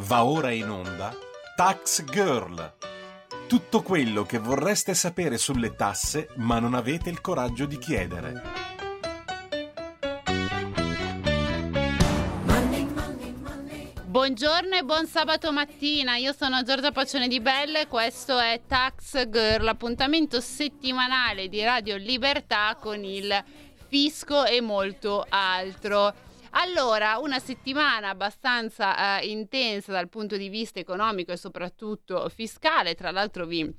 Va 0.00 0.24
ora 0.24 0.50
in 0.50 0.68
onda 0.70 1.14
Tax 1.54 2.04
Girl. 2.04 2.72
Tutto 3.46 3.82
quello 3.82 4.24
che 4.24 4.38
vorreste 4.38 4.94
sapere 4.94 5.36
sulle 5.36 5.74
tasse 5.76 6.30
ma 6.36 6.58
non 6.58 6.72
avete 6.72 7.10
il 7.10 7.20
coraggio 7.20 7.66
di 7.66 7.76
chiedere. 7.76 8.42
Buongiorno 14.06 14.76
e 14.76 14.82
buon 14.84 15.06
sabato 15.06 15.52
mattina, 15.52 16.16
io 16.16 16.32
sono 16.32 16.62
Giorgia 16.62 16.92
Pacione 16.92 17.28
di 17.28 17.40
Belle 17.40 17.82
e 17.82 17.86
questo 17.86 18.38
è 18.38 18.62
Tax 18.66 19.28
Girl, 19.28 19.68
appuntamento 19.68 20.40
settimanale 20.40 21.48
di 21.48 21.62
Radio 21.62 21.96
Libertà 21.96 22.74
con 22.80 23.04
il 23.04 23.44
fisco 23.86 24.46
e 24.46 24.62
molto 24.62 25.26
altro. 25.28 26.28
Allora, 26.52 27.18
una 27.18 27.38
settimana 27.38 28.08
abbastanza 28.08 29.20
eh, 29.20 29.28
intensa 29.28 29.92
dal 29.92 30.08
punto 30.08 30.36
di 30.36 30.48
vista 30.48 30.80
economico 30.80 31.30
e 31.30 31.36
soprattutto 31.36 32.28
fiscale. 32.28 32.94
Tra 32.94 33.12
l'altro 33.12 33.46
vi 33.46 33.72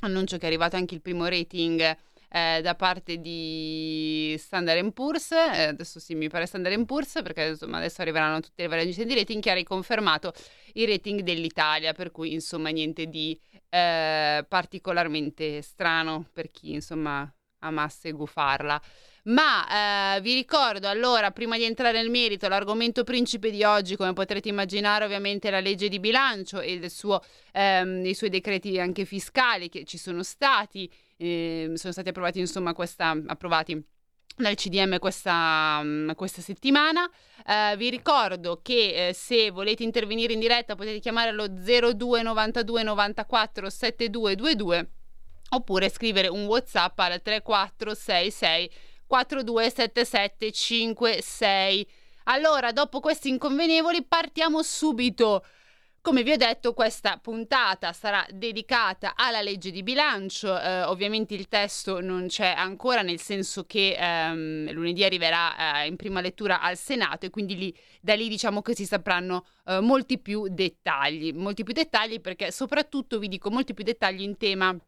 annuncio 0.00 0.38
che 0.38 0.44
è 0.44 0.46
arrivato 0.46 0.76
anche 0.76 0.94
il 0.94 1.02
primo 1.02 1.26
rating 1.26 1.96
eh, 2.30 2.60
da 2.62 2.74
parte 2.74 3.18
di 3.18 4.34
Standard 4.38 4.92
Poor's, 4.92 5.30
eh, 5.32 5.64
adesso 5.64 6.00
sì 6.00 6.14
mi 6.14 6.28
pare 6.28 6.46
Standard 6.46 6.84
Poor's 6.86 7.20
perché 7.22 7.48
insomma 7.48 7.76
adesso 7.76 8.00
arriveranno 8.00 8.40
tutte 8.40 8.62
le 8.62 8.68
varie 8.68 8.82
agenzie 8.84 9.04
di 9.04 9.14
rating 9.14 9.42
che 9.42 9.50
ha 9.50 9.54
riconfermato 9.54 10.32
il 10.72 10.88
rating 10.88 11.20
dell'Italia, 11.20 11.92
per 11.92 12.10
cui 12.10 12.32
insomma 12.32 12.70
niente 12.70 13.06
di 13.06 13.38
eh, 13.68 14.44
particolarmente 14.48 15.60
strano 15.60 16.28
per 16.32 16.50
chi 16.50 16.72
insomma 16.72 17.30
amasse 17.60 18.12
gufarla. 18.12 18.80
Ma 19.26 20.16
eh, 20.16 20.20
vi 20.20 20.34
ricordo 20.34 20.88
allora, 20.88 21.32
prima 21.32 21.56
di 21.56 21.64
entrare 21.64 21.98
nel 21.98 22.10
merito, 22.10 22.46
l'argomento 22.46 23.02
principe 23.02 23.50
di 23.50 23.64
oggi, 23.64 23.96
come 23.96 24.12
potrete 24.12 24.48
immaginare, 24.48 25.04
ovviamente 25.04 25.48
è 25.48 25.50
la 25.50 25.58
legge 25.58 25.88
di 25.88 25.98
bilancio 25.98 26.60
e 26.60 26.88
suo, 26.88 27.20
ehm, 27.52 28.04
i 28.04 28.14
suoi 28.14 28.30
decreti 28.30 28.78
anche 28.78 29.04
fiscali 29.04 29.68
che 29.68 29.84
ci 29.84 29.98
sono 29.98 30.22
stati, 30.22 30.88
eh, 31.16 31.72
sono 31.74 31.92
stati 31.92 32.08
approvati 32.10 32.38
insomma 32.38 32.72
questa, 32.72 33.20
approvati 33.26 33.84
dal 34.36 34.54
CDM 34.54 34.98
questa, 34.98 35.82
questa 36.14 36.40
settimana. 36.40 37.10
Eh, 37.44 37.76
vi 37.76 37.90
ricordo 37.90 38.60
che 38.62 39.08
eh, 39.08 39.12
se 39.12 39.50
volete 39.50 39.82
intervenire 39.82 40.34
in 40.34 40.38
diretta 40.38 40.76
potete 40.76 41.00
chiamare 41.00 41.30
allo 41.30 41.48
02 41.48 42.22
92 42.22 42.82
94 42.84 43.70
7222 43.70 44.90
oppure 45.48 45.88
scrivere 45.88 46.28
un 46.28 46.46
WhatsApp 46.46 46.98
al 46.98 47.20
3466 47.22 48.70
427756. 49.10 51.86
Allora, 52.24 52.72
dopo 52.72 53.00
questi 53.00 53.28
inconvenevoli, 53.28 54.04
partiamo 54.04 54.62
subito. 54.62 55.44
Come 56.06 56.22
vi 56.22 56.30
ho 56.30 56.36
detto, 56.36 56.72
questa 56.72 57.18
puntata 57.18 57.92
sarà 57.92 58.24
dedicata 58.30 59.14
alla 59.16 59.42
legge 59.42 59.72
di 59.72 59.82
bilancio. 59.82 60.56
Eh, 60.56 60.84
ovviamente 60.84 61.34
il 61.34 61.48
testo 61.48 62.00
non 62.00 62.28
c'è 62.28 62.54
ancora, 62.56 63.02
nel 63.02 63.18
senso 63.18 63.64
che 63.64 63.96
ehm, 63.98 64.70
lunedì 64.70 65.02
arriverà 65.02 65.82
eh, 65.82 65.88
in 65.88 65.96
prima 65.96 66.20
lettura 66.20 66.60
al 66.60 66.76
Senato 66.76 67.26
e 67.26 67.30
quindi 67.30 67.56
lì, 67.56 67.76
da 68.00 68.14
lì 68.14 68.28
diciamo 68.28 68.62
che 68.62 68.76
si 68.76 68.86
sapranno 68.86 69.46
eh, 69.64 69.80
molti 69.80 70.20
più 70.20 70.46
dettagli. 70.48 71.32
Molti 71.32 71.64
più 71.64 71.74
dettagli 71.74 72.20
perché 72.20 72.52
soprattutto 72.52 73.18
vi 73.18 73.26
dico 73.26 73.50
molti 73.50 73.74
più 73.74 73.82
dettagli 73.82 74.22
in 74.22 74.36
tema 74.36 74.78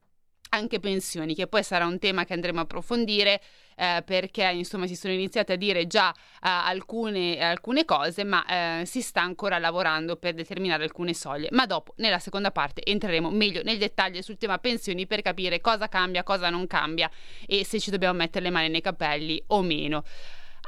anche 0.50 0.80
pensioni, 0.80 1.34
che 1.34 1.46
poi 1.46 1.62
sarà 1.62 1.86
un 1.86 1.98
tema 1.98 2.24
che 2.24 2.32
andremo 2.32 2.58
a 2.60 2.62
approfondire 2.62 3.41
eh, 3.77 4.02
perché 4.04 4.42
insomma 4.50 4.86
si 4.86 4.96
sono 4.96 5.12
iniziate 5.12 5.52
a 5.52 5.56
dire 5.56 5.86
già 5.86 6.10
eh, 6.12 6.16
alcune, 6.41 7.38
alcune, 7.38 7.84
cose, 7.84 8.24
ma 8.24 8.44
eh, 8.80 8.86
si 8.86 9.00
sta 9.00 9.22
ancora 9.22 9.58
lavorando 9.58 10.16
per 10.16 10.34
determinare 10.34 10.82
alcune 10.82 11.14
soglie. 11.14 11.48
Ma 11.52 11.64
dopo, 11.64 11.94
nella 11.96 12.19
seconda 12.19 12.50
parte, 12.50 12.82
entreremo 12.84 13.30
meglio 13.30 13.62
nel 13.62 13.78
dettaglio 13.78 14.20
sul 14.20 14.36
tema 14.36 14.58
pensioni 14.58 15.06
per 15.06 15.22
capire 15.22 15.60
cosa 15.60 15.88
cambia, 15.88 16.24
cosa 16.24 16.50
non 16.50 16.66
cambia 16.66 17.10
e 17.47 17.65
se 17.65 17.78
ci 17.78 17.91
dobbiamo 17.91 18.19
mettere 18.19 18.44
le 18.47 18.50
mani 18.50 18.69
nei 18.69 18.80
capelli 18.80 19.42
o 19.48 19.62
meno. 19.62 20.03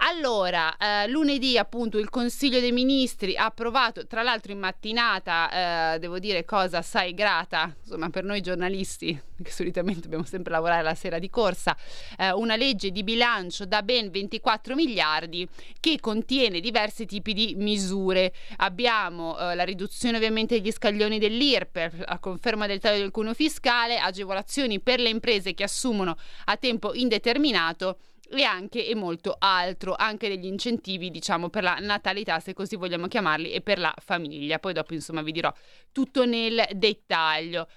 Allora, 0.02 0.76
eh, 0.78 1.08
lunedì 1.08 1.58
appunto 1.58 1.98
il 1.98 2.08
Consiglio 2.08 2.58
dei 2.58 2.72
Ministri 2.72 3.36
ha 3.36 3.44
approvato, 3.44 4.06
tra 4.06 4.22
l'altro 4.22 4.50
in 4.50 4.58
mattinata, 4.58 5.94
eh, 5.94 5.98
devo 5.98 6.18
dire 6.18 6.46
cosa 6.46 6.78
assai 6.78 7.12
grata, 7.12 7.74
insomma 7.82 8.08
per 8.08 8.24
noi 8.24 8.40
giornalisti, 8.40 9.20
che 9.42 9.50
solitamente 9.50 10.00
dobbiamo 10.00 10.24
sempre 10.24 10.52
lavorare 10.52 10.82
la 10.82 10.94
sera 10.94 11.18
di 11.18 11.28
corsa, 11.28 11.76
eh, 12.16 12.32
una 12.32 12.56
legge 12.56 12.90
di 12.90 13.04
bilancio 13.04 13.66
da 13.66 13.82
ben 13.82 14.10
24 14.10 14.74
miliardi 14.74 15.46
che 15.80 15.98
contiene 16.00 16.60
diversi 16.60 17.04
tipi 17.04 17.34
di 17.34 17.54
misure. 17.58 18.32
Abbiamo 18.56 19.38
eh, 19.38 19.54
la 19.54 19.64
riduzione 19.64 20.16
ovviamente 20.16 20.58
degli 20.58 20.72
scaglioni 20.72 21.18
dell'IRPEF, 21.18 22.06
la 22.06 22.18
conferma 22.18 22.66
del 22.66 22.80
taglio 22.80 23.00
del 23.00 23.10
cuneo 23.10 23.34
fiscale, 23.34 23.98
agevolazioni 23.98 24.80
per 24.80 24.98
le 24.98 25.10
imprese 25.10 25.52
che 25.52 25.64
assumono 25.64 26.16
a 26.46 26.56
tempo 26.56 26.94
indeterminato 26.94 27.98
e 28.28 28.42
anche 28.42 28.86
e 28.86 28.94
molto 28.94 29.36
altro, 29.38 29.94
anche 29.96 30.28
degli 30.28 30.46
incentivi, 30.46 31.10
diciamo, 31.10 31.48
per 31.48 31.62
la 31.62 31.78
natalità, 31.80 32.40
se 32.40 32.52
così 32.54 32.76
vogliamo 32.76 33.08
chiamarli, 33.08 33.50
e 33.52 33.60
per 33.60 33.78
la 33.78 33.94
famiglia. 33.98 34.58
Poi 34.58 34.72
dopo, 34.72 34.94
insomma, 34.94 35.22
vi 35.22 35.32
dirò 35.32 35.52
tutto 35.92 36.24
nel 36.24 36.66
dettaglio. 36.72 37.68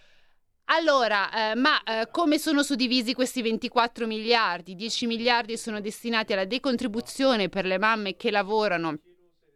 Allora, 0.66 1.52
eh, 1.52 1.56
ma 1.56 1.84
eh, 1.84 2.08
come 2.10 2.38
sono 2.38 2.64
suddivisi 2.64 3.14
questi 3.14 3.42
24 3.42 4.08
miliardi? 4.08 4.76
10 4.76 5.08
miliardi 5.08 5.58
sono 5.58 5.82
destinati 5.82 6.34
alla 6.34 6.46
decontribuzione 6.46 7.50
per 7.50 7.66
le 7.66 7.78
mamme 7.78 8.16
che 8.16 8.32
lavorano 8.32 8.98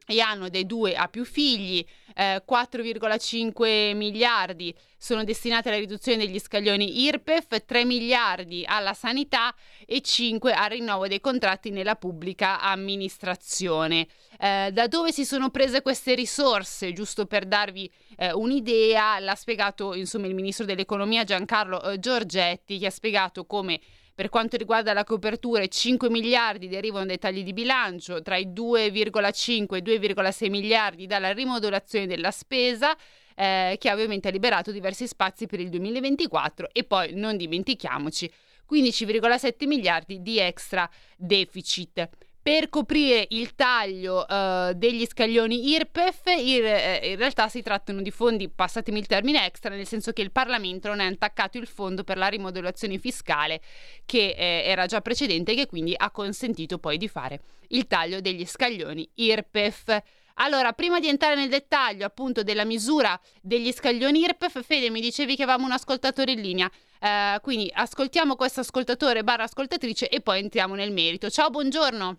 e 0.08 0.22
hanno 0.22 0.48
dai 0.48 0.66
due 0.66 0.96
a 0.96 1.10
più 1.10 1.26
figli, 1.26 1.86
eh, 2.16 2.42
4,5 2.48 3.94
miliardi 3.94 4.74
sono 4.98 5.24
destinati 5.24 5.68
alla 5.68 5.78
riduzione 5.78 6.26
degli 6.26 6.40
scaglioni 6.40 7.02
IRPEF, 7.04 7.66
3 7.66 7.86
miliardi 7.86 8.64
alla 8.66 8.94
sanità 8.94 9.54
e 9.86 10.02
5 10.02 10.54
al 10.54 10.70
rinnovo 10.70 11.08
dei 11.08 11.20
contratti 11.20 11.70
nella 11.70 11.96
pubblica 11.96 12.62
amministrazione. 12.62 14.08
Eh, 14.40 14.70
da 14.72 14.88
dove 14.88 15.12
si 15.12 15.26
sono 15.26 15.50
prese 15.50 15.82
queste 15.82 16.16
risorse? 16.16 16.94
Giusto 16.94 17.26
per 17.26 17.46
darvi 17.46 17.92
eh, 18.18 18.32
un'idea, 18.32 19.20
l'ha 19.20 19.36
spiegato 19.36 19.94
insomma 19.94 20.28
il 20.28 20.36
ministro 20.36 20.66
dell'economia 20.66 21.24
Giancarlo 21.24 21.82
eh, 21.82 22.00
Giorgetti, 22.00 22.80
che 22.80 22.88
ha 22.88 22.92
spiegato 22.92 23.46
come 23.46 23.80
per 24.18 24.30
quanto 24.30 24.58
riguarda 24.58 24.94
la 24.94 25.04
copertura, 25.04 25.64
5 25.68 26.10
miliardi 26.10 26.68
derivano 26.68 27.06
dai 27.06 27.20
tagli 27.20 27.44
di 27.44 27.54
bilancio, 27.54 28.24
tra 28.24 28.36
i 28.36 28.48
2,5 28.48 29.76
e 29.76 29.78
i 29.78 30.00
2,6 30.00 30.50
miliardi 30.50 31.06
dalla 31.06 31.32
rimodulazione 31.34 32.08
della 32.08 32.32
spesa. 32.32 32.98
Eh, 33.36 33.78
che 33.80 33.92
ovviamente 33.92 34.30
ha 34.30 34.32
liberato 34.32 34.72
diversi 34.72 35.06
spazi 35.06 35.46
per 35.46 35.60
il 35.60 35.70
2024 35.70 36.70
e 36.72 36.84
poi 36.84 37.14
non 37.14 37.38
dimentichiamoci 37.38 38.28
15,7 38.68 39.68
miliardi 39.68 40.24
di 40.24 40.40
extra 40.40 40.90
deficit 41.16 42.10
per 42.48 42.70
coprire 42.70 43.28
il 43.32 43.56
taglio 43.56 44.26
uh, 44.26 44.72
degli 44.72 45.06
scaglioni 45.06 45.68
IRPEF, 45.72 46.28
in, 46.28 46.64
eh, 46.64 47.02
in, 47.04 47.18
realtà 47.18 47.50
si 47.50 47.62
trattano 47.62 48.02
di 48.02 48.10
fondi, 48.10 48.48
passatemi 48.48 49.00
il 49.00 49.06
termine 49.06 49.46
extra, 49.46 49.76
nel 49.76 49.86
senso 49.86 50.14
che 50.14 50.22
il 50.22 50.32
Parlamento 50.32 50.88
non 50.88 51.02
è 51.02 51.06
attaccato 51.06 51.58
il 51.58 51.68
fondo 51.68 52.06
per 52.06 52.16
la 52.16 52.28
rimodulazione 52.28 53.00
fiscale 53.00 53.60
che 54.06 54.30
eh, 54.30 54.62
era 54.64 54.86
già 54.86 55.02
precedente 55.02 55.52
e 55.52 55.56
che 55.56 55.66
quindi 55.66 55.94
ha 55.98 56.10
consentito 56.10 56.78
poi 56.78 56.98
di 56.98 57.10
fare 57.10 57.42
il 57.72 57.86
taglio 57.86 58.22
degli 58.22 58.46
scaglioni 58.46 59.10
IRPEF. 59.16 60.02
Allora, 60.40 60.74
prima 60.74 61.00
di 61.00 61.08
entrare 61.08 61.36
nel 61.36 61.50
dettaglio 61.50 62.06
appunto 62.06 62.44
della 62.44 62.66
misura 62.66 63.20
degli 63.42 63.72
scaglioni 63.72 64.20
IRPEF, 64.20 64.64
Fede 64.64 64.90
mi 64.90 65.02
dicevi 65.02 65.36
che 65.36 65.44
avevamo 65.44 65.66
un 65.66 65.72
ascoltatore 65.72 66.32
in 66.32 66.42
linea. 66.42 66.72
Uh, 67.00 67.40
quindi 67.42 67.72
ascoltiamo 67.74 68.36
questo 68.36 68.62
ascoltatore 68.62 69.24
barra 69.24 69.44
ascoltatrice 69.44 70.10
e 70.10 70.22
poi 70.22 70.40
entriamo 70.40 70.76
nel 70.76 70.92
merito. 70.92 71.30
Ciao, 71.30 71.50
buongiorno. 71.50 72.18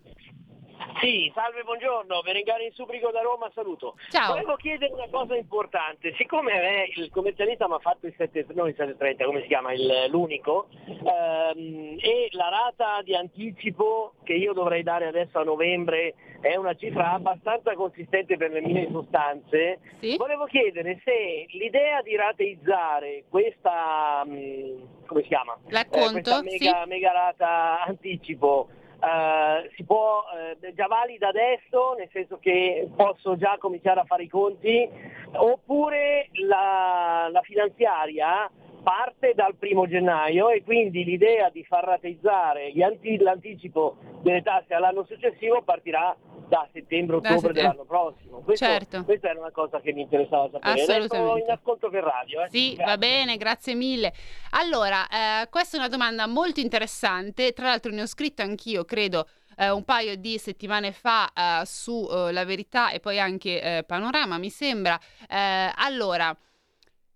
Sì, 0.99 1.31
salve, 1.33 1.63
buongiorno, 1.63 2.19
Berengano 2.21 2.63
in 2.63 2.73
Subrico 2.73 3.09
da 3.09 3.21
Roma, 3.21 3.49
saluto. 3.53 3.95
Ciao. 4.09 4.33
Volevo 4.33 4.55
chiedere 4.57 4.91
una 4.91 5.07
cosa 5.09 5.33
importante, 5.35 6.13
siccome 6.17 6.51
me, 6.53 6.91
il 6.93 7.09
commercialista 7.09 7.67
mi 7.69 7.75
ha 7.75 7.79
fatto 7.79 8.05
il 8.07 8.13
7, 8.17 8.47
non 8.53 8.67
il 8.67 8.75
730, 8.75 9.23
come 9.23 9.41
si 9.41 9.47
chiama, 9.47 9.71
il, 9.71 10.07
l'unico, 10.09 10.67
ehm, 10.85 11.97
e 11.99 12.27
la 12.31 12.49
rata 12.49 13.01
di 13.01 13.15
anticipo 13.15 14.15
che 14.23 14.33
io 14.33 14.51
dovrei 14.51 14.83
dare 14.83 15.07
adesso 15.07 15.39
a 15.39 15.43
novembre 15.43 16.15
è 16.41 16.55
una 16.55 16.73
cifra 16.73 17.11
abbastanza 17.13 17.73
consistente 17.75 18.35
per 18.35 18.51
le 18.51 18.61
mie 18.61 18.89
sostanze, 18.91 19.79
sì? 19.99 20.17
volevo 20.17 20.45
chiedere 20.45 20.99
se 21.03 21.45
l'idea 21.49 22.01
di 22.01 22.15
rateizzare 22.17 23.23
questa, 23.29 24.23
mm, 24.25 25.05
come 25.05 25.21
si 25.21 25.27
chiama? 25.29 25.57
L'acconto, 25.67 26.07
eh, 26.07 26.11
questa 26.11 26.41
mega, 26.41 26.81
sì? 26.83 26.89
mega 26.89 27.11
rata 27.11 27.83
anticipo, 27.85 28.67
Uh, 28.99 29.69
si 29.75 29.85
può 29.85 30.23
uh, 30.23 30.73
già 30.73 30.87
valida 30.87 31.29
adesso, 31.29 31.95
nel 31.97 32.09
senso 32.11 32.37
che 32.37 32.89
posso 32.95 33.37
già 33.37 33.55
cominciare 33.57 34.01
a 34.01 34.03
fare 34.03 34.23
i 34.23 34.27
conti, 34.27 34.89
oppure 35.33 36.27
la, 36.45 37.29
la 37.31 37.41
finanziaria 37.41 38.51
parte 38.83 39.33
dal 39.35 39.55
primo 39.55 39.87
gennaio 39.87 40.49
e 40.49 40.63
quindi 40.63 41.03
l'idea 41.03 41.49
di 41.49 41.63
far 41.63 41.83
rateizzare 41.83 42.71
anti- 42.81 43.17
l'anticipo 43.17 43.97
delle 44.21 44.41
tasse 44.41 44.73
all'anno 44.73 45.03
successivo 45.03 45.61
partirà 45.61 46.15
da 46.49 46.67
settembre-ottobre 46.73 47.53
dell'anno 47.53 47.85
prossimo. 47.85 48.39
Questo, 48.39 48.65
certo. 48.65 49.03
Questa 49.05 49.29
era 49.29 49.39
una 49.39 49.51
cosa 49.51 49.79
che 49.79 49.93
mi 49.93 50.01
interessava 50.01 50.49
sapere. 50.51 50.81
Assolutamente. 50.81 51.45
in 51.45 51.51
ascolto 51.51 51.89
per 51.89 52.03
radio. 52.03 52.41
Eh? 52.41 52.49
Sì, 52.49 52.73
grazie. 52.73 52.85
va 52.85 52.97
bene, 52.97 53.37
grazie 53.37 53.75
mille. 53.75 54.13
Allora, 54.51 55.07
eh, 55.07 55.47
questa 55.49 55.77
è 55.77 55.79
una 55.79 55.89
domanda 55.89 56.27
molto 56.27 56.59
interessante, 56.59 57.53
tra 57.53 57.67
l'altro 57.67 57.91
ne 57.91 58.01
ho 58.01 58.07
scritto 58.07 58.41
anch'io, 58.41 58.83
credo, 58.83 59.27
eh, 59.57 59.69
un 59.69 59.83
paio 59.83 60.15
di 60.15 60.37
settimane 60.39 60.91
fa 60.91 61.31
eh, 61.31 61.65
su 61.65 62.07
eh, 62.11 62.31
La 62.31 62.43
Verità 62.43 62.89
e 62.89 62.99
poi 62.99 63.19
anche 63.19 63.61
eh, 63.61 63.83
Panorama, 63.83 64.37
mi 64.37 64.49
sembra. 64.49 64.99
Allora, 65.29 66.35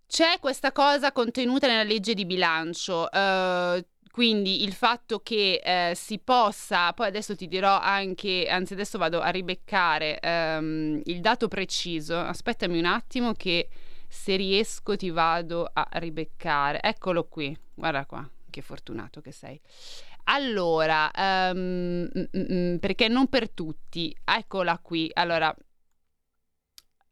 c'è 0.06 0.38
questa 0.38 0.70
cosa 0.70 1.10
contenuta 1.10 1.66
nella 1.66 1.82
legge 1.82 2.14
di 2.14 2.24
bilancio. 2.24 3.08
Uh, 3.10 3.84
quindi 4.14 4.62
il 4.62 4.74
fatto 4.74 5.18
che 5.18 5.60
eh, 5.60 5.92
si 5.96 6.20
possa, 6.20 6.92
poi 6.92 7.08
adesso 7.08 7.34
ti 7.34 7.48
dirò 7.48 7.80
anche, 7.80 8.46
anzi 8.48 8.74
adesso 8.74 8.96
vado 8.96 9.18
a 9.18 9.28
ribeccare 9.28 10.20
um, 10.22 11.00
il 11.02 11.20
dato 11.20 11.48
preciso, 11.48 12.16
aspettami 12.16 12.78
un 12.78 12.84
attimo 12.84 13.32
che 13.32 13.68
se 14.06 14.36
riesco 14.36 14.94
ti 14.94 15.10
vado 15.10 15.68
a 15.72 15.88
ribeccare, 15.94 16.80
eccolo 16.80 17.24
qui, 17.24 17.58
guarda 17.74 18.06
qua, 18.06 18.30
che 18.50 18.62
fortunato 18.62 19.20
che 19.20 19.32
sei. 19.32 19.60
Allora, 20.26 21.10
um, 21.52 22.08
perché 22.78 23.08
non 23.08 23.26
per 23.26 23.50
tutti, 23.50 24.16
eccola 24.24 24.78
qui, 24.78 25.10
allora 25.12 25.52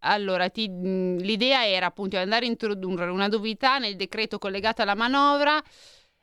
allora, 0.04 0.48
ti, 0.50 0.68
l'idea 0.68 1.66
era 1.66 1.86
appunto 1.86 2.16
andare 2.16 2.46
a 2.46 2.48
introdurre 2.48 3.10
una 3.10 3.26
novità 3.26 3.78
nel 3.78 3.96
decreto 3.96 4.38
collegato 4.38 4.82
alla 4.82 4.94
manovra 4.94 5.60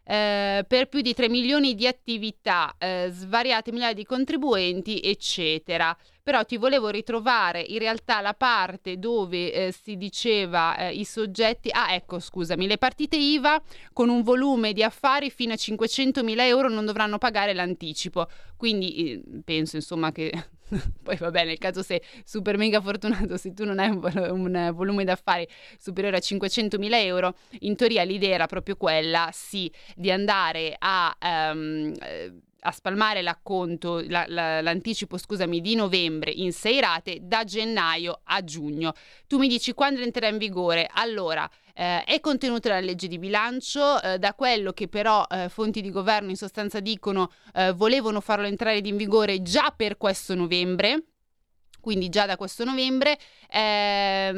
eh, 0.10 0.66
per 0.68 0.88
più 0.88 1.02
di 1.02 1.14
3 1.14 1.30
milioni 1.30 1.76
di 1.76 1.86
attività, 1.86 2.74
eh, 2.80 3.10
svariate 3.12 3.72
migliaia 3.72 3.94
di 3.94 4.06
contribuenti, 4.06 5.00
eccetera. 5.02 5.96
Però 6.24 6.44
ti 6.46 6.58
volevo 6.58 6.90
ritrovare 6.90 7.62
in 7.62 7.78
realtà 7.78 8.20
la 8.20 8.34
parte 8.34 8.98
dove 8.98 9.54
eh, 9.54 9.72
si 9.72 9.98
diceva 9.98 10.76
eh, 10.78 10.94
i 10.94 11.06
soggetti, 11.06 11.70
ah 11.72 11.94
ecco 11.94 12.20
scusami, 12.20 12.66
le 12.66 12.80
partite 12.80 13.18
IVA 13.18 13.62
con 13.94 14.10
un 14.10 14.24
volume 14.24 14.74
di 14.74 14.82
affari 14.82 15.30
fino 15.30 15.54
a 15.54 15.58
500 15.58 16.24
mila 16.24 16.44
euro 16.44 16.70
non 16.70 16.86
dovranno 16.86 17.20
pagare 17.20 17.54
l'anticipo. 17.54 18.28
Quindi 18.58 19.12
eh, 19.12 19.42
penso 19.44 19.76
insomma 19.76 20.12
che 20.12 20.32
Poi 21.04 21.16
va 21.18 21.32
bene, 21.32 21.48
nel 21.48 21.58
caso 21.58 21.82
sei 21.82 22.02
super 22.24 22.58
mega 22.58 22.82
fortunato, 22.82 23.38
se 23.38 23.54
tu 23.54 23.66
non 23.66 23.80
hai 23.80 23.90
un, 23.90 24.00
un 24.32 24.72
volume 24.74 25.04
d'affari 25.04 25.48
superiore 25.78 26.18
a 26.18 26.20
500.000 26.20 26.94
euro, 27.04 27.36
in 27.60 27.76
teoria 27.76 28.04
l'idea 28.04 28.36
era 28.36 28.46
proprio 28.48 28.76
quella, 28.76 29.30
sì, 29.34 29.72
di 29.96 30.12
andare 30.12 30.76
a... 30.78 31.16
Um, 31.52 31.94
a 32.62 32.72
spalmare 32.72 33.22
l'acconto, 33.22 34.04
la, 34.08 34.26
la, 34.28 34.62
l'anticipo 34.62 35.18
scusami, 35.18 35.62
di 35.62 35.76
novembre 35.76 36.32
in 36.32 36.52
sei 36.52 36.80
rate 36.80 37.20
da 37.22 37.44
gennaio 37.44 38.22
a 38.24 38.44
giugno. 38.44 38.94
Tu 39.28 39.38
mi 39.38 39.48
dici 39.48 39.74
quando 39.74 40.02
entrerà 40.02 40.28
in 40.28 40.38
vigore? 40.38 40.90
Allora, 40.92 41.50
eh, 41.74 42.04
è 42.04 42.20
contenuta 42.20 42.70
nella 42.70 42.86
legge 42.86 43.08
di 43.08 43.18
bilancio, 43.18 44.02
eh, 44.02 44.20
da 44.20 44.34
quello 44.34 44.74
che 44.74 44.88
però 44.88 45.26
eh, 45.30 45.50
fonti 45.50 45.82
di 45.82 45.92
governo 45.92 46.30
in 46.30 46.36
sostanza 46.36 46.80
dicono 46.80 47.32
eh, 47.54 47.72
volevano 47.72 48.20
farlo 48.20 48.46
entrare 48.46 48.82
in 48.84 48.98
vigore 48.98 49.42
già 49.42 49.74
per 49.76 49.98
questo 49.98 50.36
novembre 50.36 51.04
quindi 51.80 52.10
già 52.10 52.26
da 52.26 52.36
questo 52.36 52.64
novembre. 52.64 53.18
Eh, 53.50 54.32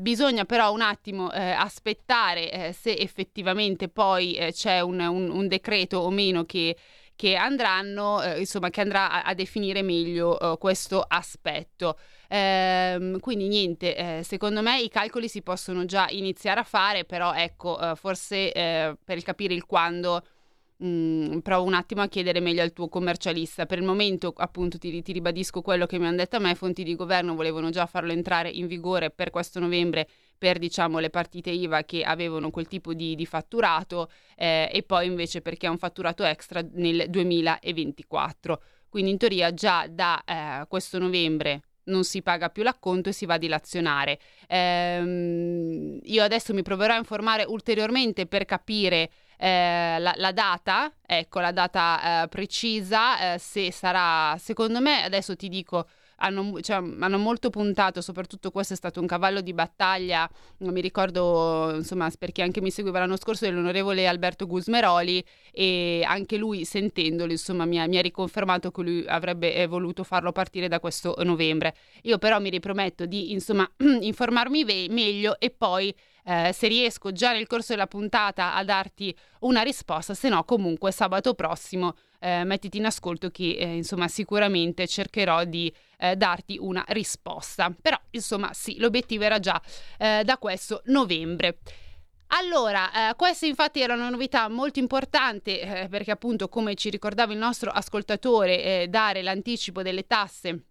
bisogna 0.00 0.44
però 0.44 0.72
un 0.72 0.80
attimo 0.80 1.32
eh, 1.32 1.50
aspettare 1.50 2.50
eh, 2.50 2.72
se 2.72 2.96
effettivamente 2.96 3.88
poi 3.88 4.34
eh, 4.34 4.52
c'è 4.52 4.80
un, 4.80 5.00
un, 5.00 5.30
un, 5.30 5.48
decreto 5.48 5.98
o 5.98 6.10
meno 6.10 6.44
che, 6.44 6.76
che 7.16 7.36
andranno, 7.36 8.22
eh, 8.22 8.40
insomma, 8.40 8.70
che 8.70 8.80
andrà 8.80 9.10
a, 9.10 9.22
a 9.22 9.34
definire 9.34 9.82
meglio 9.82 10.36
uh, 10.40 10.58
questo 10.58 11.04
aspetto. 11.06 11.98
Ehm, 12.28 13.20
quindi 13.20 13.48
niente, 13.48 13.96
eh, 13.96 14.22
secondo 14.24 14.62
me 14.62 14.80
i 14.80 14.88
calcoli 14.88 15.28
si 15.28 15.42
possono 15.42 15.84
già 15.84 16.06
iniziare 16.10 16.60
a 16.60 16.64
fare, 16.64 17.04
però 17.04 17.32
ecco, 17.32 17.78
uh, 17.80 17.94
forse 17.94 18.52
uh, 18.54 18.98
per 19.04 19.22
capire 19.22 19.54
il 19.54 19.64
quando 19.64 20.22
Mm, 20.82 21.38
provo 21.38 21.66
un 21.66 21.74
attimo 21.74 22.02
a 22.02 22.08
chiedere 22.08 22.40
meglio 22.40 22.62
al 22.62 22.72
tuo 22.72 22.88
commercialista. 22.88 23.64
Per 23.64 23.78
il 23.78 23.84
momento, 23.84 24.32
appunto, 24.36 24.76
ti, 24.78 25.02
ti, 25.02 25.12
ribadisco 25.12 25.62
quello 25.62 25.86
che 25.86 25.98
mi 25.98 26.06
hanno 26.06 26.16
detto 26.16 26.36
a 26.36 26.40
me. 26.40 26.54
Fonti 26.54 26.82
di 26.82 26.96
governo 26.96 27.34
volevano 27.34 27.70
già 27.70 27.86
farlo 27.86 28.12
entrare 28.12 28.50
in 28.50 28.66
vigore 28.66 29.10
per 29.10 29.30
questo 29.30 29.60
novembre 29.60 30.08
per 30.36 30.58
diciamo 30.58 30.98
le 30.98 31.10
partite 31.10 31.50
IVA 31.50 31.84
che 31.84 32.02
avevano 32.02 32.50
quel 32.50 32.66
tipo 32.66 32.94
di, 32.94 33.14
di 33.14 33.26
fatturato 33.26 34.10
eh, 34.36 34.68
e 34.72 34.82
poi 34.82 35.06
invece 35.06 35.40
perché 35.40 35.66
è 35.66 35.70
un 35.70 35.78
fatturato 35.78 36.24
extra 36.24 36.64
nel 36.72 37.06
2024. 37.08 38.62
Quindi 38.88 39.10
in 39.10 39.18
teoria 39.18 39.52
già 39.52 39.86
da 39.88 40.22
eh, 40.24 40.66
questo 40.68 40.98
novembre 40.98 41.62
non 41.84 42.04
si 42.04 42.22
paga 42.22 42.48
più 42.48 42.62
l'acconto 42.62 43.08
e 43.08 43.12
si 43.12 43.26
va 43.26 43.34
a 43.34 43.38
dilazionare. 43.38 44.18
Ehm, 44.46 45.98
io 46.02 46.22
adesso 46.22 46.54
mi 46.54 46.62
proverò 46.62 46.94
a 46.94 46.98
informare 46.98 47.44
ulteriormente 47.44 48.26
per 48.26 48.44
capire 48.44 49.10
eh, 49.36 49.96
la, 49.98 50.14
la, 50.16 50.32
data, 50.32 50.92
ecco 51.04 51.40
la 51.40 51.52
data 51.52 52.22
eh, 52.22 52.28
precisa, 52.28 53.34
eh, 53.34 53.38
se 53.38 53.70
sarà, 53.72 54.36
secondo 54.38 54.80
me, 54.80 55.02
adesso 55.02 55.36
ti 55.36 55.48
dico, 55.48 55.88
hanno, 56.16 56.60
cioè, 56.60 56.76
hanno, 56.76 57.18
molto 57.18 57.50
puntato, 57.50 58.00
soprattutto 58.00 58.50
questo 58.50 58.74
è 58.74 58.76
stato 58.76 59.00
un 59.00 59.06
cavallo 59.06 59.40
di 59.40 59.52
battaglia, 59.52 60.28
mi 60.58 60.80
ricordo, 60.80 61.72
insomma, 61.74 62.10
perché 62.18 62.42
anche 62.42 62.60
mi 62.60 62.70
seguiva 62.70 62.98
l'anno 63.00 63.16
scorso 63.16 63.44
dell'onorevole 63.44 64.06
Alberto 64.06 64.46
Gusmeroli 64.46 65.24
e 65.52 66.02
anche 66.06 66.36
lui 66.36 66.64
sentendolo, 66.64 67.32
insomma, 67.32 67.64
mi 67.64 67.80
ha, 67.80 67.86
mi 67.86 67.98
ha 67.98 68.02
riconfermato 68.02 68.70
che 68.70 68.82
lui 68.82 69.04
avrebbe 69.06 69.54
eh, 69.54 69.66
voluto 69.66 70.04
farlo 70.04 70.32
partire 70.32 70.68
da 70.68 70.80
questo 70.80 71.14
novembre. 71.24 71.74
Io 72.02 72.18
però 72.18 72.40
mi 72.40 72.50
riprometto 72.50 73.06
di, 73.06 73.32
insomma, 73.32 73.68
informarmi 74.00 74.64
ve- 74.64 74.86
meglio 74.90 75.38
e 75.38 75.50
poi 75.50 75.94
eh, 76.24 76.52
se 76.52 76.68
riesco 76.68 77.12
già 77.12 77.32
nel 77.32 77.46
corso 77.46 77.72
della 77.72 77.86
puntata 77.86 78.54
a 78.54 78.64
darti 78.64 79.14
una 79.40 79.62
risposta, 79.62 80.14
se 80.14 80.28
no 80.28 80.42
comunque 80.44 80.90
sabato 80.90 81.34
prossimo 81.34 81.94
eh, 82.18 82.44
mettiti 82.44 82.78
in 82.78 82.86
ascolto 82.86 83.28
che 83.28 83.56
eh, 83.58 83.76
insomma 83.76 84.08
sicuramente 84.08 84.86
cercherò 84.86 85.44
di 85.44 85.72
eh, 86.10 86.16
darti 86.16 86.56
una 86.60 86.84
risposta. 86.88 87.74
Però 87.80 87.98
insomma 88.10 88.52
sì, 88.52 88.78
l'obiettivo 88.78 89.24
era 89.24 89.38
già 89.38 89.60
eh, 89.98 90.22
da 90.24 90.38
questo 90.38 90.82
novembre. 90.86 91.58
Allora, 92.28 93.10
eh, 93.10 93.14
questa 93.14 93.46
infatti 93.46 93.80
era 93.80 93.94
una 93.94 94.08
novità 94.08 94.48
molto 94.48 94.78
importante 94.78 95.60
eh, 95.60 95.88
perché 95.88 96.10
appunto 96.10 96.48
come 96.48 96.74
ci 96.74 96.90
ricordava 96.90 97.32
il 97.32 97.38
nostro 97.38 97.70
ascoltatore, 97.70 98.82
eh, 98.82 98.88
dare 98.88 99.22
l'anticipo 99.22 99.82
delle 99.82 100.06
tasse 100.06 100.64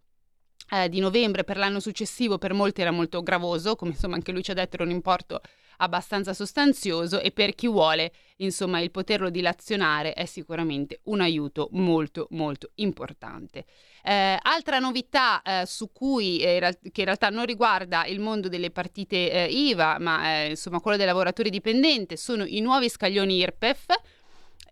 eh, 0.71 0.89
di 0.89 0.99
novembre 0.99 1.43
per 1.43 1.57
l'anno 1.57 1.79
successivo 1.79 2.37
per 2.37 2.53
molti 2.53 2.81
era 2.81 2.91
molto 2.91 3.21
gravoso, 3.21 3.75
come 3.75 3.91
insomma 3.91 4.15
anche 4.15 4.31
lui 4.31 4.43
ci 4.43 4.51
ha 4.51 4.55
detto 4.55 4.75
era 4.75 4.83
un 4.83 4.91
importo 4.91 5.41
abbastanza 5.77 6.33
sostanzioso 6.33 7.19
e 7.19 7.31
per 7.31 7.55
chi 7.55 7.67
vuole 7.67 8.11
insomma 8.37 8.79
il 8.79 8.91
poterlo 8.91 9.29
dilazionare 9.29 10.13
è 10.13 10.25
sicuramente 10.25 10.99
un 11.03 11.21
aiuto 11.21 11.69
molto 11.71 12.27
molto 12.31 12.71
importante. 12.75 13.65
Eh, 14.03 14.37
altra 14.41 14.79
novità 14.79 15.41
eh, 15.41 15.65
su 15.65 15.91
cui 15.91 16.39
eh, 16.39 16.77
che 16.91 17.01
in 17.01 17.05
realtà 17.05 17.29
non 17.29 17.45
riguarda 17.45 18.05
il 18.05 18.19
mondo 18.19 18.49
delle 18.49 18.69
partite 18.71 19.31
eh, 19.31 19.45
IVA 19.45 19.97
ma 19.99 20.41
eh, 20.43 20.49
insomma 20.49 20.79
quello 20.79 20.97
dei 20.97 21.05
lavoratori 21.05 21.49
dipendenti 21.49 22.17
sono 22.17 22.43
i 22.45 22.59
nuovi 22.59 22.89
scaglioni 22.89 23.37
IRPEF 23.37 23.85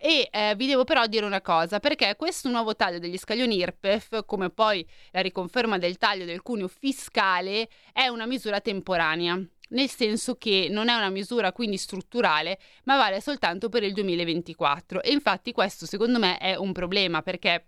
e 0.03 0.29
eh, 0.31 0.55
vi 0.58 0.65
devo 0.65 0.84
però 0.84 1.05
dire 1.05 1.27
una 1.27 1.41
cosa, 1.41 1.79
perché 1.79 2.15
questo 2.15 2.50
nuovo 2.50 2.75
taglio 2.75 2.98
degli 2.98 3.20
scaglioni 3.20 3.58
IRPEF, 3.58 4.25
come 4.25 4.50
poi 4.50 4.84
la 5.12 5.22
riconferma 5.22 5.77
del 5.77 6.00
taglio 6.00 6.25
del 6.25 6.41
cuneo 6.41 6.67
fiscale, 6.67 7.70
è 7.93 8.08
una 8.08 8.25
misura 8.25 8.60
temporanea 8.62 9.39
nel 9.72 9.90
senso 9.90 10.36
che 10.36 10.68
non 10.70 10.90
è 10.90 10.96
una 10.96 11.10
misura 11.10 11.51
quindi 11.51 11.78
strutturale, 11.78 12.60
ma 12.86 12.98
vale 12.98 13.22
soltanto 13.22 13.70
per 13.70 13.84
il 13.84 13.94
2024. 13.94 15.01
E 15.01 15.12
infatti 15.12 15.51
questo 15.51 15.86
secondo 15.86 16.20
me 16.20 16.38
è 16.38 16.56
un 16.56 16.72
problema 16.72 17.22
perché 17.22 17.68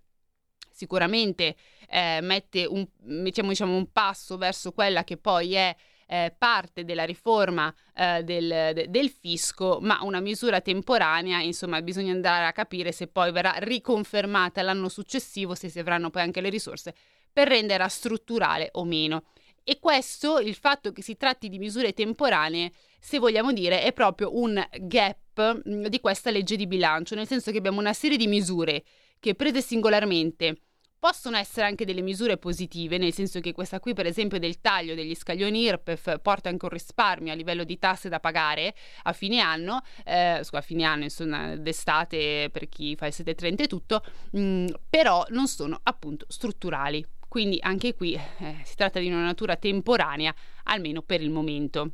sicuramente 0.72 1.56
eh, 1.88 2.20
mette 2.22 2.66
un, 2.66 2.86
mettiamo, 3.04 3.50
diciamo, 3.50 3.76
un 3.76 3.92
passo 3.92 4.38
verso 4.38 4.72
quella 4.72 5.04
che 5.04 5.18
poi 5.18 5.54
è 5.54 5.76
eh, 6.08 6.34
parte 6.38 6.84
della 6.84 7.06
riforma 7.06 7.74
eh, 7.96 8.24
del, 8.24 8.72
de, 8.74 8.90
del, 8.90 9.10
fisco, 9.10 9.80
ma 9.82 10.00
una 10.02 10.20
misura 10.20 10.62
temporanea, 10.62 11.40
insomma 11.40 11.82
bisogna 11.82 12.12
andare 12.12 12.46
a 12.46 12.52
capire 12.52 12.92
se 12.92 13.08
poi 13.08 13.32
verrà 13.32 13.54
riconfermata 13.58 14.62
l'anno 14.62 14.90
successivo, 14.90 15.56
se 15.56 15.70
si 15.70 15.80
avranno 15.80 16.10
poi 16.10 16.24
anche 16.24 16.42
le 16.42 16.50
risorse 16.50 16.94
per 17.32 17.48
renderla 17.48 17.88
strutturale 17.88 18.70
o 18.74 18.84
meno. 18.84 19.24
E 19.64 19.80
questo, 19.80 20.40
il 20.40 20.56
fatto 20.56 20.92
che 20.92 21.02
si 21.02 21.16
tratti 21.16 21.50
di 21.50 21.58
misure 21.58 21.94
temporanee, 21.94 22.72
se 23.00 23.20
vogliamo 23.20 23.52
dire, 23.54 23.82
è 23.82 23.94
proprio 23.94 24.38
un 24.38 24.62
gap 24.80 25.62
mh, 25.64 25.88
di 25.88 26.00
questa 26.00 26.32
legge 26.32 26.56
di 26.56 26.68
bilancio, 26.68 27.16
nel 27.16 27.28
senso 27.28 27.52
che 27.52 27.58
abbiamo 27.58 27.80
una 27.80 27.94
serie 27.94 28.18
di 28.18 28.28
misure 28.28 28.84
che 29.20 29.36
prese 29.36 29.62
singolarmente 29.62 30.58
Possono 31.04 31.36
essere 31.36 31.66
anche 31.66 31.84
delle 31.84 32.00
misure 32.00 32.38
positive, 32.38 32.98
nel 32.98 33.12
senso 33.12 33.42
che 33.42 33.52
questa 33.52 33.82
qui, 33.82 33.94
per 33.94 34.06
esempio, 34.06 34.40
del 34.40 34.62
taglio 34.62 34.96
degli 34.96 35.14
scaglioni 35.14 35.64
IRPEF 35.64 36.20
porta 36.22 36.48
anche 36.48 36.64
un 36.64 36.72
risparmio 36.72 37.34
a 37.34 37.36
livello 37.36 37.66
di 37.66 37.78
tasse 37.78 38.08
da 38.08 38.22
pagare 38.22 38.74
a 39.02 39.12
fine 39.12 39.42
anno, 39.42 39.82
eh, 40.06 40.40
a 40.50 40.62
fine 40.62 40.86
anno, 40.86 41.04
insomma, 41.04 41.58
d'estate 41.58 42.48
per 42.54 42.70
chi 42.70 42.96
fa 42.96 43.08
il 43.08 43.12
730 43.12 43.64
e 43.64 43.68
tutto, 43.68 44.02
mh, 44.32 44.40
mm, 44.40 44.68
però 44.90 45.26
non 45.32 45.48
sono 45.48 45.78
appunto 45.84 46.26
strutturali. 46.30 47.06
Quindi 47.34 47.58
anche 47.62 47.96
qui 47.96 48.14
eh, 48.14 48.62
si 48.64 48.76
tratta 48.76 49.00
di 49.00 49.08
una 49.08 49.24
natura 49.24 49.56
temporanea, 49.56 50.32
almeno 50.66 51.02
per 51.02 51.20
il 51.20 51.32
momento. 51.32 51.94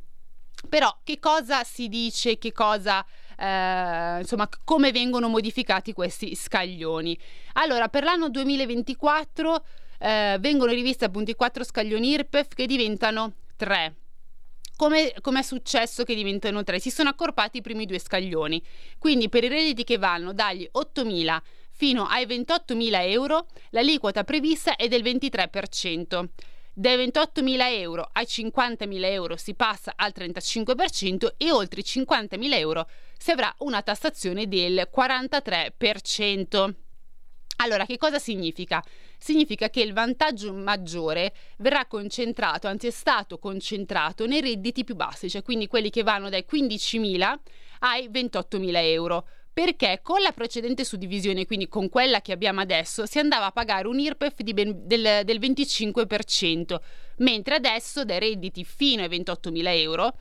Però 0.68 0.98
che 1.02 1.18
cosa 1.18 1.64
si 1.64 1.88
dice, 1.88 2.36
che 2.36 2.52
cosa, 2.52 3.02
eh, 3.38 4.18
insomma, 4.18 4.46
come 4.64 4.92
vengono 4.92 5.28
modificati 5.28 5.94
questi 5.94 6.34
scaglioni? 6.34 7.18
Allora, 7.54 7.88
per 7.88 8.02
l'anno 8.02 8.28
2024 8.28 9.64
eh, 10.00 10.36
vengono 10.40 10.72
rivisti 10.72 11.04
appunto 11.04 11.30
i 11.30 11.34
quattro 11.34 11.64
scaglioni 11.64 12.10
IRPEF 12.10 12.48
che 12.48 12.66
diventano 12.66 13.32
tre. 13.56 13.94
Come, 14.76 15.14
come, 15.22 15.40
è 15.40 15.42
successo 15.42 16.04
che 16.04 16.14
diventano 16.14 16.62
tre? 16.64 16.78
Si 16.80 16.90
sono 16.90 17.08
accorpati 17.08 17.56
i 17.56 17.62
primi 17.62 17.86
due 17.86 17.98
scaglioni. 17.98 18.62
Quindi 18.98 19.30
per 19.30 19.44
i 19.44 19.48
redditi 19.48 19.84
che 19.84 19.96
vanno 19.96 20.34
dagli 20.34 20.68
8.000 20.70 21.40
fino 21.80 22.04
ai 22.04 22.26
28.000 22.26 23.08
euro, 23.08 23.46
l'aliquota 23.70 24.22
prevista 24.22 24.76
è 24.76 24.86
del 24.86 25.02
23%. 25.02 26.28
Dai 26.74 27.06
28.000 27.06 27.56
euro 27.78 28.06
ai 28.12 28.26
50.000 28.26 29.04
euro 29.04 29.36
si 29.36 29.54
passa 29.54 29.94
al 29.96 30.12
35% 30.14 31.36
e 31.38 31.50
oltre 31.50 31.80
i 31.80 31.84
50.000 31.86 32.52
euro 32.52 32.86
si 33.16 33.30
avrà 33.30 33.54
una 33.60 33.80
tassazione 33.80 34.46
del 34.46 34.90
43%. 34.94 36.74
Allora, 37.56 37.86
che 37.86 37.96
cosa 37.96 38.18
significa? 38.18 38.84
Significa 39.16 39.70
che 39.70 39.80
il 39.80 39.94
vantaggio 39.94 40.52
maggiore 40.52 41.32
verrà 41.56 41.86
concentrato, 41.86 42.68
anzi 42.68 42.88
è 42.88 42.90
stato 42.90 43.38
concentrato 43.38 44.26
nei 44.26 44.42
redditi 44.42 44.84
più 44.84 44.96
bassi, 44.96 45.30
cioè 45.30 45.42
quindi 45.42 45.66
quelli 45.66 45.88
che 45.88 46.02
vanno 46.02 46.28
dai 46.28 46.44
15.000 46.46 47.34
ai 47.78 48.10
28.000 48.10 48.70
euro 48.84 49.26
perché 49.52 50.00
con 50.02 50.20
la 50.20 50.32
precedente 50.32 50.84
suddivisione, 50.84 51.46
quindi 51.46 51.68
con 51.68 51.88
quella 51.88 52.20
che 52.20 52.32
abbiamo 52.32 52.60
adesso, 52.60 53.06
si 53.06 53.18
andava 53.18 53.46
a 53.46 53.52
pagare 53.52 53.88
un 53.88 53.98
IRPEF 53.98 54.42
ben, 54.42 54.86
del, 54.86 55.22
del 55.24 55.38
25%, 55.38 56.76
mentre 57.18 57.54
adesso 57.56 58.04
dai 58.04 58.18
redditi 58.18 58.64
fino 58.64 59.02
ai 59.02 59.08
28.000 59.08 59.62
euro 59.66 60.14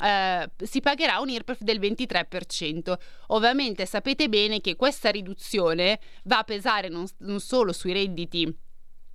eh, 0.00 0.50
si 0.62 0.80
pagherà 0.80 1.20
un 1.20 1.28
IRPEF 1.28 1.60
del 1.60 1.78
23%. 1.78 2.94
Ovviamente 3.28 3.86
sapete 3.86 4.28
bene 4.28 4.60
che 4.60 4.76
questa 4.76 5.10
riduzione 5.10 6.00
va 6.24 6.38
a 6.38 6.44
pesare 6.44 6.88
non, 6.88 7.06
non 7.18 7.40
solo 7.40 7.72
sui 7.72 7.92
redditi 7.92 8.54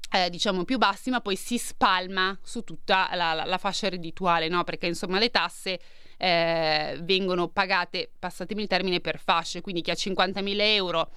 eh, 0.10 0.30
diciamo 0.30 0.64
più 0.64 0.78
bassi, 0.78 1.10
ma 1.10 1.20
poi 1.20 1.36
si 1.36 1.58
spalma 1.58 2.38
su 2.42 2.64
tutta 2.64 3.10
la, 3.14 3.34
la, 3.34 3.46
la 3.46 3.58
fascia 3.58 3.90
reddituale, 3.90 4.48
no? 4.48 4.64
Perché 4.64 4.88
insomma 4.88 5.20
le 5.20 5.30
tasse 5.30 5.80
eh, 6.18 6.98
vengono 7.02 7.48
pagate, 7.48 8.12
passatemi 8.18 8.64
il 8.64 8.68
termine, 8.68 9.00
per 9.00 9.20
fasce, 9.20 9.62
quindi 9.62 9.82
chi 9.82 9.92
ha 9.92 9.94
50.000 9.94 10.56
euro 10.60 11.10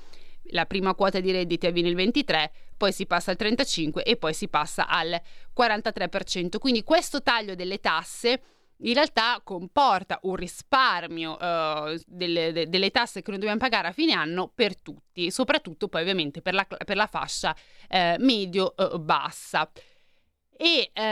la 0.52 0.66
prima 0.66 0.94
quota 0.94 1.20
di 1.20 1.30
redditi 1.30 1.66
avviene 1.66 1.88
il 1.88 1.94
23, 1.94 2.52
poi 2.76 2.92
si 2.92 3.06
passa 3.06 3.30
al 3.30 3.36
35 3.36 4.02
e 4.02 4.16
poi 4.16 4.34
si 4.34 4.48
passa 4.48 4.86
al 4.88 5.20
43%. 5.56 6.58
Quindi 6.58 6.82
questo 6.82 7.22
taglio 7.22 7.54
delle 7.54 7.78
tasse 7.78 8.40
in 8.82 8.94
realtà 8.94 9.40
comporta 9.44 10.18
un 10.22 10.36
risparmio 10.36 11.32
uh, 11.32 12.00
delle, 12.06 12.52
de, 12.52 12.68
delle, 12.68 12.90
tasse 12.90 13.20
che 13.20 13.30
noi 13.30 13.38
dobbiamo 13.38 13.60
pagare 13.60 13.88
a 13.88 13.92
fine 13.92 14.14
anno 14.14 14.50
per 14.54 14.80
tutti, 14.80 15.30
soprattutto 15.30 15.88
poi 15.88 16.00
ovviamente 16.00 16.40
per 16.40 16.54
la, 16.54 16.64
per 16.64 16.96
la 16.96 17.06
fascia 17.06 17.54
uh, 17.90 18.22
medio-bassa. 18.22 19.70
Uh, 19.72 19.80
e 20.62 20.90
eh, 20.92 21.02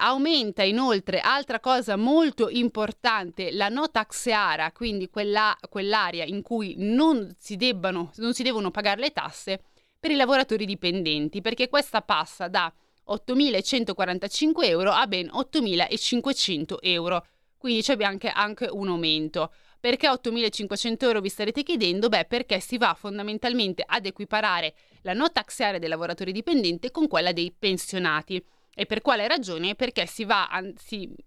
aumenta 0.00 0.64
inoltre, 0.64 1.20
altra 1.20 1.60
cosa 1.60 1.94
molto 1.94 2.48
importante, 2.48 3.52
la 3.52 3.68
no 3.68 3.88
tax 3.88 4.28
quindi 4.72 5.08
quella, 5.08 5.56
quell'area 5.68 6.24
in 6.24 6.42
cui 6.42 6.74
non 6.78 7.32
si, 7.38 7.54
debbano, 7.54 8.10
non 8.16 8.34
si 8.34 8.42
devono 8.42 8.72
pagare 8.72 9.00
le 9.00 9.12
tasse 9.12 9.62
per 10.00 10.10
i 10.10 10.16
lavoratori 10.16 10.66
dipendenti, 10.66 11.40
perché 11.40 11.68
questa 11.68 12.02
passa 12.02 12.48
da 12.48 12.72
8.145 13.08 14.64
euro 14.64 14.90
a 14.90 15.06
ben 15.06 15.26
8.500 15.32 16.78
euro. 16.80 17.24
Quindi 17.56 17.82
c'è 17.82 17.96
anche, 18.00 18.28
anche 18.28 18.66
un 18.68 18.88
aumento. 18.88 19.52
Perché 19.78 20.08
8.500 20.08 20.96
euro 21.04 21.20
vi 21.20 21.28
starete 21.28 21.62
chiedendo? 21.62 22.08
Beh, 22.08 22.24
perché 22.24 22.58
si 22.58 22.76
va 22.76 22.92
fondamentalmente 22.98 23.84
ad 23.86 24.04
equiparare 24.04 24.74
la 25.02 25.12
no 25.12 25.30
tax 25.30 25.60
area 25.60 25.78
dei 25.78 25.88
lavoratori 25.88 26.32
dipendenti 26.32 26.90
con 26.90 27.06
quella 27.06 27.30
dei 27.30 27.54
pensionati. 27.56 28.44
E 28.78 28.84
per 28.84 29.00
quale 29.00 29.26
ragione? 29.26 29.74
Perché 29.74 30.04
si 30.04 30.26
va 30.26 30.48
a, 30.48 30.62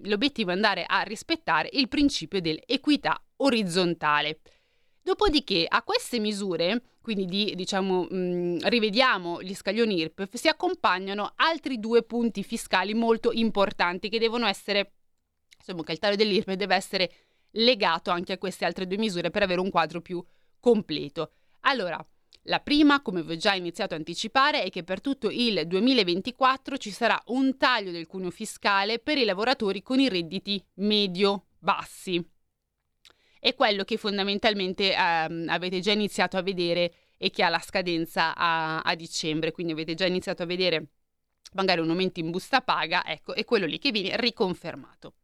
l'obiettivo 0.04 0.52
è 0.52 0.54
andare 0.54 0.86
a 0.86 1.02
rispettare 1.02 1.68
il 1.74 1.88
principio 1.88 2.40
dell'equità 2.40 3.20
orizzontale. 3.38 4.40
Dopodiché 5.02 5.66
a 5.68 5.82
queste 5.82 6.20
misure, 6.20 6.84
quindi 7.02 7.26
di, 7.26 7.56
diciamo, 7.56 8.04
mh, 8.04 8.70
rivediamo 8.70 9.42
gli 9.42 9.56
scaglioni 9.56 9.98
IRPEF, 9.98 10.36
si 10.36 10.48
accompagnano 10.48 11.32
altri 11.38 11.80
due 11.80 12.04
punti 12.04 12.44
fiscali 12.44 12.94
molto 12.94 13.32
importanti 13.32 14.10
che 14.10 14.20
devono 14.20 14.46
essere, 14.46 14.92
insomma, 15.58 15.82
che 15.82 15.94
il 15.94 15.98
taglio 15.98 16.18
dell'IRPEF 16.18 16.56
deve 16.56 16.76
essere 16.76 17.12
legato 17.54 18.12
anche 18.12 18.34
a 18.34 18.38
queste 18.38 18.66
altre 18.66 18.86
due 18.86 19.00
misure 19.00 19.32
per 19.32 19.42
avere 19.42 19.60
un 19.60 19.72
quadro 19.72 20.02
più 20.02 20.24
completo. 20.60 21.32
Allora, 21.62 22.06
la 22.44 22.60
prima, 22.60 23.02
come 23.02 23.22
vi 23.22 23.34
ho 23.34 23.38
già 23.38 23.54
iniziato 23.54 23.94
a 23.94 23.98
anticipare, 23.98 24.64
è 24.64 24.70
che 24.70 24.84
per 24.84 25.02
tutto 25.02 25.30
il 25.30 25.68
2024 25.68 26.78
ci 26.78 26.92
sarà 26.92 27.22
un 27.28 27.58
taglio 27.58 27.92
del 27.92 28.08
cuneo 28.08 28.32
fiscale 28.32 29.00
per 29.00 29.18
i 29.18 29.26
lavoratori 29.26 29.82
con 29.82 30.00
i 30.00 30.10
redditi 30.10 30.64
medio-bassi. 30.76 32.26
È 33.40 33.54
quello 33.56 33.84
che 33.84 33.98
fondamentalmente 33.98 34.94
ehm, 34.94 35.48
avete 35.50 35.80
già 35.80 35.92
iniziato 35.92 36.38
a 36.38 36.42
vedere 36.42 36.94
e 37.18 37.30
che 37.30 37.44
ha 37.44 37.50
la 37.50 37.60
scadenza 37.60 38.36
a, 38.36 38.80
a 38.80 38.96
dicembre, 38.96 39.52
quindi 39.52 39.74
avete 39.74 39.94
già 39.94 40.06
iniziato 40.06 40.44
a 40.44 40.46
vedere 40.46 40.88
magari 41.54 41.82
un 41.82 41.90
aumento 41.90 42.20
in 42.20 42.32
busta 42.32 42.62
paga, 42.62 43.06
ecco, 43.06 43.34
è 43.34 43.44
quello 43.44 43.66
lì 43.66 43.80
che 43.80 43.92
viene 43.92 44.16
riconfermato. 44.18 45.16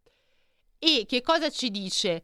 E 0.77 1.05
che 1.07 1.21
cosa 1.21 1.49
ci 1.49 1.71
dice 1.71 2.23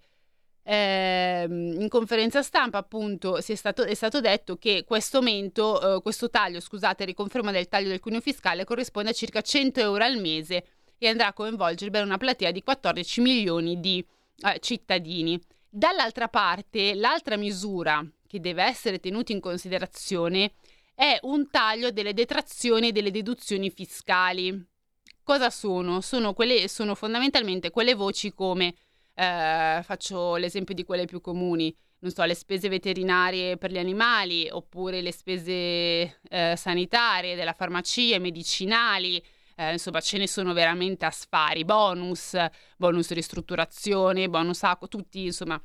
eh, 0.63 1.45
in 1.49 1.87
conferenza 1.89 2.43
stampa 2.43 2.77
appunto 2.77 3.37
è 3.37 3.41
stato, 3.41 3.83
è 3.83 3.93
stato, 3.93 4.21
detto 4.21 4.57
che 4.57 4.83
questo 4.85 5.17
aumento, 5.17 5.97
eh, 5.97 6.01
questo 6.01 6.29
taglio, 6.29 6.59
scusate, 6.59 7.05
riconferma 7.05 7.51
del 7.51 7.67
taglio 7.67 7.89
del 7.89 7.99
cuneo 7.99 8.21
fiscale 8.21 8.63
corrisponde 8.63 9.09
a 9.09 9.13
circa 9.13 9.41
100 9.41 9.79
euro 9.79 10.03
al 10.03 10.19
mese 10.19 10.65
e 10.97 11.07
andrà 11.07 11.27
a 11.27 11.33
coinvolgere 11.33 11.89
ben 11.89 12.05
una 12.05 12.17
platea 12.17 12.51
di 12.51 12.61
14 12.61 13.21
milioni 13.21 13.79
di 13.79 14.05
eh, 14.43 14.59
cittadini. 14.59 15.39
Dall'altra 15.67 16.27
parte, 16.27 16.93
l'altra 16.93 17.37
misura 17.37 18.05
che 18.27 18.39
deve 18.39 18.63
essere 18.63 18.99
tenuta 18.99 19.31
in 19.31 19.39
considerazione 19.39 20.53
è 20.93 21.17
un 21.23 21.49
taglio 21.49 21.91
delle 21.91 22.13
detrazioni 22.13 22.89
e 22.89 22.91
delle 22.91 23.09
deduzioni 23.09 23.71
fiscali. 23.71 24.67
Cosa 25.23 25.49
sono? 25.49 26.01
Sono, 26.01 26.33
quelle, 26.33 26.67
sono 26.67 26.93
fondamentalmente 26.93 27.71
quelle 27.71 27.95
voci 27.95 28.33
come 28.33 28.75
eh, 29.13 29.81
faccio 29.83 30.35
l'esempio 30.35 30.73
di 30.73 30.83
quelle 30.83 31.05
più 31.05 31.21
comuni, 31.21 31.75
non 31.99 32.11
so, 32.11 32.23
le 32.23 32.33
spese 32.33 32.69
veterinarie 32.69 33.57
per 33.57 33.71
gli 33.71 33.77
animali, 33.77 34.47
oppure 34.49 35.01
le 35.01 35.11
spese 35.11 36.19
eh, 36.29 36.55
sanitarie, 36.57 37.35
della 37.35 37.53
farmacia, 37.53 38.19
medicinali, 38.19 39.23
eh, 39.55 39.73
insomma 39.73 40.01
ce 40.01 40.17
ne 40.17 40.27
sono 40.27 40.53
veramente 40.53 41.05
a 41.05 41.11
sfari, 41.11 41.63
bonus, 41.63 42.35
bonus 42.77 43.11
ristrutturazione, 43.11 44.29
bonus 44.29 44.63
acqua, 44.63 44.87
tutti 44.87 45.25
insomma 45.25 45.61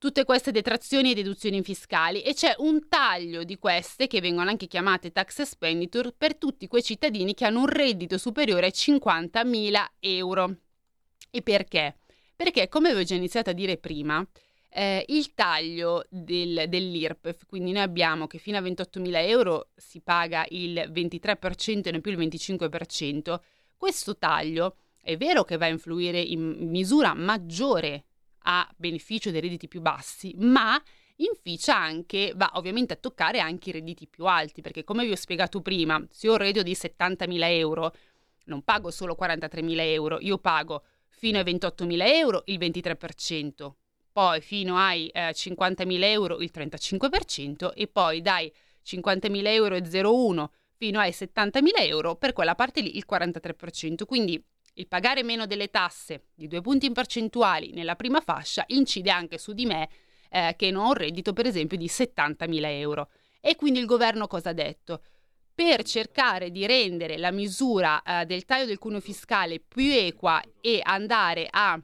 tutte 0.00 0.24
queste 0.24 0.50
detrazioni 0.50 1.10
e 1.10 1.14
deduzioni 1.14 1.62
fiscali 1.62 2.22
e 2.22 2.32
c'è 2.32 2.54
un 2.58 2.88
taglio 2.88 3.44
di 3.44 3.58
queste 3.58 4.06
che 4.06 4.22
vengono 4.22 4.48
anche 4.48 4.66
chiamate 4.66 5.12
tax 5.12 5.40
expenditure 5.40 6.14
per 6.16 6.36
tutti 6.36 6.66
quei 6.68 6.82
cittadini 6.82 7.34
che 7.34 7.44
hanno 7.44 7.60
un 7.60 7.66
reddito 7.66 8.16
superiore 8.16 8.66
ai 8.66 8.72
50.000 8.72 9.84
euro. 10.00 10.56
E 11.30 11.42
perché? 11.42 11.99
Perché, 12.40 12.70
come 12.70 12.88
avevo 12.88 13.04
già 13.04 13.14
iniziato 13.14 13.50
a 13.50 13.52
dire 13.52 13.76
prima, 13.76 14.26
eh, 14.70 15.04
il 15.08 15.34
taglio 15.34 16.06
del, 16.08 16.70
dell'IRPEF, 16.70 17.44
quindi 17.44 17.70
noi 17.72 17.82
abbiamo 17.82 18.26
che 18.26 18.38
fino 18.38 18.56
a 18.56 18.62
28.000 18.62 19.28
euro 19.28 19.68
si 19.76 20.00
paga 20.00 20.46
il 20.48 20.90
23% 20.90 21.82
e 21.82 21.90
non 21.90 22.00
più 22.00 22.12
il 22.12 22.18
25%, 22.18 23.38
questo 23.76 24.16
taglio 24.16 24.76
è 25.02 25.18
vero 25.18 25.44
che 25.44 25.58
va 25.58 25.66
a 25.66 25.68
influire 25.68 26.18
in 26.18 26.70
misura 26.70 27.12
maggiore 27.12 28.04
a 28.44 28.66
beneficio 28.74 29.30
dei 29.30 29.42
redditi 29.42 29.68
più 29.68 29.82
bassi, 29.82 30.32
ma 30.38 30.82
inficia 31.16 31.76
anche, 31.76 32.32
va 32.36 32.52
ovviamente 32.54 32.94
a 32.94 32.96
toccare 32.96 33.40
anche 33.40 33.68
i 33.68 33.72
redditi 33.72 34.06
più 34.06 34.24
alti, 34.24 34.62
perché 34.62 34.82
come 34.82 35.04
vi 35.04 35.12
ho 35.12 35.16
spiegato 35.16 35.60
prima, 35.60 36.02
se 36.10 36.26
ho 36.26 36.32
un 36.32 36.38
reddito 36.38 36.62
di 36.62 36.72
70.000 36.72 37.38
euro, 37.50 37.94
non 38.44 38.62
pago 38.62 38.90
solo 38.90 39.14
43.000 39.20 39.78
euro, 39.80 40.18
io 40.20 40.38
pago 40.38 40.84
fino 41.20 41.36
ai 41.36 41.44
28.000 41.44 42.06
euro 42.14 42.42
il 42.46 42.58
23%, 42.58 43.72
poi 44.10 44.40
fino 44.40 44.78
ai 44.78 45.08
eh, 45.08 45.32
50.000 45.32 46.02
euro 46.04 46.40
il 46.40 46.50
35% 46.52 47.72
e 47.74 47.86
poi 47.88 48.22
dai 48.22 48.50
50.000 48.82 49.46
euro 49.48 49.74
e 49.74 49.82
0,1 49.82 50.46
fino 50.76 50.98
ai 50.98 51.10
70.000 51.10 51.60
euro 51.76 52.16
per 52.16 52.32
quella 52.32 52.54
parte 52.54 52.80
lì 52.80 52.96
il 52.96 53.04
43%. 53.08 54.06
Quindi 54.06 54.42
il 54.74 54.88
pagare 54.88 55.22
meno 55.22 55.44
delle 55.44 55.68
tasse 55.68 56.28
di 56.34 56.48
due 56.48 56.62
punti 56.62 56.90
percentuali 56.90 57.72
nella 57.72 57.96
prima 57.96 58.22
fascia 58.22 58.64
incide 58.68 59.10
anche 59.10 59.36
su 59.36 59.52
di 59.52 59.66
me 59.66 59.90
eh, 60.30 60.54
che 60.56 60.70
non 60.70 60.86
ho 60.86 60.88
un 60.88 60.94
reddito 60.94 61.34
per 61.34 61.44
esempio 61.44 61.76
di 61.76 61.86
70.000 61.86 62.64
euro. 62.64 63.10
E 63.42 63.56
quindi 63.56 63.78
il 63.78 63.84
governo 63.84 64.26
cosa 64.26 64.50
ha 64.50 64.54
detto? 64.54 65.02
Per 65.60 65.82
cercare 65.82 66.50
di 66.50 66.64
rendere 66.64 67.18
la 67.18 67.30
misura 67.30 68.02
eh, 68.02 68.24
del 68.24 68.46
taglio 68.46 68.64
del 68.64 68.78
cuneo 68.78 68.98
fiscale 68.98 69.60
più 69.60 69.92
equa 69.92 70.42
e 70.58 70.80
andare 70.82 71.48
a 71.50 71.78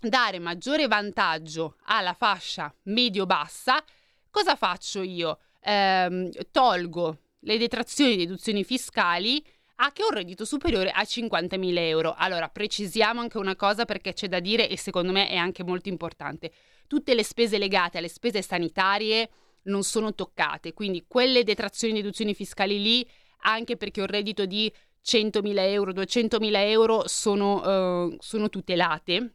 dare 0.00 0.40
maggiore 0.40 0.88
vantaggio 0.88 1.76
alla 1.84 2.14
fascia 2.14 2.74
medio-bassa, 2.82 3.80
cosa 4.30 4.56
faccio 4.56 5.02
io? 5.02 5.38
Eh, 5.60 6.32
tolgo 6.50 7.18
le 7.38 7.56
detrazioni 7.56 8.14
e 8.14 8.16
deduzioni 8.16 8.64
fiscali 8.64 9.46
a 9.76 9.92
che 9.92 10.02
un 10.02 10.10
reddito 10.10 10.44
superiore 10.44 10.90
a 10.90 11.02
50.000 11.02 11.78
euro. 11.78 12.14
Allora, 12.18 12.48
precisiamo 12.48 13.20
anche 13.20 13.38
una 13.38 13.54
cosa 13.54 13.84
perché 13.84 14.12
c'è 14.12 14.26
da 14.26 14.40
dire 14.40 14.68
e 14.68 14.76
secondo 14.76 15.12
me 15.12 15.28
è 15.28 15.36
anche 15.36 15.62
molto 15.62 15.88
importante. 15.88 16.50
Tutte 16.88 17.14
le 17.14 17.22
spese 17.22 17.58
legate 17.58 17.98
alle 17.98 18.08
spese 18.08 18.42
sanitarie 18.42 19.30
non 19.64 19.82
sono 19.82 20.14
toccate, 20.14 20.72
quindi 20.72 21.04
quelle 21.06 21.44
detrazioni 21.44 21.94
e 21.94 22.02
deduzioni 22.02 22.34
fiscali 22.34 22.80
lì, 22.80 23.08
anche 23.42 23.76
perché 23.76 24.00
ho 24.00 24.04
un 24.04 24.10
reddito 24.10 24.46
di 24.46 24.72
100.000 25.04 25.58
euro, 25.58 25.92
200.000 25.92 26.50
euro, 26.54 27.06
sono, 27.06 28.06
uh, 28.06 28.16
sono 28.20 28.48
tutelate. 28.48 29.34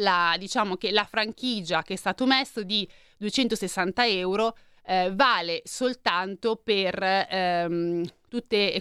La, 0.00 0.36
diciamo 0.38 0.76
che 0.76 0.92
la 0.92 1.04
franchigia 1.04 1.82
che 1.82 1.94
è 1.94 1.96
stato 1.96 2.24
messo 2.24 2.62
di 2.62 2.88
260 3.16 4.06
euro 4.06 4.56
eh, 4.84 5.10
vale 5.12 5.62
soltanto 5.64 6.56
per 6.56 7.02
ehm, 7.02 8.08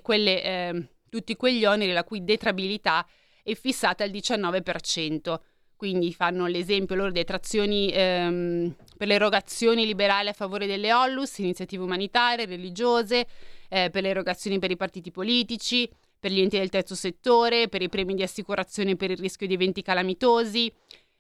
quelle, 0.02 0.44
eh, 0.44 0.90
tutti 1.10 1.36
quegli 1.36 1.66
oneri 1.66 1.92
la 1.92 2.04
cui 2.04 2.24
detrabilità 2.24 3.06
è 3.44 3.56
fissata 3.56 4.04
al 4.04 4.12
19%. 4.12 5.40
Quindi 5.78 6.12
fanno 6.12 6.48
l'esempio 6.48 6.96
loro 6.96 7.12
detrazioni 7.12 7.92
ehm, 7.94 8.76
per 8.98 9.08
le 9.08 9.14
erogazioni 9.14 9.86
liberali 9.86 10.28
a 10.28 10.34
favore 10.34 10.66
delle 10.66 10.92
Ollus, 10.92 11.38
iniziative 11.38 11.84
umanitarie, 11.84 12.48
religiose, 12.48 13.28
eh, 13.70 13.92
per 13.92 14.02
le 14.02 14.10
erogazioni 14.10 14.58
per 14.58 14.72
i 14.72 14.76
partiti 14.76 15.12
politici, 15.12 15.88
per 16.20 16.32
gli 16.32 16.40
enti 16.40 16.58
del 16.58 16.70
terzo 16.70 16.96
settore, 16.96 17.70
per 17.70 17.84
i 17.84 17.90
premi 17.90 18.16
di 18.16 18.24
assicurazione 18.24 18.96
per 18.96 19.12
il 19.12 19.20
rischio 19.20 19.46
di 19.46 19.54
eventi 19.54 19.84
calamitosi. 19.84 20.74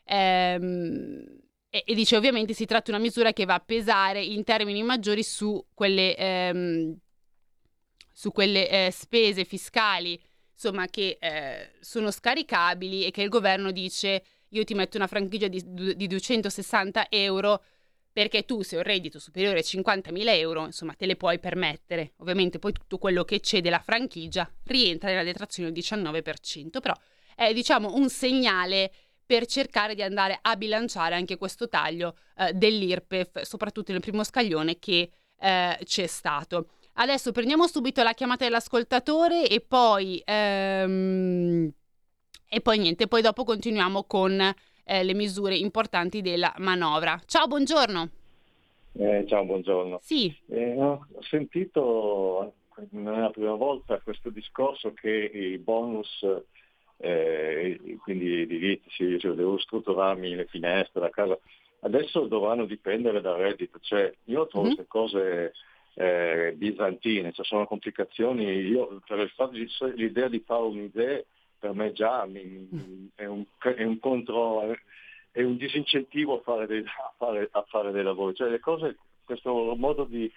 Ehm, 0.05 1.23
e, 1.69 1.83
e, 1.85 1.93
dice 1.93 2.17
ovviamente 2.17 2.53
si 2.53 2.65
tratta 2.65 2.85
di 2.85 2.97
una 2.97 3.05
misura 3.05 3.33
che 3.33 3.45
va 3.45 3.53
a 3.53 3.63
pesare 3.63 4.23
in 4.23 4.43
termini 4.43 4.81
maggiori 4.81 5.21
su 5.21 5.63
quelle, 5.75 6.15
ehm, 6.15 6.97
su 8.11 8.31
quelle 8.31 8.87
eh, 8.87 8.89
spese 8.91 9.45
fiscali 9.45 10.19
insomma, 10.57 10.87
che 10.87 11.17
eh, 11.21 11.73
sono 11.79 12.09
scaricabili 12.09 13.05
e 13.05 13.11
che 13.11 13.21
il 13.21 13.29
governo 13.29 13.69
dice 13.71 14.23
io 14.49 14.63
ti 14.63 14.73
metto 14.73 14.97
una 14.97 15.07
franchigia 15.07 15.47
di, 15.47 15.63
di 15.95 16.07
260 16.07 17.07
euro 17.09 17.63
perché 18.11 18.45
tu 18.45 18.63
se 18.63 18.75
hai 18.75 18.81
un 18.81 18.87
reddito 18.87 19.19
superiore 19.19 19.59
a 19.59 19.61
50.000 19.61 20.27
euro, 20.39 20.65
insomma, 20.65 20.93
te 20.93 21.05
le 21.05 21.15
puoi 21.15 21.37
permettere. 21.37 22.13
Ovviamente 22.17 22.57
poi 22.57 22.73
tutto 22.73 22.97
quello 22.97 23.23
che 23.23 23.39
cede 23.41 23.69
la 23.69 23.79
franchigia 23.79 24.51
rientra 24.63 25.09
nella 25.09 25.23
detrazione 25.23 25.71
del 25.71 25.83
19%, 25.83 26.79
però 26.79 26.95
è 27.35 27.53
diciamo 27.53 27.93
un 27.93 28.09
segnale 28.09 28.91
per 29.23 29.45
cercare 29.45 29.93
di 29.93 30.01
andare 30.01 30.39
a 30.41 30.55
bilanciare 30.55 31.13
anche 31.13 31.37
questo 31.37 31.69
taglio 31.69 32.17
eh, 32.37 32.53
dell'IRPEF, 32.53 33.41
soprattutto 33.41 33.91
nel 33.91 34.01
primo 34.01 34.23
scaglione 34.23 34.79
che 34.79 35.11
eh, 35.39 35.79
c'è 35.83 36.07
stato. 36.07 36.69
Adesso 36.93 37.31
prendiamo 37.31 37.67
subito 37.67 38.01
la 38.01 38.13
chiamata 38.13 38.45
dell'ascoltatore 38.45 39.47
e 39.47 39.61
poi, 39.61 40.19
ehm, 40.25 41.71
e 42.49 42.61
poi 42.61 42.77
niente, 42.79 43.07
poi 43.07 43.21
dopo 43.21 43.43
continuiamo 43.43 44.03
con 44.03 44.39
eh, 44.39 45.03
le 45.03 45.13
misure 45.13 45.55
importanti 45.55 46.21
della 46.21 46.53
manovra. 46.57 47.19
Ciao, 47.25 47.47
buongiorno. 47.47 48.09
Eh, 48.93 49.25
ciao, 49.27 49.45
buongiorno. 49.45 49.99
Sì. 50.01 50.35
Eh, 50.49 50.81
ho 50.81 51.05
sentito 51.21 52.53
non 52.91 53.15
è 53.15 53.19
la 53.19 53.29
prima 53.29 53.53
volta 53.53 53.99
questo 54.01 54.29
discorso 54.29 54.93
che 54.93 55.09
i 55.09 55.57
bonus 55.57 56.25
eh, 56.97 57.79
quindi 58.01 58.41
edilizi, 58.41 59.19
cioè 59.19 59.33
devo 59.33 59.57
strutturarmi 59.57 60.35
le 60.35 60.45
finestre, 60.45 61.01
la 61.01 61.09
casa. 61.09 61.37
Adesso 61.81 62.25
dovranno 62.25 62.65
dipendere 62.65 63.21
dal 63.21 63.37
reddito, 63.37 63.79
cioè 63.81 64.11
io 64.25 64.47
trovo 64.47 64.67
mm-hmm. 64.67 64.75
queste 64.75 64.87
cose 64.87 65.53
eh, 65.93 66.53
bizantine, 66.55 67.31
cioè 67.33 67.45
sono 67.45 67.67
complicazioni, 67.67 68.45
io 68.45 68.99
per 69.05 69.19
il 69.19 69.29
fatto 69.29 69.51
di, 69.51 69.67
l'idea 69.95 70.27
di 70.27 70.43
fare 70.45 70.63
un'idea 70.63 71.21
per 71.59 71.73
me 71.73 71.91
già 71.91 72.25
mi, 72.25 72.67
mm. 72.73 73.07
è, 73.15 73.25
un, 73.25 73.43
è, 73.59 73.83
un, 73.83 73.99
contro, 73.99 74.75
è 75.31 75.41
un 75.41 75.57
disincentivo 75.57 76.39
a 76.39 76.41
fare, 76.41 76.67
dei, 76.67 76.83
a, 76.83 77.13
fare, 77.17 77.47
a 77.51 77.63
fare 77.67 77.91
dei 77.91 78.03
lavori, 78.03 78.35
cioè 78.35 78.49
le 78.49 78.59
cose, 78.59 78.97
questo 79.23 79.75
modo 79.75 80.03
di, 80.03 80.31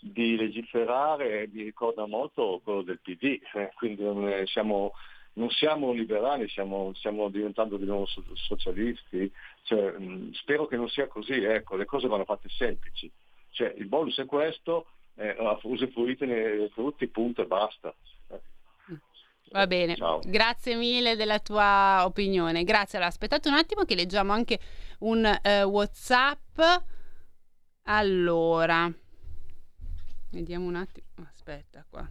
di 0.00 0.36
legiferare 0.36 1.48
mi 1.52 1.62
ricorda 1.62 2.06
molto 2.06 2.60
quello 2.62 2.82
del 2.82 3.00
PD, 3.00 3.40
eh, 3.54 3.72
quindi 3.74 4.04
siamo 4.46 4.92
non 5.32 5.48
siamo 5.50 5.92
liberali, 5.92 6.48
stiamo, 6.48 6.92
stiamo 6.94 7.28
diventando 7.28 7.76
di 7.76 7.84
nuovo 7.84 8.06
socialisti, 8.34 9.30
cioè, 9.62 9.92
mh, 9.92 10.32
spero 10.32 10.66
che 10.66 10.76
non 10.76 10.88
sia 10.88 11.06
così, 11.06 11.34
ecco, 11.44 11.76
le 11.76 11.84
cose 11.84 12.08
vanno 12.08 12.24
fatte 12.24 12.48
semplici, 12.48 13.10
cioè, 13.50 13.72
il 13.76 13.86
bonus 13.86 14.18
è 14.18 14.26
questo, 14.26 14.86
eh, 15.16 15.36
usufruitene 15.62 16.56
dei 16.56 16.68
frutti, 16.70 17.06
punto 17.08 17.42
e 17.42 17.46
basta. 17.46 17.94
Va 19.52 19.66
bene, 19.66 19.96
Ciao. 19.96 20.20
grazie 20.24 20.76
mille 20.76 21.16
della 21.16 21.40
tua 21.40 22.02
opinione. 22.04 22.62
Grazie. 22.62 22.98
Allora, 22.98 23.10
aspettate 23.10 23.48
un 23.48 23.54
attimo 23.54 23.84
che 23.84 23.96
leggiamo 23.96 24.32
anche 24.32 24.60
un 25.00 25.24
uh, 25.24 25.62
WhatsApp. 25.64 26.60
Allora, 27.84 28.92
vediamo 30.30 30.66
un 30.66 30.76
attimo. 30.76 31.06
Aspetta 31.28 31.84
qua. 31.88 32.08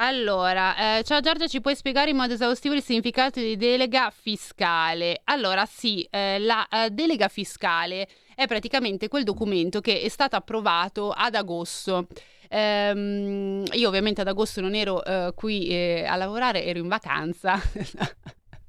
Allora, 0.00 0.98
eh, 0.98 1.02
ciao 1.02 1.20
Giorgia, 1.20 1.48
ci 1.48 1.60
puoi 1.60 1.74
spiegare 1.74 2.10
in 2.10 2.16
modo 2.16 2.32
esaustivo 2.32 2.72
il 2.72 2.82
significato 2.84 3.40
di 3.40 3.56
delega 3.56 4.10
fiscale? 4.10 5.22
Allora, 5.24 5.66
sì, 5.66 6.06
eh, 6.08 6.38
la 6.38 6.68
eh, 6.68 6.90
delega 6.90 7.26
fiscale 7.26 8.08
è 8.36 8.46
praticamente 8.46 9.08
quel 9.08 9.24
documento 9.24 9.80
che 9.80 10.00
è 10.00 10.08
stato 10.08 10.36
approvato 10.36 11.10
ad 11.10 11.34
agosto. 11.34 12.06
Ehm, 12.48 13.64
io 13.72 13.88
ovviamente 13.88 14.20
ad 14.20 14.28
agosto 14.28 14.60
non 14.60 14.74
ero 14.74 15.04
eh, 15.04 15.32
qui 15.34 15.68
eh, 15.68 16.04
a 16.06 16.16
lavorare, 16.16 16.64
ero 16.64 16.78
in 16.78 16.88
vacanza. 16.88 17.60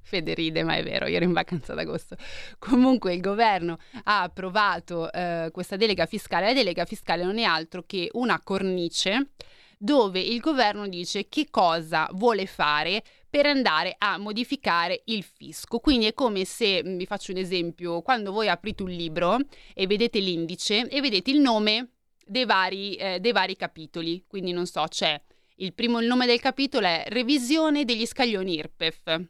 Fede 0.01 0.33
ride, 0.33 0.63
ma 0.63 0.75
è 0.75 0.83
vero, 0.83 1.05
io 1.05 1.17
ero 1.17 1.25
in 1.25 1.33
vacanza 1.33 1.73
ad 1.73 1.79
agosto. 1.79 2.15
Comunque 2.57 3.13
il 3.13 3.21
governo 3.21 3.77
ha 4.05 4.23
approvato 4.23 5.11
eh, 5.11 5.49
questa 5.51 5.75
delega 5.75 6.07
fiscale. 6.07 6.47
La 6.47 6.53
delega 6.53 6.85
fiscale 6.85 7.23
non 7.23 7.37
è 7.37 7.43
altro 7.43 7.83
che 7.85 8.09
una 8.13 8.41
cornice 8.43 9.29
dove 9.81 10.19
il 10.19 10.41
governo 10.41 10.87
dice 10.87 11.29
che 11.29 11.47
cosa 11.49 12.09
vuole 12.11 12.45
fare 12.47 13.01
per 13.29 13.45
andare 13.45 13.95
a 13.97 14.17
modificare 14.17 15.03
il 15.05 15.23
fisco. 15.23 15.79
Quindi 15.79 16.07
è 16.07 16.13
come 16.13 16.43
se, 16.43 16.83
mm, 16.83 16.97
vi 16.97 17.05
faccio 17.05 17.31
un 17.31 17.37
esempio, 17.37 18.01
quando 18.01 18.31
voi 18.31 18.49
aprite 18.49 18.83
un 18.83 18.89
libro 18.89 19.37
e 19.73 19.87
vedete 19.87 20.19
l'indice 20.19 20.87
e 20.87 20.99
vedete 21.01 21.31
il 21.31 21.39
nome 21.39 21.91
dei 22.29 22.45
vari, 22.45 22.95
eh, 22.95 23.19
dei 23.19 23.31
vari 23.31 23.55
capitoli. 23.55 24.23
Quindi 24.27 24.51
non 24.51 24.65
so, 24.65 24.85
c'è 24.87 25.19
il 25.61 25.73
primo 25.73 25.99
il 25.99 26.07
nome 26.07 26.25
del 26.25 26.39
capitolo 26.39 26.87
è 26.87 27.03
revisione 27.07 27.83
degli 27.85 28.05
scaglioni 28.05 28.55
IRPEF. 28.55 29.21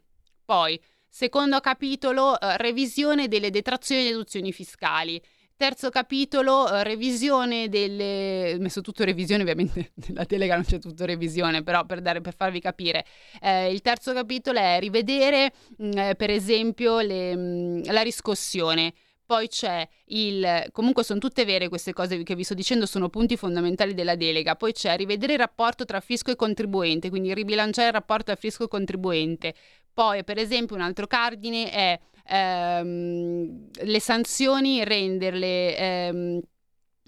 Poi, 0.44 0.80
secondo 1.08 1.60
capitolo, 1.60 2.38
eh, 2.38 2.56
revisione 2.56 3.28
delle 3.28 3.50
detrazioni 3.50 4.02
e 4.02 4.10
deduzioni 4.10 4.52
fiscali. 4.52 5.20
Terzo 5.56 5.90
capitolo, 5.90 6.62
uh, 6.62 6.82
revisione 6.82 7.68
delle... 7.68 8.54
Ho 8.54 8.60
messo 8.60 8.80
tutto 8.80 9.04
revisione, 9.04 9.42
ovviamente 9.42 9.92
nella 10.08 10.24
delega 10.24 10.54
non 10.54 10.64
c'è 10.64 10.78
tutto 10.78 11.04
revisione, 11.04 11.62
però 11.62 11.84
per, 11.84 12.00
dare, 12.00 12.22
per 12.22 12.34
farvi 12.34 12.60
capire. 12.60 13.04
Eh, 13.42 13.70
il 13.70 13.82
terzo 13.82 14.14
capitolo 14.14 14.58
è 14.58 14.78
rivedere, 14.80 15.52
mh, 15.76 15.86
mm, 15.86 15.98
eh, 15.98 16.14
per 16.14 16.30
esempio, 16.30 17.00
le, 17.00 17.36
mh, 17.36 17.40
mm, 17.40 17.82
la 17.90 18.00
riscossione. 18.00 18.94
Poi 19.30 19.46
c'è 19.46 19.88
il, 20.06 20.66
comunque 20.72 21.04
sono 21.04 21.20
tutte 21.20 21.44
vere 21.44 21.68
queste 21.68 21.92
cose 21.92 22.20
che 22.24 22.34
vi 22.34 22.42
sto 22.42 22.54
dicendo, 22.54 22.84
sono 22.84 23.08
punti 23.08 23.36
fondamentali 23.36 23.94
della 23.94 24.16
delega. 24.16 24.56
Poi 24.56 24.72
c'è 24.72 24.96
rivedere 24.96 25.34
il 25.34 25.38
rapporto 25.38 25.84
tra 25.84 26.00
fisco 26.00 26.32
e 26.32 26.34
contribuente, 26.34 27.10
quindi 27.10 27.32
ribilanciare 27.32 27.86
il 27.86 27.94
rapporto 27.94 28.24
tra 28.24 28.34
fisco 28.34 28.64
e 28.64 28.68
contribuente. 28.68 29.54
Poi, 29.94 30.24
per 30.24 30.36
esempio, 30.36 30.74
un 30.74 30.82
altro 30.82 31.06
cardine 31.06 31.70
è 31.70 32.00
ehm, 32.26 33.68
le 33.82 34.00
sanzioni 34.00 34.82
renderle 34.82 35.76
ehm, 35.76 36.40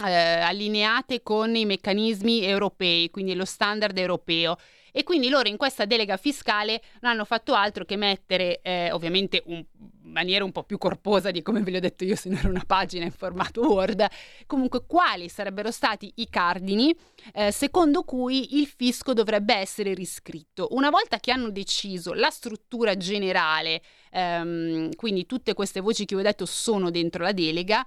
eh, 0.05 0.13
allineate 0.13 1.25
con 1.25 1.57
i 1.57 1.65
meccanismi 1.65 2.45
europei, 2.45 3.11
quindi 3.11 3.35
lo 3.35 3.45
standard 3.45 3.99
europeo. 3.99 4.57
E 4.92 5.02
quindi 5.05 5.28
loro 5.28 5.48
in 5.48 5.57
questa 5.57 5.87
delega 5.87 6.16
fiscale 6.16 6.83
non 7.00 7.12
hanno 7.12 7.24
fatto 7.24 7.55
altro 7.55 7.85
che 7.85 7.96
mettere, 7.96 8.61
eh, 8.62 8.92
ovviamente 8.92 9.42
in 9.46 9.64
maniera 10.02 10.44
un 10.44 10.52
po' 10.52 10.64
più 10.64 10.76
corposa 10.78 11.31
di 11.31 11.42
come 11.42 11.62
ve 11.62 11.70
l'ho 11.70 11.81
detto 11.81 12.05
io 12.05 12.14
se 12.14 12.28
non 12.28 12.38
era 12.38 12.48
una 12.48 12.64
pagina 12.66 13.05
in 13.05 13.11
formato 13.11 13.62
Word, 13.72 14.07
comunque 14.46 14.85
quali 14.87 15.28
sarebbero 15.28 15.70
stati 15.70 16.12
i 16.16 16.28
cardini 16.28 16.94
eh, 17.33 17.50
secondo 17.50 18.02
cui 18.02 18.61
il 18.61 18.66
fisco 18.66 19.14
dovrebbe 19.14 19.55
essere 19.55 19.94
riscritto. 19.94 20.68
Una 20.72 20.90
volta 20.90 21.18
che 21.18 21.33
hanno 21.33 21.50
deciso 21.50 22.12
la 22.12 22.31
struttura 22.31 22.96
generale, 22.96 23.81
ehm, 24.11 24.94
quindi 24.94 25.24
tutte 25.26 25.55
queste 25.55 25.81
voci 25.81 26.05
che 26.05 26.14
vi 26.14 26.20
ho 26.20 26.24
detto 26.24 26.44
sono 26.46 26.90
dentro 26.90 27.22
la 27.22 27.33
delega, 27.33 27.87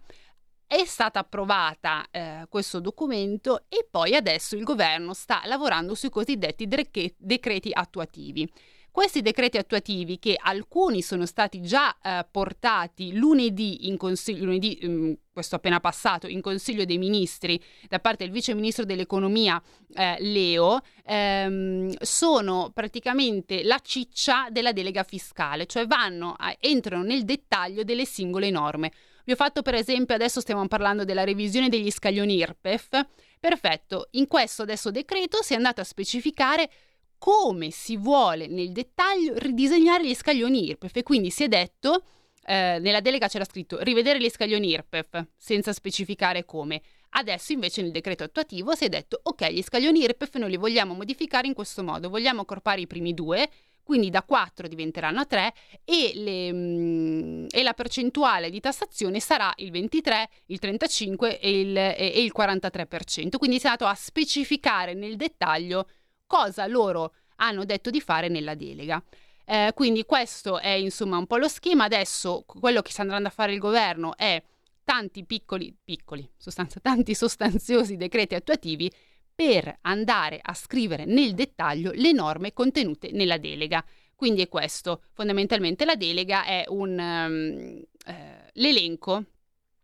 È 0.67 0.83
stata 0.83 1.19
approvata 1.19 2.07
eh, 2.09 2.47
questo 2.49 2.79
documento 2.79 3.65
e 3.69 3.87
poi 3.89 4.15
adesso 4.15 4.55
il 4.55 4.63
governo 4.63 5.13
sta 5.13 5.41
lavorando 5.45 5.93
sui 5.93 6.09
cosiddetti 6.09 6.67
decreti 6.67 7.69
attuativi. 7.71 8.51
Questi 8.89 9.21
decreti 9.21 9.57
attuativi, 9.57 10.19
che 10.19 10.37
alcuni 10.41 11.01
sono 11.01 11.25
stati 11.25 11.61
già 11.61 11.95
eh, 12.01 12.25
portati 12.31 13.13
lunedì 13.13 13.89
in 13.89 13.97
consiglio, 13.97 14.45
lunedì, 14.45 14.79
mh, 14.81 15.13
questo 15.33 15.57
appena 15.57 15.81
passato, 15.81 16.27
in 16.27 16.39
Consiglio 16.39 16.85
dei 16.85 16.97
Ministri 16.97 17.61
da 17.89 17.99
parte 17.99 18.23
del 18.23 18.31
Vice 18.31 18.55
Ministro 18.55 18.85
dell'Economia 18.85 19.61
eh, 19.93 20.15
Leo, 20.19 20.79
ehm, 21.03 21.93
sono 21.99 22.71
praticamente 22.73 23.63
la 23.63 23.79
ciccia 23.83 24.47
della 24.49 24.71
delega 24.71 25.03
fiscale, 25.03 25.65
cioè 25.65 25.85
vanno 25.85 26.33
a, 26.37 26.55
entrano 26.59 27.03
nel 27.03 27.25
dettaglio 27.25 27.83
delle 27.83 28.05
singole 28.05 28.49
norme. 28.49 28.91
Vi 29.25 29.31
ho 29.31 29.35
fatto 29.35 29.63
per 29.63 29.73
esempio, 29.73 30.13
adesso 30.13 30.39
stiamo 30.39 30.67
parlando 30.67 31.03
della 31.03 31.23
revisione 31.23 31.67
degli 31.67 31.89
scaglioni 31.89 32.35
IRPEF. 32.35 33.05
Perfetto, 33.39 34.09
in 34.11 34.27
questo 34.27 34.61
adesso 34.61 34.91
decreto 34.91 35.41
si 35.41 35.53
è 35.53 35.55
andato 35.55 35.81
a 35.81 35.83
specificare 35.83 36.69
come 37.17 37.71
si 37.71 37.97
vuole 37.97 38.45
nel 38.45 38.71
dettaglio 38.71 39.33
ridisegnare 39.37 40.05
gli 40.05 40.13
scaglioni 40.13 40.65
IRPEF 40.65 40.95
e 40.97 41.03
quindi 41.03 41.31
si 41.31 41.43
è 41.43 41.47
detto, 41.47 42.03
eh, 42.45 42.77
nella 42.79 43.01
delega 43.01 43.27
c'era 43.27 43.45
scritto 43.45 43.79
rivedere 43.81 44.19
gli 44.19 44.29
scaglioni 44.29 44.69
IRPEF 44.69 45.25
senza 45.35 45.73
specificare 45.73 46.45
come. 46.45 46.83
Adesso 47.17 47.51
invece 47.51 47.81
nel 47.81 47.91
decreto 47.91 48.23
attuativo 48.23 48.75
si 48.75 48.85
è 48.85 48.89
detto 48.89 49.19
ok, 49.23 49.47
gli 49.49 49.63
scaglioni 49.63 50.01
IRPEF 50.01 50.35
noi 50.35 50.51
li 50.51 50.57
vogliamo 50.57 50.93
modificare 50.93 51.47
in 51.47 51.55
questo 51.55 51.83
modo, 51.83 52.09
vogliamo 52.09 52.41
accorpare 52.41 52.81
i 52.81 52.87
primi 52.87 53.15
due, 53.15 53.49
quindi 53.85 54.09
da 54.09 54.23
4 54.23 54.67
diventeranno 54.67 55.19
a 55.19 55.25
3 55.25 55.53
e, 55.85 56.11
le, 56.15 56.51
mm, 56.51 57.45
e, 57.51 57.61
la 57.61 57.73
percentuale 57.73 58.49
di 58.49 58.59
tassazione 58.59 59.19
sarà 59.19 59.53
il 59.57 59.69
23, 59.69 60.29
il 60.47 60.57
35 60.57 61.39
e 61.39 61.59
il, 61.59 61.77
e 61.77 62.23
il 62.23 62.33
43%. 62.35 63.37
Quindi 63.37 63.59
si 63.59 63.67
è 63.67 63.69
andato 63.69 63.85
a 63.85 63.93
specificare 63.93 64.95
nel 64.95 65.15
dettaglio 65.15 65.87
cosa 66.25 66.65
loro 66.65 67.13
hanno 67.37 67.63
detto 67.63 67.91
di 67.91 68.01
fare 68.01 68.27
nella 68.27 68.55
delega. 68.55 69.01
Eh, 69.45 69.71
quindi 69.75 70.03
questo 70.05 70.57
è 70.57 70.69
insomma 70.69 71.17
un 71.17 71.27
po' 71.27 71.37
lo 71.37 71.47
schema. 71.47 71.83
Adesso 71.83 72.43
quello 72.47 72.81
che 72.81 72.91
sta 72.91 73.03
andando 73.03 73.27
a 73.27 73.31
fare 73.31 73.53
il 73.53 73.59
governo 73.59 74.17
è 74.17 74.41
tanti 74.83 75.25
piccoli, 75.25 75.75
piccoli, 75.83 76.27
sostanza, 76.35 76.79
tanti 76.79 77.13
sostanziosi 77.13 77.97
decreti 77.97 78.33
attuativi 78.33 78.91
per 79.35 79.79
andare 79.81 80.39
a 80.41 80.53
scrivere 80.53 81.03
nel 81.03 81.33
dettaglio 81.33 81.91
le 81.93 82.13
norme 82.13 82.53
contenute 82.53 83.11
nella 83.11 83.37
delega. 83.37 83.83
Quindi 84.15 84.41
è 84.41 84.47
questo, 84.47 85.03
fondamentalmente 85.11 85.83
la 85.83 85.95
delega 85.95 86.45
è 86.45 86.63
un, 86.69 86.91
um, 86.91 87.83
eh, 88.05 88.49
l'elenco, 88.53 89.25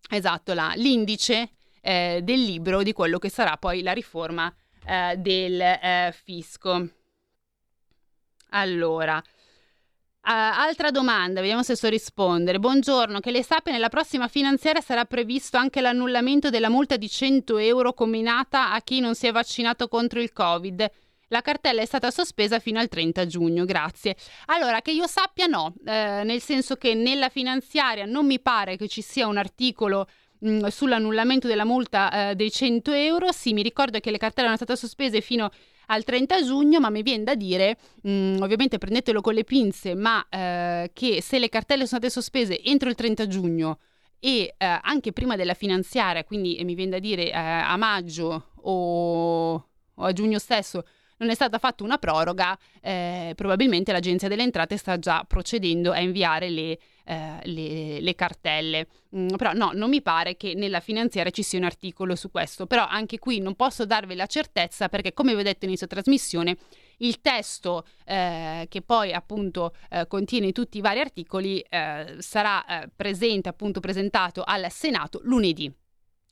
esatto, 0.09 0.53
la, 0.53 0.71
l'indice 0.77 1.51
eh, 1.81 2.21
del 2.23 2.41
libro 2.41 2.81
di 2.81 2.93
quello 2.93 3.19
che 3.19 3.29
sarà 3.29 3.57
poi 3.57 3.81
la 3.81 3.91
riforma 3.91 4.53
eh, 4.85 5.17
del 5.17 5.59
eh, 5.59 6.15
fisco. 6.23 6.89
Allora, 8.51 9.21
altra 10.23 10.91
domanda, 10.91 11.41
vediamo 11.41 11.63
se 11.63 11.75
so 11.75 11.87
rispondere. 11.87 12.59
Buongiorno, 12.59 13.19
che 13.19 13.31
le 13.31 13.43
sappia 13.43 13.71
nella 13.71 13.89
prossima 13.89 14.27
finanziaria 14.27 14.81
sarà 14.81 15.05
previsto 15.05 15.57
anche 15.57 15.81
l'annullamento 15.81 16.49
della 16.49 16.69
multa 16.69 16.97
di 16.97 17.09
100 17.09 17.57
euro 17.57 17.93
combinata 17.93 18.71
a 18.71 18.81
chi 18.81 18.99
non 18.99 19.15
si 19.15 19.27
è 19.27 19.31
vaccinato 19.31 19.87
contro 19.87 20.21
il 20.21 20.31
Covid. 20.31 20.89
La 21.29 21.41
cartella 21.41 21.81
è 21.81 21.85
stata 21.85 22.11
sospesa 22.11 22.59
fino 22.59 22.79
al 22.79 22.89
30 22.89 23.25
giugno, 23.25 23.63
grazie. 23.63 24.17
Allora, 24.47 24.81
che 24.81 24.91
io 24.91 25.07
sappia 25.07 25.47
no, 25.47 25.73
eh, 25.85 26.23
nel 26.25 26.41
senso 26.41 26.75
che 26.75 26.93
nella 26.93 27.29
finanziaria 27.29 28.05
non 28.05 28.25
mi 28.25 28.39
pare 28.41 28.75
che 28.75 28.89
ci 28.89 29.01
sia 29.01 29.27
un 29.27 29.37
articolo 29.37 30.07
mh, 30.39 30.67
sull'annullamento 30.67 31.47
della 31.47 31.63
multa 31.63 32.31
eh, 32.31 32.35
dei 32.35 32.51
100 32.51 32.91
euro. 32.91 33.31
Sì, 33.31 33.53
mi 33.53 33.63
ricordo 33.63 33.99
che 34.01 34.11
le 34.11 34.17
cartelle 34.17 34.47
erano 34.47 34.57
state 34.57 34.75
sospese 34.75 35.21
fino 35.21 35.49
al 35.91 36.03
30 36.03 36.43
giugno, 36.43 36.79
ma 36.79 36.89
mi 36.89 37.01
viene 37.03 37.23
da 37.23 37.35
dire, 37.35 37.77
mh, 38.01 38.37
ovviamente 38.41 38.77
prendetelo 38.77 39.21
con 39.21 39.33
le 39.33 39.43
pinze, 39.43 39.93
ma 39.93 40.25
eh, 40.29 40.89
che 40.93 41.21
se 41.21 41.37
le 41.37 41.49
cartelle 41.49 41.85
sono 41.85 41.99
state 41.99 42.09
sospese 42.09 42.61
entro 42.63 42.89
il 42.89 42.95
30 42.95 43.27
giugno 43.27 43.79
e 44.19 44.53
eh, 44.57 44.79
anche 44.81 45.11
prima 45.11 45.35
della 45.35 45.53
finanziaria, 45.53 46.23
quindi 46.23 46.59
mi 46.63 46.75
viene 46.75 46.91
da 46.91 46.99
dire 46.99 47.29
eh, 47.29 47.35
a 47.35 47.75
maggio 47.75 48.51
o, 48.55 49.53
o 49.53 50.03
a 50.03 50.13
giugno 50.13 50.39
stesso, 50.39 50.85
non 51.17 51.29
è 51.29 51.35
stata 51.35 51.59
fatta 51.59 51.83
una 51.83 51.97
proroga, 51.97 52.57
eh, 52.81 53.33
probabilmente 53.35 53.91
l'Agenzia 53.91 54.27
delle 54.27 54.43
Entrate 54.43 54.77
sta 54.77 54.97
già 54.97 55.23
procedendo 55.27 55.91
a 55.91 55.99
inviare 55.99 56.49
le, 56.49 56.79
eh, 57.05 57.39
le, 57.43 57.99
le 57.99 58.15
cartelle. 58.15 58.87
Mm, 59.15 59.35
però 59.35 59.53
no, 59.53 59.71
non 59.73 59.89
mi 59.89 60.01
pare 60.01 60.37
che 60.37 60.53
nella 60.55 60.79
finanziaria 60.79 61.31
ci 61.31 61.43
sia 61.43 61.59
un 61.59 61.65
articolo 61.65 62.15
su 62.15 62.31
questo, 62.31 62.65
però 62.65 62.85
anche 62.87 63.19
qui 63.19 63.39
non 63.39 63.55
posso 63.55 63.85
darvi 63.85 64.15
la 64.15 64.25
certezza 64.25 64.89
perché 64.89 65.13
come 65.13 65.33
vi 65.33 65.41
ho 65.41 65.43
detto 65.43 65.65
inizio 65.65 65.87
trasmissione, 65.87 66.57
il 66.97 67.21
testo 67.21 67.85
eh, 68.05 68.67
che 68.69 68.81
poi 68.81 69.13
appunto 69.13 69.73
eh, 69.89 70.07
contiene 70.07 70.51
tutti 70.51 70.77
i 70.77 70.81
vari 70.81 70.99
articoli 70.99 71.59
eh, 71.59 72.15
sarà 72.19 72.65
eh, 72.65 72.89
presente 72.95 73.49
appunto 73.49 73.79
presentato 73.79 74.43
al 74.43 74.67
Senato 74.69 75.19
lunedì. 75.23 75.71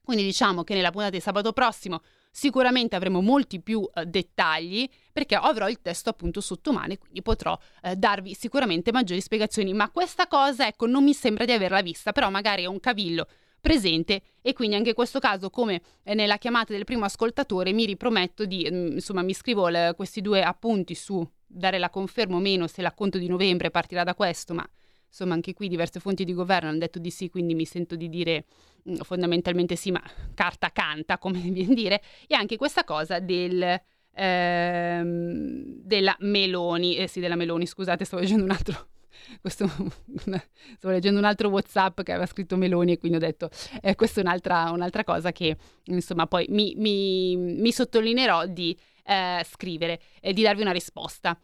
Quindi 0.03 0.25
diciamo 0.25 0.63
che 0.63 0.73
nella 0.73 0.91
puntata 0.91 1.11
di 1.11 1.19
sabato 1.19 1.53
prossimo 1.53 2.01
Sicuramente 2.31 2.95
avremo 2.95 3.21
molti 3.21 3.59
più 3.59 3.87
eh, 3.93 4.05
dettagli 4.05 4.87
perché 5.11 5.35
avrò 5.35 5.67
il 5.67 5.81
testo 5.81 6.09
appunto 6.09 6.41
sotto 6.41 6.71
mano 6.71 6.93
e 6.93 6.97
quindi 6.97 7.21
potrò 7.21 7.57
eh, 7.81 7.95
darvi 7.95 8.33
sicuramente 8.33 8.91
maggiori 8.91 9.19
spiegazioni. 9.19 9.73
Ma 9.73 9.89
questa 9.89 10.27
cosa, 10.27 10.67
ecco, 10.67 10.85
non 10.85 11.03
mi 11.03 11.13
sembra 11.13 11.45
di 11.45 11.51
averla 11.51 11.81
vista, 11.81 12.11
però 12.11 12.29
magari 12.29 12.63
è 12.63 12.67
un 12.67 12.79
cavillo 12.79 13.27
presente 13.59 14.21
e 14.41 14.53
quindi 14.53 14.75
anche 14.75 14.89
in 14.89 14.95
questo 14.95 15.19
caso 15.19 15.49
come 15.49 15.81
eh, 16.03 16.13
nella 16.13 16.37
chiamata 16.37 16.73
del 16.73 16.85
primo 16.85 17.05
ascoltatore 17.05 17.73
mi 17.73 17.85
riprometto 17.85 18.45
di 18.45 18.67
mm, 18.71 18.93
insomma 18.93 19.21
mi 19.21 19.33
scrivo 19.33 19.67
le, 19.67 19.93
questi 19.95 20.21
due 20.21 20.41
appunti 20.41 20.95
su 20.95 21.27
dare 21.45 21.77
la 21.77 21.89
conferma 21.89 22.37
o 22.37 22.39
meno 22.39 22.67
se 22.67 22.81
l'acconto 22.81 23.17
di 23.17 23.27
novembre 23.27 23.71
partirà 23.71 24.03
da 24.03 24.15
questo 24.15 24.53
ma 24.53 24.67
insomma 25.09 25.33
anche 25.33 25.53
qui 25.53 25.67
diverse 25.67 25.99
fonti 25.99 26.23
di 26.23 26.33
governo 26.33 26.69
hanno 26.69 26.77
detto 26.77 26.99
di 26.99 27.09
sì, 27.09 27.29
quindi 27.29 27.55
mi 27.55 27.65
sento 27.65 27.95
di 27.95 28.09
dire 28.09 28.45
mh, 28.83 28.91
mm, 28.91 28.95
fondamentalmente 29.01 29.75
sì, 29.75 29.91
ma 29.91 30.01
carta 30.33 30.71
canta, 30.71 31.17
come 31.17 31.39
viene 31.49 31.73
dire, 31.73 32.01
e 32.27 32.35
anche 32.35 32.55
questa 32.55 32.83
cosa 32.83 33.19
del, 33.19 33.79
ehm, 34.13 35.63
della 35.83 36.15
Meloni, 36.19 36.97
eh 36.97 37.07
sì, 37.07 37.19
della 37.19 37.35
Meloni, 37.35 37.65
scusate, 37.65 38.05
stavo 38.05 38.21
leggendo 38.21 38.43
un 38.43 38.51
altro 38.51 38.87
questo, 39.41 39.67
stavo 40.77 40.93
leggendo 40.93 41.19
un 41.19 41.25
altro 41.25 41.49
WhatsApp 41.49 42.01
che 42.01 42.11
aveva 42.11 42.25
scritto 42.25 42.57
Meloni 42.57 42.93
e 42.93 42.97
quindi 42.97 43.17
ho 43.17 43.21
detto 43.21 43.49
eh, 43.81 43.95
questa 43.95 44.21
è 44.21 44.23
un'altra, 44.23 44.71
un'altra, 44.71 45.03
cosa 45.03 45.31
che 45.31 45.57
insomma 45.85 46.27
poi 46.27 46.45
mi, 46.49 46.73
mi, 46.77 47.35
mi 47.35 47.71
sottolineerò 47.71 48.45
di 48.45 48.77
eh, 49.05 49.43
scrivere 49.43 49.99
e 50.21 50.33
di 50.33 50.41
darvi 50.41 50.61
una 50.61 50.71
risposta. 50.71 51.37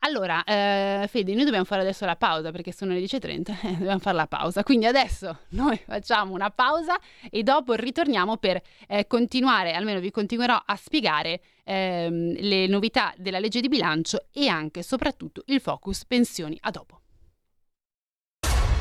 Allora, 0.00 0.44
eh, 0.44 1.06
Fede, 1.08 1.34
noi 1.34 1.44
dobbiamo 1.44 1.64
fare 1.64 1.80
adesso 1.80 2.04
la 2.04 2.16
pausa 2.16 2.50
perché 2.50 2.72
sono 2.72 2.92
le 2.92 3.00
10.30, 3.00 3.58
eh, 3.66 3.72
dobbiamo 3.72 3.98
fare 3.98 4.16
la 4.16 4.26
pausa. 4.26 4.62
Quindi 4.62 4.86
adesso 4.86 5.40
noi 5.50 5.76
facciamo 5.84 6.32
una 6.32 6.50
pausa 6.50 6.98
e 7.30 7.42
dopo 7.42 7.74
ritorniamo 7.74 8.36
per 8.36 8.60
eh, 8.86 9.06
continuare, 9.06 9.72
almeno 9.72 10.00
vi 10.00 10.10
continuerò 10.10 10.60
a 10.64 10.76
spiegare 10.76 11.40
ehm, 11.64 12.36
le 12.38 12.66
novità 12.66 13.12
della 13.16 13.38
legge 13.38 13.60
di 13.60 13.68
bilancio 13.68 14.26
e 14.32 14.48
anche 14.48 14.80
e 14.80 14.82
soprattutto 14.82 15.42
il 15.46 15.60
focus 15.60 16.04
pensioni. 16.04 16.56
A 16.62 16.70
dopo. 16.70 17.00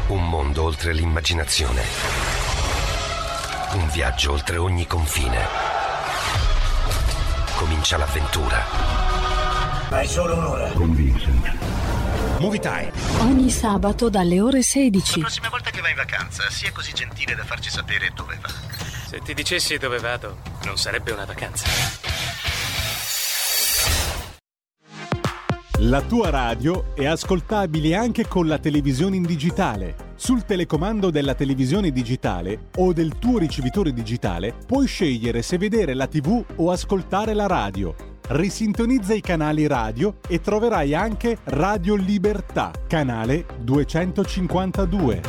Un 0.07 0.29
mondo 0.29 0.63
oltre 0.63 0.93
l'immaginazione. 0.93 1.81
Un 3.73 3.89
viaggio 3.89 4.33
oltre 4.33 4.57
ogni 4.57 4.85
confine. 4.85 5.39
Comincia 7.57 7.97
l'avventura. 7.97 9.04
Hai 9.89 10.07
solo 10.07 10.35
un'ora. 10.35 10.71
Con 10.71 10.95
Vincent. 10.95 12.39
Movie 12.39 12.59
Time. 12.59 12.91
Ogni 13.19 13.49
sabato 13.51 14.09
dalle 14.09 14.41
ore 14.41 14.63
16. 14.63 15.19
La 15.19 15.25
prossima 15.25 15.49
volta 15.49 15.69
che 15.69 15.79
vai 15.79 15.91
in 15.91 15.97
vacanza, 15.97 16.49
sia 16.49 16.71
così 16.71 16.91
gentile 16.91 17.35
da 17.35 17.43
farci 17.43 17.69
sapere 17.69 18.11
dove 18.15 18.37
va. 18.41 18.49
Se 19.07 19.19
ti 19.19 19.33
dicessi 19.35 19.77
dove 19.77 19.99
vado, 19.99 20.39
non 20.65 20.77
sarebbe 20.77 21.11
una 21.11 21.25
vacanza. 21.25 21.67
La 25.79 26.01
tua 26.01 26.29
radio 26.31 26.95
è 26.95 27.05
ascoltabile 27.05 27.95
anche 27.95 28.27
con 28.27 28.47
la 28.47 28.57
televisione 28.57 29.17
in 29.17 29.23
digitale. 29.23 30.13
Sul 30.15 30.45
telecomando 30.45 31.11
della 31.11 31.35
televisione 31.35 31.91
digitale 31.91 32.69
o 32.77 32.91
del 32.91 33.17
tuo 33.19 33.37
ricevitore 33.37 33.93
digitale 33.93 34.53
puoi 34.65 34.87
scegliere 34.87 35.43
se 35.43 35.57
vedere 35.57 35.93
la 35.93 36.07
TV 36.07 36.43
o 36.55 36.71
ascoltare 36.71 37.33
la 37.33 37.45
radio 37.45 38.13
risintonizza 38.27 39.13
i 39.13 39.21
canali 39.21 39.67
radio 39.67 40.17
e 40.27 40.41
troverai 40.41 40.93
anche 40.93 41.37
Radio 41.45 41.95
Libertà, 41.95 42.71
canale 42.87 43.45
252. 43.59 45.21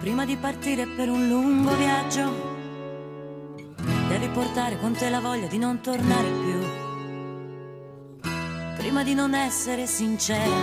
Prima 0.00 0.24
di 0.24 0.36
partire 0.36 0.86
per 0.86 1.08
un 1.08 1.28
lungo 1.28 1.76
viaggio 1.76 2.56
portare 4.38 4.78
con 4.78 4.92
te 4.92 5.10
la 5.10 5.18
voglia 5.18 5.48
di 5.48 5.58
non 5.58 5.80
tornare 5.80 6.28
più. 6.28 6.57
Prima 8.88 9.04
di 9.04 9.12
non 9.12 9.34
essere 9.34 9.86
sincera, 9.86 10.56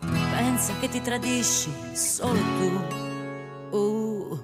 pensa 0.00 0.72
che 0.80 0.88
ti 0.88 1.00
tradisci 1.00 1.72
solo 1.92 2.40
tu. 2.58 3.76
Uh. 3.76 4.40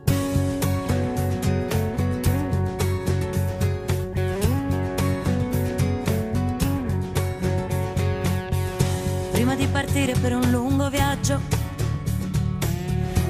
Prima 9.33 9.57
di 9.57 9.67
partire 9.67 10.13
per 10.21 10.37
un 10.37 10.49
lungo 10.53 10.89
viaggio, 10.91 11.41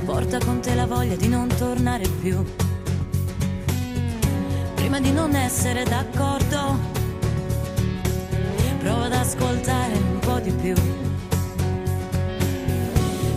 porta 0.04 0.38
con 0.40 0.61
te 0.61 0.74
la 0.74 0.85
voglia 0.85 1.16
di 1.16 1.28
non 1.28 1.48
tornare 1.57 2.07
più. 2.20 2.44
Prima 4.74 5.00
di 5.00 5.11
non 5.11 5.35
essere 5.35 5.85
d'accordo, 5.85 6.97
prova 8.88 9.05
ad 9.05 9.12
ascoltare 9.12 9.92
un 9.92 10.18
po' 10.20 10.38
di 10.40 10.51
più. 10.51 10.74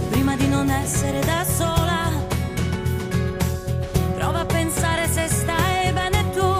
Prima 0.10 0.34
di 0.38 0.48
non 0.48 0.70
essere 0.70 1.20
da 1.26 1.44
sola, 1.44 2.10
prova 4.16 4.40
a 4.40 4.46
pensare 4.46 5.08
se 5.08 5.28
stai 5.28 5.92
bene 5.92 6.30
tu. 6.32 6.52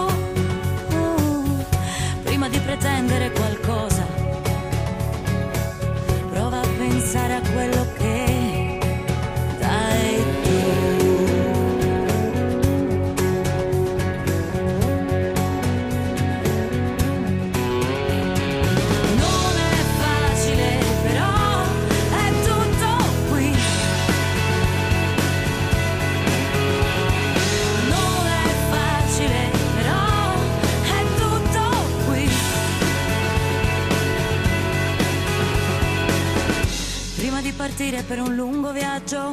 Uh, 0.94 1.64
prima 2.22 2.50
di 2.50 2.58
pretendere 2.58 3.30
qualcosa, 3.30 3.61
partire 37.62 38.02
per 38.02 38.20
un 38.20 38.34
lungo 38.34 38.72
viaggio, 38.72 39.30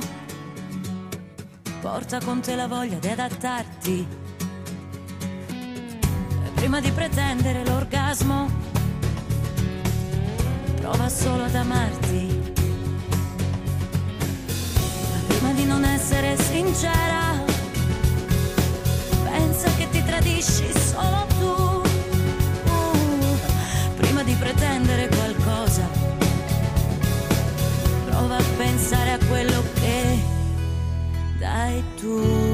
porta 1.82 2.20
con 2.24 2.42
te 2.42 2.56
la 2.56 2.68
voglia 2.68 3.00
di 3.00 3.08
adattarti. 3.08 4.08
Prima 6.54 6.80
di 6.80 6.92
pretendere 6.92 7.65
l'orgasmo, 7.65 8.48
prova 10.76 11.10
solo 11.10 11.46
ad 11.46 11.56
amarti. 11.56 12.54
Ma 15.10 15.20
prima 15.26 15.52
di 15.54 15.65
non 15.65 15.84
essere 15.84 16.38
sincera, 16.38 17.44
pensa 19.24 19.74
che 19.76 19.89
ti 19.89 20.04
tradisci 20.04 20.72
solo 20.78 21.26
tu. 21.39 21.82
Uh, 22.70 23.38
prima 23.96 24.22
di 24.22 24.36
pretendere 24.36 25.09
pensare 28.80 29.12
a 29.12 29.20
quello 29.28 29.62
che 29.74 30.18
dai 31.38 31.84
tu. 31.98 32.49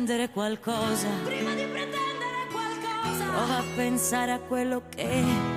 Pretendere 0.00 0.30
qualcosa. 0.30 1.08
Prima 1.24 1.54
di 1.54 1.64
pretendere 1.64 2.46
qualcosa. 2.50 3.24
Prova 3.24 3.58
a 3.58 3.64
pensare 3.74 4.32
a 4.32 4.38
quello 4.38 4.82
che 4.88 5.49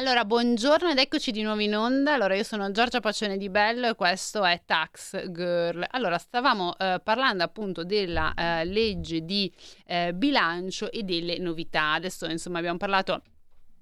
Allora, 0.00 0.24
buongiorno 0.24 0.88
ed 0.88 0.96
eccoci 0.96 1.30
di 1.30 1.42
nuovo 1.42 1.60
in 1.60 1.76
onda. 1.76 2.14
Allora, 2.14 2.34
io 2.34 2.42
sono 2.42 2.70
Giorgia 2.70 3.00
Pacione 3.00 3.36
di 3.36 3.50
Bello 3.50 3.86
e 3.86 3.94
questo 3.94 4.42
è 4.46 4.62
Tax 4.64 5.30
Girl. 5.30 5.84
Allora, 5.90 6.16
stavamo 6.16 6.74
eh, 6.78 7.02
parlando 7.04 7.44
appunto 7.44 7.84
della 7.84 8.32
eh, 8.32 8.64
legge 8.64 9.26
di 9.26 9.52
eh, 9.84 10.14
bilancio 10.14 10.90
e 10.90 11.02
delle 11.02 11.36
novità. 11.36 11.92
Adesso, 11.92 12.24
insomma, 12.30 12.60
abbiamo 12.60 12.78
parlato 12.78 13.20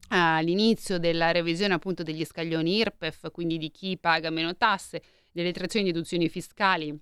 all'inizio 0.09 0.98
della 0.98 1.31
revisione 1.31 1.74
appunto 1.74 2.02
degli 2.02 2.24
scaglioni 2.24 2.78
IRPEF, 2.78 3.31
quindi 3.31 3.57
di 3.57 3.70
chi 3.70 3.96
paga 3.96 4.28
meno 4.31 4.57
tasse, 4.57 5.00
delle 5.31 5.52
detrazioni 5.52 5.88
e 5.88 5.92
deduzioni 5.92 6.28
fiscali, 6.28 6.98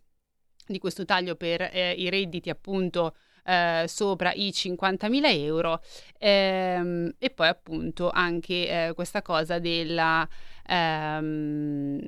di 0.66 0.78
questo 0.78 1.06
taglio 1.06 1.36
per 1.36 1.62
eh, 1.62 1.92
i 1.92 2.10
redditi 2.10 2.50
appunto 2.50 3.16
eh, 3.46 3.84
sopra 3.86 4.32
i 4.32 4.48
50.000 4.48 5.20
euro 5.24 5.80
ehm, 6.18 7.14
e 7.18 7.30
poi 7.30 7.48
appunto 7.48 8.10
anche 8.10 8.88
eh, 8.88 8.92
questa 8.94 9.22
cosa 9.22 9.58
della 9.58 10.28
ehm, 10.66 12.00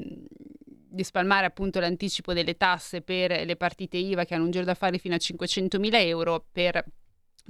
di 0.90 1.04
spalmare 1.04 1.46
appunto 1.46 1.78
l'anticipo 1.80 2.32
delle 2.32 2.56
tasse 2.56 3.02
per 3.02 3.44
le 3.44 3.56
partite 3.56 3.98
IVA 3.98 4.24
che 4.24 4.34
hanno 4.34 4.44
un 4.44 4.50
giro 4.50 4.64
d'affari 4.64 4.98
fino 4.98 5.14
a 5.14 5.18
500.000 5.18 5.94
euro 6.06 6.46
per 6.50 6.84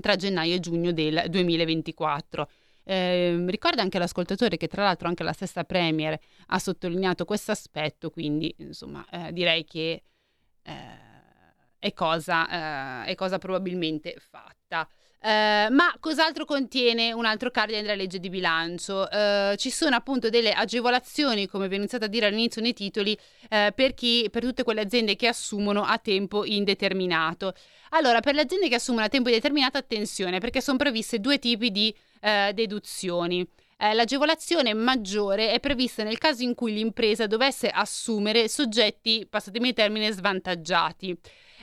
tra 0.01 0.17
gennaio 0.17 0.55
e 0.57 0.61
giugno 0.61 0.93
del 0.93 1.25
2024. 1.29 2.51
Eh, 2.85 3.45
ricorda 3.49 3.83
anche 3.83 3.99
l'ascoltatore 3.99 4.57
che 4.57 4.67
tra 4.67 4.83
l'altro 4.83 5.09
anche 5.09 5.23
la 5.23 5.33
stessa 5.33 5.65
Premier 5.65 6.19
ha 6.47 6.59
sottolineato 6.59 7.25
questo 7.25 7.53
aspetto, 7.53 8.11
quindi 8.11 8.55
insomma 8.59 9.05
eh, 9.11 9.33
direi 9.33 9.65
che 9.65 10.03
eh, 10.63 11.08
è, 11.79 11.93
cosa, 11.93 13.05
eh, 13.05 13.11
è 13.11 13.15
cosa 13.15 13.39
probabilmente 13.39 14.17
fatta. 14.19 14.89
Eh, 15.21 15.67
ma 15.71 15.97
cos'altro 15.99 16.45
contiene 16.45 17.13
un 17.13 17.25
altro 17.25 17.51
cardine 17.51 17.83
della 17.83 17.97
legge 17.97 18.21
di 18.21 18.29
bilancio? 18.29 19.11
Eh, 19.11 19.55
ci 19.57 19.71
sono 19.71 19.97
appunto 19.97 20.31
delle 20.31 20.53
agevolazioni, 20.53 21.49
come 21.49 21.67
vi 21.67 21.75
ho 21.75 21.79
iniziato 21.79 22.05
a 22.05 22.09
dire 22.09 22.27
all'inizio 22.27 22.63
nei 22.63 22.73
titoli, 22.73 23.19
eh, 23.49 23.73
per, 23.75 23.95
chi, 23.95 24.29
per 24.31 24.43
tutte 24.43 24.63
quelle 24.63 24.83
aziende 24.83 25.17
che 25.17 25.27
assumono 25.27 25.83
a 25.83 25.99
tempo 25.99 26.45
indeterminato. 26.45 27.53
Allora, 27.91 28.21
per 28.21 28.35
le 28.35 28.43
aziende 28.43 28.69
che 28.69 28.77
assumono 28.77 29.07
a 29.07 29.09
tempo 29.09 29.29
indeterminato, 29.29 29.77
attenzione, 29.77 30.39
perché 30.39 30.61
sono 30.61 30.79
previste 30.79 31.19
due 31.19 31.39
tipi 31.39 31.73
di 31.73 31.93
eh, 32.21 32.53
deduzioni. 32.55 33.45
Eh, 33.81 33.95
l'agevolazione 33.95 34.75
maggiore 34.75 35.53
è 35.53 35.61
prevista 35.61 36.03
nel 36.03 36.19
caso 36.19 36.43
in 36.43 36.55
cui 36.55 36.75
l'impresa 36.75 37.27
dovesse 37.27 37.69
assumere 37.69 38.49
soggetti, 38.49 39.27
passatemi 39.29 39.69
il 39.69 39.75
termine, 39.75 40.13
svantaggiati. 40.13 41.17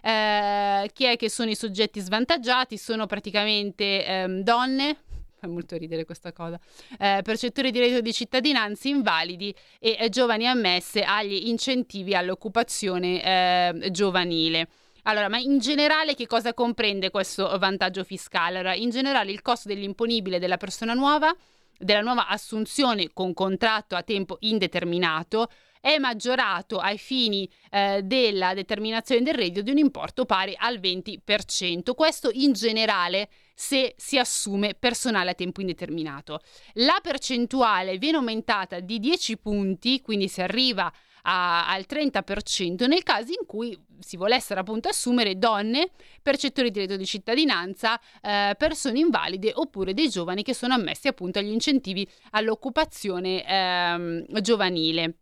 Eh, 0.05 0.87
chi 0.93 1.05
è 1.05 1.17
che 1.17 1.31
sono 1.31 1.49
i 1.49 1.55
soggetti 1.55 1.99
svantaggiati? 1.99 2.77
Sono 2.77 3.07
praticamente 3.07 4.05
ehm, 4.05 4.41
donne, 4.41 4.97
fa 5.39 5.47
molto 5.47 5.75
ridere 5.77 6.05
questa 6.05 6.31
cosa, 6.31 6.59
eh, 6.99 7.21
percettori 7.23 7.71
di 7.71 7.79
reddito 7.79 8.01
di 8.01 8.13
cittadinanza 8.13 8.87
invalidi 8.87 9.51
e 9.79 9.97
eh, 9.99 10.09
giovani 10.09 10.47
ammesse 10.47 11.01
agli 11.01 11.47
incentivi 11.47 12.13
all'occupazione 12.13 13.23
eh, 13.23 13.89
giovanile. 13.89 14.67
Allora, 15.07 15.27
ma 15.27 15.39
in 15.39 15.57
generale 15.57 16.13
che 16.13 16.27
cosa 16.27 16.53
comprende 16.53 17.09
questo 17.09 17.57
vantaggio 17.57 18.03
fiscale? 18.03 18.59
Allora, 18.59 18.75
in 18.75 18.91
generale 18.91 19.31
il 19.31 19.41
costo 19.41 19.67
dell'imponibile 19.67 20.37
della 20.37 20.57
persona 20.57 20.93
nuova, 20.93 21.35
della 21.79 22.01
nuova 22.01 22.27
assunzione 22.27 23.09
con 23.11 23.33
contratto 23.33 23.95
a 23.95 24.03
tempo 24.03 24.37
indeterminato, 24.41 25.49
è 25.85 25.99
maggiorato 25.99 26.79
ai 26.79 26.97
fini 26.97 27.47
eh, 27.69 28.01
della 28.01 28.55
determinazione 28.55 29.21
del 29.21 29.35
reddito 29.35 29.61
di 29.61 29.69
un 29.69 29.77
importo 29.77 30.25
pari 30.25 30.55
al 30.57 30.79
20%. 30.79 31.93
Questo 31.93 32.31
in 32.33 32.53
generale 32.53 33.29
se 33.53 33.93
si 33.95 34.17
assume 34.17 34.73
personale 34.73 35.29
a 35.29 35.33
tempo 35.35 35.61
indeterminato. 35.61 36.39
La 36.73 36.97
percentuale 37.03 37.99
viene 37.99 38.17
aumentata 38.17 38.79
di 38.79 38.97
10 38.97 39.37
punti, 39.37 40.01
quindi 40.01 40.27
si 40.27 40.41
arriva 40.41 40.91
a, 41.21 41.67
al 41.67 41.85
30% 41.87 42.87
nel 42.87 43.03
caso 43.03 43.33
in 43.39 43.45
cui 43.45 43.79
si 43.99 44.17
volessero 44.17 44.61
appunto 44.61 44.89
assumere 44.89 45.37
donne, 45.37 45.91
percettori 46.23 46.71
di 46.71 46.79
reddito 46.79 46.97
di 46.97 47.05
cittadinanza, 47.05 48.01
eh, 48.23 48.55
persone 48.57 48.97
invalide 48.97 49.51
oppure 49.53 49.93
dei 49.93 50.09
giovani 50.09 50.41
che 50.41 50.55
sono 50.55 50.73
ammessi 50.73 51.07
appunto 51.07 51.37
agli 51.37 51.51
incentivi 51.51 52.09
all'occupazione 52.31 53.45
eh, 53.47 54.41
giovanile. 54.41 55.19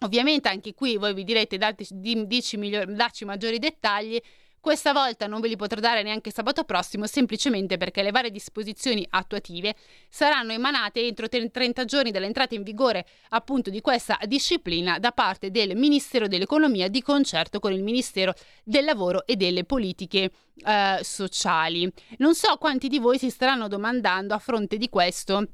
Ovviamente 0.00 0.48
anche 0.48 0.74
qui 0.74 0.96
voi 0.96 1.12
vi 1.12 1.24
direte 1.24 1.58
dacci, 1.58 1.88
dici 1.90 2.56
miglior, 2.56 2.86
dacci 2.86 3.24
maggiori 3.24 3.58
dettagli. 3.58 4.20
Questa 4.60 4.92
volta 4.92 5.26
non 5.26 5.40
ve 5.40 5.48
li 5.48 5.56
potrò 5.56 5.80
dare 5.80 6.02
neanche 6.02 6.30
sabato 6.30 6.62
prossimo, 6.64 7.06
semplicemente 7.06 7.76
perché 7.76 8.02
le 8.02 8.10
varie 8.10 8.30
disposizioni 8.30 9.06
attuative 9.10 9.74
saranno 10.08 10.52
emanate 10.52 11.00
entro 11.00 11.28
30 11.28 11.84
giorni 11.84 12.10
dall'entrata 12.10 12.54
in 12.54 12.62
vigore 12.62 13.06
appunto 13.30 13.70
di 13.70 13.80
questa 13.80 14.18
disciplina 14.26 14.98
da 14.98 15.12
parte 15.12 15.50
del 15.50 15.76
Ministero 15.76 16.28
dell'Economia 16.28 16.88
di 16.88 17.02
concerto 17.02 17.60
con 17.60 17.72
il 17.72 17.82
Ministero 17.82 18.34
del 18.64 18.84
Lavoro 18.84 19.26
e 19.26 19.36
delle 19.36 19.64
Politiche 19.64 20.30
eh, 20.56 20.98
Sociali. 21.02 21.90
Non 22.18 22.34
so 22.34 22.56
quanti 22.56 22.88
di 22.88 22.98
voi 22.98 23.18
si 23.18 23.30
staranno 23.30 23.68
domandando 23.68 24.34
a 24.34 24.38
fronte 24.38 24.76
di 24.76 24.88
questo 24.88 25.46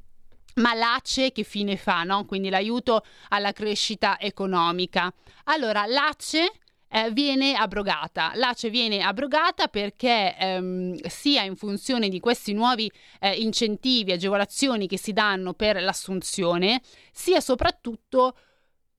ma 0.56 0.74
l'ACE 0.74 1.32
che 1.32 1.42
fine 1.42 1.76
fa, 1.76 2.02
no? 2.04 2.24
Quindi 2.24 2.48
l'aiuto 2.48 3.04
alla 3.28 3.52
crescita 3.52 4.18
economica. 4.20 5.12
Allora, 5.44 5.86
l'ACE 5.86 6.50
eh, 6.88 7.10
viene 7.10 7.54
abrogata. 7.54 8.32
L'ACE 8.34 8.70
viene 8.70 9.00
abrogata 9.02 9.66
perché 9.66 10.36
ehm, 10.38 10.96
sia 11.06 11.42
in 11.42 11.56
funzione 11.56 12.08
di 12.08 12.20
questi 12.20 12.52
nuovi 12.52 12.90
eh, 13.20 13.32
incentivi, 13.32 14.12
agevolazioni 14.12 14.86
che 14.86 14.96
si 14.96 15.12
danno 15.12 15.54
per 15.54 15.82
l'assunzione, 15.82 16.80
sia 17.12 17.40
soprattutto 17.40 18.36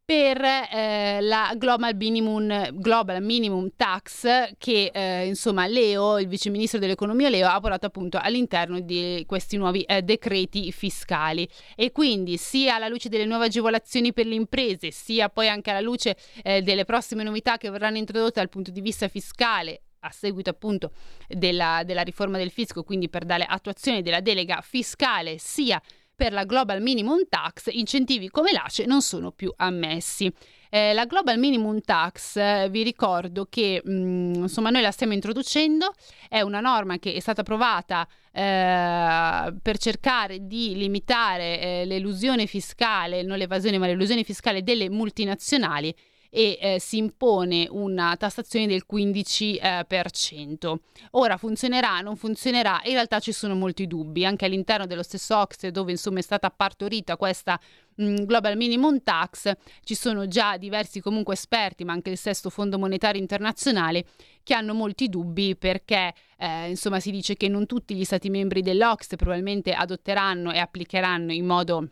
per 0.06 0.39
eh, 0.39 1.18
la 1.20 1.54
Global 1.58 1.96
Minimum, 1.96 2.80
Global 2.80 3.24
Minimum 3.24 3.72
Tax 3.76 4.54
che 4.60 4.91
eh, 4.94 5.26
insomma 5.26 5.65
Leo, 5.65 6.20
il 6.20 6.28
vice 6.28 6.52
ministro 6.52 6.78
dell'economia 6.78 7.28
Leo, 7.28 7.48
ha 7.48 7.60
portato 7.60 7.88
appunto 7.88 8.20
all'interno 8.22 8.80
di 8.80 9.24
questi 9.26 9.58
nuovi 9.58 9.82
eh, 9.82 10.04
decreti 10.04 10.72
fiscali. 10.72 11.50
E 11.76 11.91
quindi 11.91 12.38
sia 12.38 12.76
alla 12.76 12.88
luce 12.88 13.10
delle 13.10 13.26
nuove 13.26 13.46
agevolazioni 13.46 14.13
per 14.13 14.28
le 14.28 14.36
imprese 14.36 14.91
sia 14.91 15.28
poi 15.30 15.50
anche 15.50 15.72
alla 15.72 15.82
luce 15.82 16.15
eh, 16.44 16.62
delle 16.62 16.86
prossime 16.86 17.24
novità 17.24 17.58
che 17.58 17.72
verranno 17.72 17.98
introdotte 17.98 18.39
dal 18.39 18.50
punto 18.50 18.70
di 18.70 18.82
vista 18.82 19.08
fiscale 19.08 19.82
a 20.02 20.12
seguito 20.12 20.52
appunto 20.52 20.91
della, 21.28 21.82
della 21.84 22.04
riforma 22.04 22.38
del 22.38 22.52
fisco, 22.52 22.84
quindi 22.84 23.10
per 23.10 23.26
dare 23.26 23.44
attuazione 23.44 24.04
della 24.04 24.22
delega 24.22 24.62
fiscale 24.62 25.39
sia 25.39 25.82
per 26.15 26.32
la 26.32 26.45
Global 26.45 26.82
Minimum 26.82 27.28
Tax 27.28 27.67
incentivi 27.71 28.30
come 28.30 28.51
l'ACE 28.51 28.86
non 28.86 29.01
sono 29.01 29.32
più 29.32 29.54
ammessi. 29.56 30.32
Eh, 30.69 30.93
la 30.93 31.06
Global 31.06 31.38
Minimum 31.38 31.82
Tax, 31.82 32.38
eh, 32.38 32.67
vi 32.69 32.84
ricordo 32.84 33.47
che 33.49 33.82
mh, 33.84 33.91
mm, 33.91 34.34
insomma 34.36 34.69
noi 34.69 34.82
la 34.82 34.91
stiamo 34.91 35.13
introducendo, 35.13 35.93
è 36.28 36.41
una 36.41 36.60
norma 36.60 36.97
che 36.97 37.13
è 37.13 37.19
stata 37.19 37.41
approvata 37.41 38.08
eh, 38.32 39.54
per 39.62 39.78
cercare 39.78 40.45
di 40.45 40.75
limitare 40.75 41.60
eh, 41.60 41.86
l'elusione 41.86 42.45
fiscale, 42.45 43.21
non 43.21 43.38
l'evasione 43.38 43.78
ma 43.78 43.86
l'elusione 43.86 44.23
fiscale 44.23 44.63
delle 44.63 44.89
multinazionali 44.89 45.95
e 46.36 46.58
eh, 46.60 46.80
si 46.82 46.98
impone 46.98 47.65
una 47.69 48.17
tassazione 48.17 48.67
del 48.67 48.84
15%. 48.91 50.74
Eh, 50.74 50.80
Ora 51.12 51.38
funzionerà, 51.38 52.02
non 52.02 52.17
funzionerà? 52.17 52.82
In 52.84 52.91
realtà 52.91 53.19
ci 53.19 53.32
sono 53.32 53.56
molti 53.56 53.88
dubbi, 53.88 54.26
anche 54.26 54.43
all'interno 54.43 54.86
dello 54.86 55.02
stesso 55.02 55.38
Ox 55.38 55.67
dove 55.67 55.91
insomma 55.91 56.19
è 56.19 56.21
stata 56.21 56.50
partorita 56.50 57.15
questa 57.15 57.58
mm, 58.02 58.26
Global 58.26 58.58
Minimum 58.58 59.02
Tax, 59.02 59.54
ci 59.86 59.95
sono 59.95 60.28
già 60.28 60.58
diversi 60.58 61.00
comunque 61.00 61.36
esperti, 61.36 61.86
ma 61.86 61.93
anche 61.93 62.10
il 62.10 62.17
sesto 62.17 62.50
Fondo 62.50 62.78
Monetario 62.78 63.21
Internazionale 63.21 64.04
che 64.43 64.54
hanno 64.54 64.74
molti 64.74 65.08
dubbi 65.08 65.56
perché 65.56 66.13
eh, 66.38 66.67
insomma 66.67 67.00
si 67.00 67.12
dice 67.12 67.38
che 67.38 67.48
non 67.48 67.65
tutti 67.65 67.95
gli 67.95 68.04
stati 68.04 68.30
membri 68.30 68.62
dell'Ox 68.62 69.15
probabilmente 69.15 69.71
adotteranno 69.71 70.52
e 70.52 70.60
applicheranno 70.60 71.32
in 71.32 71.45
modo 71.45 71.89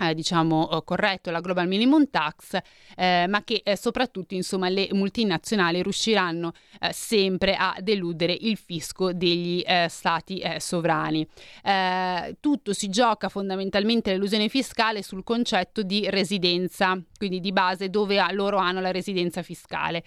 eh, 0.00 0.14
diciamo 0.14 0.70
eh, 0.70 0.84
corretto 0.84 1.30
la 1.30 1.40
global 1.40 1.68
minimum 1.68 2.08
tax 2.10 2.58
eh, 2.96 3.26
ma 3.28 3.44
che 3.44 3.60
eh, 3.62 3.76
soprattutto 3.76 4.34
insomma 4.34 4.68
le 4.68 4.88
multinazionali 4.92 5.82
riusciranno 5.82 6.52
eh, 6.80 6.92
sempre 6.92 7.54
a 7.54 7.76
deludere 7.80 8.32
il 8.32 8.56
fisco 8.56 9.12
degli 9.12 9.62
eh, 9.66 9.88
stati 9.88 10.42
sovrani. 10.58 11.26
Tutto 12.40 12.72
si 12.72 12.88
gioca 12.88 13.28
fondamentalmente 13.28 14.12
l'illusione 14.12 14.48
fiscale 14.48 15.02
sul 15.02 15.22
concetto 15.22 15.82
di 15.82 16.08
residenza 16.08 17.00
quindi 17.16 17.40
di 17.40 17.52
base 17.52 17.90
dove 17.90 18.18
ha, 18.18 18.32
loro 18.32 18.56
hanno 18.56 18.80
la 18.80 18.90
residenza 18.90 19.42
fiscale. 19.42 20.02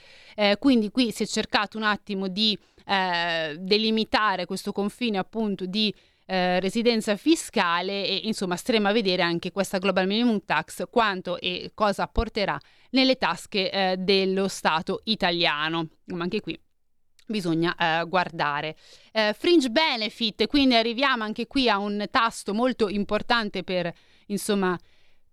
Quindi 0.59 0.89
qui 0.89 1.11
si 1.11 1.23
è 1.23 1.25
cercato 1.25 1.77
un 1.77 1.83
attimo 1.83 2.27
di 2.27 2.57
delimitare 2.85 4.45
questo 4.45 4.71
confine 4.71 5.17
appunto 5.17 5.65
di 5.65 5.93
eh, 6.33 6.59
residenza 6.59 7.15
fiscale 7.15 8.07
e 8.07 8.21
insomma 8.23 8.55
staremo 8.55 8.87
a 8.87 8.91
vedere 8.91 9.21
anche 9.21 9.51
questa 9.51 9.77
Global 9.77 10.07
Minimum 10.07 10.41
Tax 10.43 10.85
quanto 10.89 11.39
e 11.39 11.73
cosa 11.75 12.07
porterà 12.07 12.59
nelle 12.89 13.17
tasche 13.17 13.69
eh, 13.69 13.97
dello 13.97 14.47
Stato 14.47 15.01
italiano. 15.03 15.89
Ma 16.05 16.23
anche 16.23 16.41
qui 16.41 16.59
bisogna 17.27 17.75
eh, 17.77 18.07
guardare. 18.07 18.75
Eh, 19.11 19.35
fringe 19.37 19.69
benefit, 19.69 20.47
quindi 20.47 20.73
arriviamo 20.73 21.23
anche 21.23 21.45
qui 21.45 21.69
a 21.69 21.77
un 21.77 22.03
tasto 22.09 22.55
molto 22.55 22.89
importante 22.89 23.63
per 23.63 23.93
insomma 24.27 24.75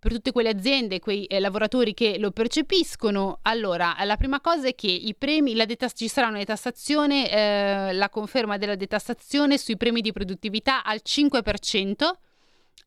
per 0.01 0.13
tutte 0.13 0.33
quelle 0.33 0.49
aziende, 0.49 0.99
quei 0.99 1.27
eh, 1.27 1.39
lavoratori 1.39 1.93
che 1.93 2.19
lo 2.19 2.31
percepiscono. 2.31 3.39
Allora, 3.43 3.95
la 4.05 4.17
prima 4.17 4.41
cosa 4.41 4.67
è 4.67 4.75
che 4.75 4.91
i 4.91 5.15
premi, 5.15 5.55
detas- 5.67 5.93
ci 5.95 6.09
sarà 6.09 6.29
una 6.29 6.39
detassazione, 6.39 7.31
eh, 7.31 7.93
la 7.93 8.09
conferma 8.09 8.57
della 8.57 8.77
detassazione 8.77 9.59
sui 9.59 9.77
premi 9.77 10.01
di 10.01 10.11
produttività 10.11 10.83
al 10.85 11.03
5% 11.05 12.11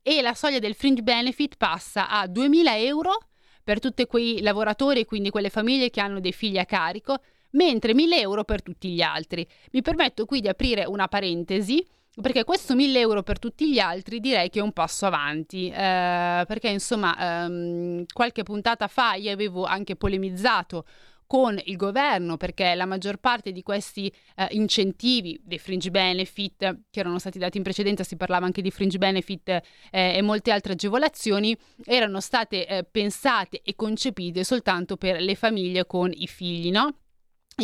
e 0.02 0.22
la 0.24 0.34
soglia 0.34 0.58
del 0.58 0.74
fringe 0.74 1.04
benefit 1.04 1.56
passa 1.56 2.10
a 2.10 2.26
2.000 2.26 2.64
euro 2.78 3.28
per 3.64 3.80
tutti 3.80 4.06
quei 4.08 4.42
lavoratori, 4.42 5.06
quindi 5.06 5.30
quelle 5.30 5.52
famiglie 5.52 5.92
che 5.92 6.02
hanno 6.02 6.20
dei 6.20 6.34
figli 6.34 6.58
a 6.58 6.66
carico, 6.66 7.20
mentre 7.52 7.94
1.000 7.94 8.20
euro 8.20 8.44
per 8.44 8.64
tutti 8.64 8.90
gli 8.90 9.02
altri. 9.02 9.48
Mi 9.72 9.84
permetto 9.84 10.26
qui 10.26 10.42
di 10.42 10.48
aprire 10.48 10.84
una 10.86 11.08
parentesi 11.08 11.86
perché 12.22 12.44
questo 12.44 12.76
1000 12.76 13.00
euro 13.00 13.24
per 13.24 13.40
tutti 13.40 13.72
gli 13.72 13.80
altri 13.80 14.20
direi 14.20 14.50
che 14.50 14.60
è 14.60 14.62
un 14.62 14.72
passo 14.72 15.06
avanti, 15.06 15.70
eh, 15.70 16.44
perché 16.48 16.70
insomma 16.70 17.46
ehm, 17.46 18.06
qualche 18.14 18.44
puntata 18.44 18.88
fa 18.88 19.16
io 19.16 19.32
avevo 19.32 19.66
anche 19.66 19.96
polemizzato 19.96 20.86
con 21.26 21.60
il 21.66 21.78
governo 21.78 22.38
perché 22.38 22.76
la 22.76 22.86
maggior 22.86 23.18
parte 23.18 23.52
di 23.52 23.64
questi 23.64 24.14
eh, 24.36 24.48
incentivi 24.52 25.42
dei 25.44 25.58
fringe 25.58 25.90
benefit 25.90 26.82
che 26.92 27.00
erano 27.00 27.18
stati 27.18 27.40
dati 27.40 27.58
in 27.58 27.64
precedenza, 27.64 28.04
si 28.04 28.18
parlava 28.18 28.46
anche 28.46 28.62
di 28.62 28.70
fringe 28.70 29.00
benefit 29.00 29.50
eh, 29.50 29.62
e 29.90 30.22
molte 30.22 30.52
altre 30.52 30.74
agevolazioni, 30.74 31.58
erano 31.86 32.20
state 32.20 32.68
eh, 32.68 32.84
pensate 32.84 33.62
e 33.64 33.76
concepite 33.76 34.44
soltanto 34.44 34.98
per 34.98 35.20
le 35.20 35.34
famiglie 35.34 35.88
con 35.88 36.12
i 36.14 36.28
figli, 36.28 36.70
no? 36.70 36.98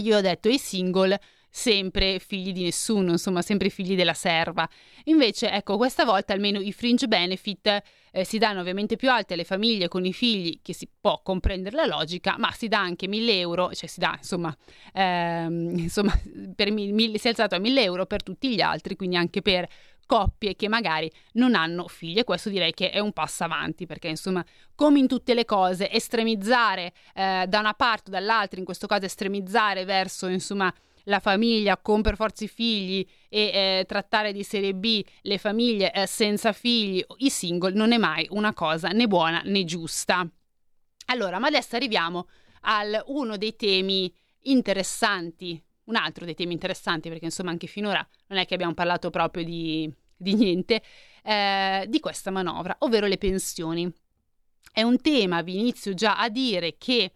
Io 0.01 0.17
ho 0.17 0.21
detto 0.21 0.49
i 0.49 0.57
single 0.57 1.19
sempre 1.49 2.19
figli 2.19 2.51
di 2.51 2.63
nessuno, 2.63 3.11
insomma, 3.11 3.41
sempre 3.41 3.69
figli 3.69 3.95
della 3.95 4.13
serva. 4.13 4.67
Invece, 5.05 5.49
ecco, 5.51 5.77
questa 5.77 6.05
volta 6.05 6.33
almeno 6.33 6.59
i 6.59 6.71
fringe 6.71 7.07
benefit 7.07 7.81
eh, 8.11 8.23
si 8.23 8.37
danno 8.37 8.59
ovviamente 8.61 8.95
più 8.95 9.09
alti 9.09 9.33
alle 9.33 9.43
famiglie 9.43 9.87
con 9.87 10.05
i 10.05 10.13
figli, 10.13 10.59
che 10.61 10.73
si 10.73 10.87
può 10.99 11.21
comprendere 11.23 11.75
la 11.75 11.85
logica, 11.85 12.35
ma 12.37 12.51
si 12.51 12.67
dà 12.67 12.79
anche 12.79 13.07
1000 13.07 13.39
euro, 13.39 13.73
cioè 13.73 13.89
si 13.89 13.99
dà, 13.99 14.15
insomma, 14.17 14.55
ehm, 14.93 15.77
insomma 15.79 16.17
mille, 16.69 17.17
si 17.17 17.27
è 17.27 17.29
alzato 17.29 17.55
a 17.55 17.59
1000 17.59 17.81
euro 17.81 18.05
per 18.05 18.23
tutti 18.23 18.53
gli 18.53 18.61
altri, 18.61 18.95
quindi 18.95 19.15
anche 19.15 19.41
per 19.41 19.67
coppie 20.09 20.55
che 20.55 20.67
magari 20.67 21.11
non 21.33 21.53
hanno 21.53 21.87
figli 21.87 22.17
e 22.17 22.23
questo 22.23 22.49
direi 22.49 22.73
che 22.73 22.89
è 22.89 22.97
un 22.97 23.13
passo 23.13 23.43
avanti 23.43 23.85
perché 23.85 24.07
insomma 24.07 24.43
come 24.73 24.97
in 24.97 25.05
tutte 25.05 25.35
le 25.35 25.45
cose 25.45 25.91
estremizzare 25.91 26.93
eh, 27.13 27.45
da 27.47 27.59
una 27.59 27.75
parte 27.75 28.09
o 28.09 28.13
dall'altra 28.13 28.57
in 28.57 28.65
questo 28.65 28.87
caso 28.87 29.05
estremizzare 29.05 29.85
verso 29.85 30.25
insomma 30.25 30.73
la 31.09 31.19
famiglia 31.19 31.77
con 31.77 32.01
per 32.01 32.15
forza 32.15 32.43
i 32.43 32.47
figli 32.47 33.05
e 33.27 33.39
eh, 33.41 33.85
trattare 33.85 34.31
di 34.31 34.43
serie 34.43 34.73
B 34.73 35.03
le 35.23 35.37
famiglie 35.37 35.91
eh, 35.91 36.05
senza 36.05 36.53
figli, 36.53 37.03
i 37.17 37.29
single, 37.29 37.73
non 37.73 37.91
è 37.91 37.97
mai 37.97 38.27
una 38.29 38.53
cosa 38.53 38.89
né 38.89 39.07
buona 39.07 39.41
né 39.43 39.65
giusta. 39.65 40.25
Allora, 41.07 41.39
ma 41.39 41.47
adesso 41.47 41.75
arriviamo 41.75 42.27
a 42.61 42.83
uno 43.07 43.37
dei 43.37 43.55
temi 43.55 44.13
interessanti, 44.43 45.61
un 45.85 45.95
altro 45.95 46.25
dei 46.25 46.35
temi 46.35 46.53
interessanti, 46.53 47.09
perché 47.09 47.25
insomma 47.25 47.49
anche 47.49 47.67
finora 47.67 48.07
non 48.27 48.37
è 48.37 48.45
che 48.45 48.53
abbiamo 48.53 48.75
parlato 48.75 49.09
proprio 49.09 49.43
di, 49.43 49.91
di 50.15 50.35
niente, 50.35 50.83
eh, 51.23 51.85
di 51.87 51.99
questa 51.99 52.29
manovra, 52.29 52.75
ovvero 52.79 53.07
le 53.07 53.17
pensioni. 53.17 53.91
È 54.71 54.83
un 54.83 55.01
tema, 55.01 55.41
vi 55.41 55.57
inizio 55.57 55.95
già 55.95 56.19
a 56.19 56.29
dire, 56.29 56.77
che 56.77 57.13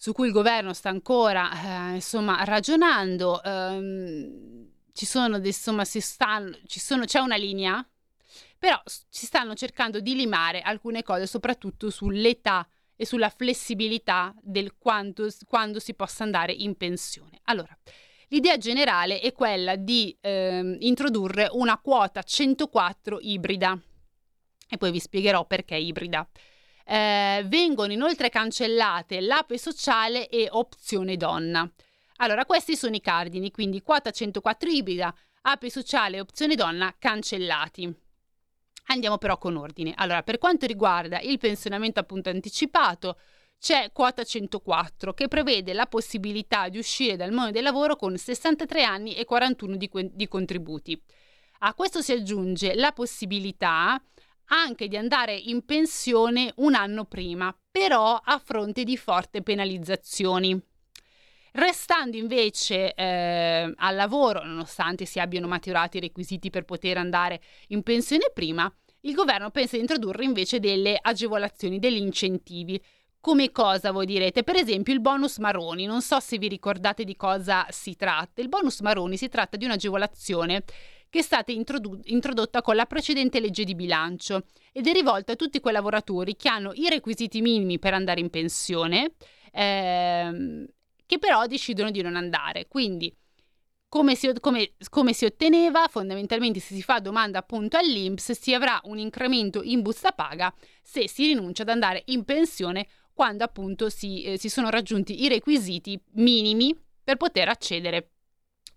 su 0.00 0.12
cui 0.12 0.28
il 0.28 0.32
governo 0.32 0.72
sta 0.72 0.88
ancora 0.88 1.90
eh, 1.90 1.94
insomma 1.96 2.44
ragionando. 2.44 3.42
Ehm, 3.42 4.70
ci 4.92 5.06
sono, 5.06 5.36
insomma, 5.36 5.84
si 5.84 6.00
stanno, 6.00 6.56
ci 6.66 6.80
sono, 6.80 7.04
c'è 7.04 7.18
una 7.18 7.36
linea, 7.36 7.86
però 8.58 8.80
ci 9.10 9.26
stanno 9.26 9.54
cercando 9.54 10.00
di 10.00 10.14
limare 10.14 10.60
alcune 10.60 11.02
cose, 11.02 11.26
soprattutto 11.26 11.90
sull'età 11.90 12.66
e 12.96 13.06
sulla 13.06 13.28
flessibilità 13.28 14.34
del 14.40 14.76
quanto, 14.76 15.28
quando 15.46 15.78
si 15.78 15.94
possa 15.94 16.24
andare 16.24 16.52
in 16.52 16.76
pensione. 16.76 17.40
Allora, 17.44 17.76
l'idea 18.28 18.56
generale 18.56 19.20
è 19.20 19.32
quella 19.32 19.76
di 19.76 20.16
eh, 20.20 20.76
introdurre 20.80 21.48
una 21.52 21.78
quota 21.78 22.22
104 22.22 23.18
ibrida 23.20 23.80
e 24.68 24.76
poi 24.76 24.90
vi 24.90 25.00
spiegherò 25.00 25.44
perché 25.46 25.76
ibrida. 25.76 26.28
Eh, 26.90 27.44
vengono 27.44 27.92
inoltre 27.92 28.30
cancellate 28.30 29.20
l'ape 29.20 29.58
sociale 29.58 30.26
e 30.30 30.48
opzione 30.50 31.18
donna. 31.18 31.70
Allora, 32.16 32.46
questi 32.46 32.76
sono 32.76 32.94
i 32.94 33.00
cardini, 33.02 33.50
quindi 33.50 33.82
quota 33.82 34.10
104 34.10 34.70
ibrida, 34.70 35.14
ape 35.42 35.68
sociale 35.68 36.16
e 36.16 36.20
opzione 36.20 36.54
donna 36.54 36.94
cancellati. 36.98 37.94
Andiamo 38.86 39.18
però 39.18 39.36
con 39.36 39.56
ordine. 39.56 39.92
Allora, 39.96 40.22
per 40.22 40.38
quanto 40.38 40.64
riguarda 40.64 41.20
il 41.20 41.36
pensionamento 41.36 42.00
appunto 42.00 42.30
anticipato, 42.30 43.18
c'è 43.60 43.90
quota 43.92 44.24
104 44.24 45.12
che 45.12 45.28
prevede 45.28 45.74
la 45.74 45.84
possibilità 45.84 46.70
di 46.70 46.78
uscire 46.78 47.16
dal 47.16 47.32
mondo 47.32 47.50
del 47.50 47.64
lavoro 47.64 47.96
con 47.96 48.16
63 48.16 48.82
anni 48.82 49.14
e 49.14 49.26
41 49.26 49.76
di, 49.76 49.90
di 50.14 50.26
contributi. 50.26 50.98
A 51.58 51.74
questo 51.74 52.00
si 52.00 52.12
aggiunge 52.12 52.74
la 52.76 52.92
possibilità 52.92 54.00
anche 54.48 54.88
di 54.88 54.96
andare 54.96 55.34
in 55.34 55.64
pensione 55.64 56.52
un 56.56 56.74
anno 56.74 57.04
prima, 57.04 57.54
però 57.70 58.20
a 58.22 58.40
fronte 58.42 58.84
di 58.84 58.96
forti 58.96 59.42
penalizzazioni. 59.42 60.60
Restando 61.52 62.16
invece 62.16 62.94
eh, 62.94 63.72
al 63.74 63.96
lavoro, 63.96 64.44
nonostante 64.44 65.04
si 65.06 65.18
abbiano 65.18 65.48
maturati 65.48 65.96
i 65.96 66.00
requisiti 66.00 66.50
per 66.50 66.64
poter 66.64 66.98
andare 66.98 67.40
in 67.68 67.82
pensione 67.82 68.30
prima, 68.32 68.72
il 69.02 69.14
governo 69.14 69.50
pensa 69.50 69.76
di 69.76 69.82
introdurre 69.82 70.24
invece 70.24 70.60
delle 70.60 70.98
agevolazioni, 71.00 71.78
degli 71.78 71.96
incentivi. 71.96 72.80
Come 73.20 73.50
cosa 73.50 73.90
voi 73.90 74.06
direte? 74.06 74.44
Per 74.44 74.56
esempio 74.56 74.92
il 74.92 75.00
bonus 75.00 75.38
Maroni, 75.38 75.86
non 75.86 76.02
so 76.02 76.20
se 76.20 76.38
vi 76.38 76.48
ricordate 76.48 77.04
di 77.04 77.16
cosa 77.16 77.66
si 77.70 77.96
tratta. 77.96 78.40
Il 78.40 78.48
bonus 78.48 78.80
Maroni 78.80 79.16
si 79.16 79.28
tratta 79.28 79.56
di 79.56 79.64
un'agevolazione 79.64 80.62
che 81.10 81.20
è 81.20 81.22
stata 81.22 81.52
introdu- 81.52 82.06
introdotta 82.08 82.62
con 82.62 82.76
la 82.76 82.86
precedente 82.86 83.40
legge 83.40 83.64
di 83.64 83.74
bilancio 83.74 84.44
ed 84.72 84.86
è 84.86 84.92
rivolta 84.92 85.32
a 85.32 85.36
tutti 85.36 85.60
quei 85.60 85.72
lavoratori 85.72 86.36
che 86.36 86.48
hanno 86.48 86.72
i 86.74 86.88
requisiti 86.88 87.40
minimi 87.40 87.78
per 87.78 87.94
andare 87.94 88.20
in 88.20 88.30
pensione, 88.30 89.12
ehm, 89.52 90.66
che 91.06 91.18
però 91.18 91.46
decidono 91.46 91.90
di 91.90 92.02
non 92.02 92.16
andare. 92.16 92.68
Quindi, 92.68 93.14
come 93.88 94.14
si, 94.14 94.30
come, 94.40 94.72
come 94.90 95.14
si, 95.14 95.24
otteneva? 95.24 95.88
Fondamentalmente, 95.88 96.60
se 96.60 96.74
si 96.74 96.82
fa 96.82 97.00
domanda 97.00 97.38
appunto 97.38 97.78
all'INPS, 97.78 98.32
si 98.32 98.52
avrà 98.52 98.78
un 98.84 98.98
incremento 98.98 99.62
in 99.62 99.80
busta 99.80 100.12
paga 100.12 100.54
se 100.82 101.08
si 101.08 101.26
rinuncia 101.26 101.62
ad 101.62 101.70
andare 101.70 102.02
in 102.06 102.24
pensione 102.24 102.86
quando 103.14 103.44
appunto 103.44 103.88
si, 103.88 104.22
eh, 104.22 104.38
si 104.38 104.48
sono 104.48 104.68
raggiunti 104.68 105.24
i 105.24 105.28
requisiti 105.28 106.00
minimi 106.12 106.76
per 107.02 107.16
poter 107.16 107.48
accedere 107.48 108.10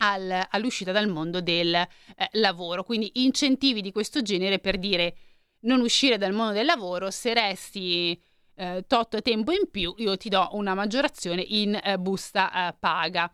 al, 0.02 0.48
all'uscita 0.50 0.92
dal 0.92 1.08
mondo 1.08 1.42
del 1.42 1.74
eh, 1.74 1.88
lavoro. 2.34 2.84
Quindi 2.84 3.12
incentivi 3.16 3.82
di 3.82 3.92
questo 3.92 4.22
genere 4.22 4.60
per 4.60 4.78
dire 4.78 5.16
non 5.62 5.82
uscire 5.82 6.18
dal 6.18 6.34
mondo 6.34 6.54
del 6.54 6.66
lavoro, 6.66 7.12
se 7.12 7.34
resti 7.34 8.20
eh, 8.56 8.84
tot 8.88 9.22
tempo 9.22 9.52
in 9.52 9.70
più 9.70 9.94
io 9.98 10.18
ti 10.18 10.30
do 10.30 10.50
una 10.54 10.74
maggiorazione 10.74 11.44
in 11.48 11.80
eh, 11.82 11.98
busta 11.98 12.70
eh, 12.70 12.76
paga. 12.80 13.32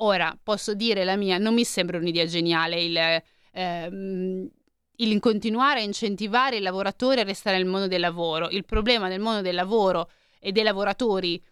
Ora 0.00 0.38
posso 0.42 0.74
dire 0.74 1.04
la 1.04 1.16
mia, 1.16 1.38
non 1.38 1.54
mi 1.54 1.64
sembra 1.64 1.98
un'idea 1.98 2.26
geniale 2.26 2.82
il, 2.82 3.22
ehm, 3.52 4.48
il 4.96 5.20
continuare 5.20 5.80
a 5.80 5.82
incentivare 5.82 6.56
i 6.56 6.60
lavoratori 6.60 7.20
a 7.20 7.24
restare 7.24 7.56
nel 7.56 7.66
mondo 7.66 7.86
del 7.86 8.00
lavoro. 8.00 8.48
Il 8.50 8.64
problema 8.64 9.08
del 9.08 9.20
mondo 9.20 9.40
del 9.40 9.54
lavoro 9.54 10.10
e 10.38 10.52
dei 10.52 10.62
lavoratori 10.62 11.42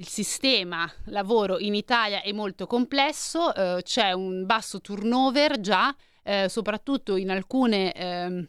il 0.00 0.08
sistema 0.08 0.90
lavoro 1.06 1.58
in 1.58 1.74
Italia 1.74 2.22
è 2.22 2.32
molto 2.32 2.66
complesso, 2.66 3.54
eh, 3.54 3.82
c'è 3.82 4.12
un 4.12 4.46
basso 4.46 4.80
turnover 4.80 5.60
già, 5.60 5.94
eh, 6.22 6.48
soprattutto 6.48 7.16
in 7.16 7.30
alcune, 7.30 7.92
eh, 7.92 8.48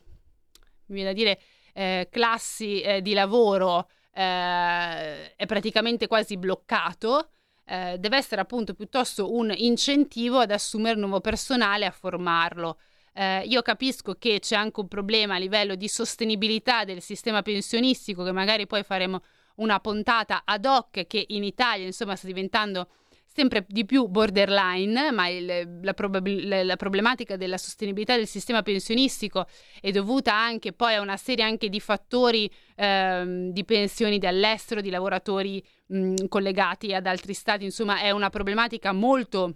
da 0.86 1.14
dire, 1.14 1.42
eh, 1.74 2.08
classi 2.10 2.82
eh, 2.82 3.02
di 3.02 3.14
lavoro 3.14 3.90
eh, 4.14 5.36
è 5.36 5.46
praticamente 5.46 6.08
quasi 6.08 6.38
bloccato. 6.38 7.30
deve 7.66 8.18
essere 8.18 8.42
appunto 8.42 8.74
piuttosto 8.74 9.34
un 9.34 9.54
incentivo 9.56 10.40
ad 10.40 10.52
assumere 10.52 11.00
nuovo 11.00 11.22
personale 11.22 11.86
e 11.86 11.88
a 11.88 11.92
formarlo. 11.92 12.78
io 13.46 13.62
capisco 13.62 14.16
che 14.16 14.40
c'è 14.40 14.56
anche 14.56 14.82
un 14.82 14.88
problema 14.90 15.36
a 15.36 15.38
livello 15.38 15.76
di 15.76 15.88
sostenibilità 15.88 16.84
del 16.84 17.02
sistema 17.02 17.42
pensionistico 17.42 18.24
che 18.26 18.34
magari 18.34 18.68
poi 18.68 18.84
faremo 18.84 19.22
una 19.56 19.80
puntata 19.80 20.42
ad 20.46 20.66
hoc 20.66 21.06
che 21.08 21.26
in 21.30 21.44
Italia 21.44 21.86
insomma 21.86 22.16
sta 22.16 22.28
diventando 22.28 22.88
sempre 23.34 23.66
di 23.68 23.86
più 23.86 24.08
borderline, 24.08 25.12
ma 25.12 25.28
il, 25.30 25.80
la, 25.82 25.94
probab- 25.94 26.44
la, 26.44 26.76
problematica 26.76 27.38
della 27.38 27.58
sostenibilità 27.58 28.16
del 28.16 28.28
sistema 28.28 28.62
pensionistico 28.62 29.48
è 29.80 29.92
dovuta 29.92 30.36
anche 30.36 30.74
poi 30.74 30.96
a 30.96 31.02
una 31.02 31.16
serie 31.16 31.46
anche 31.46 31.70
di 31.70 31.80
fattori 31.80 32.52
ehm, 32.76 33.52
di 33.52 33.64
pensioni 33.64 34.18
dall'estero, 34.18 34.82
di 34.82 34.90
lavoratori 34.90 35.64
mh, 35.88 36.26
collegati 36.28 36.94
ad 36.94 37.06
altri 37.06 37.34
stati, 37.34 37.64
insomma 37.64 38.02
è 38.02 38.12
una 38.12 38.30
problematica 38.30 38.92
molto 38.92 39.56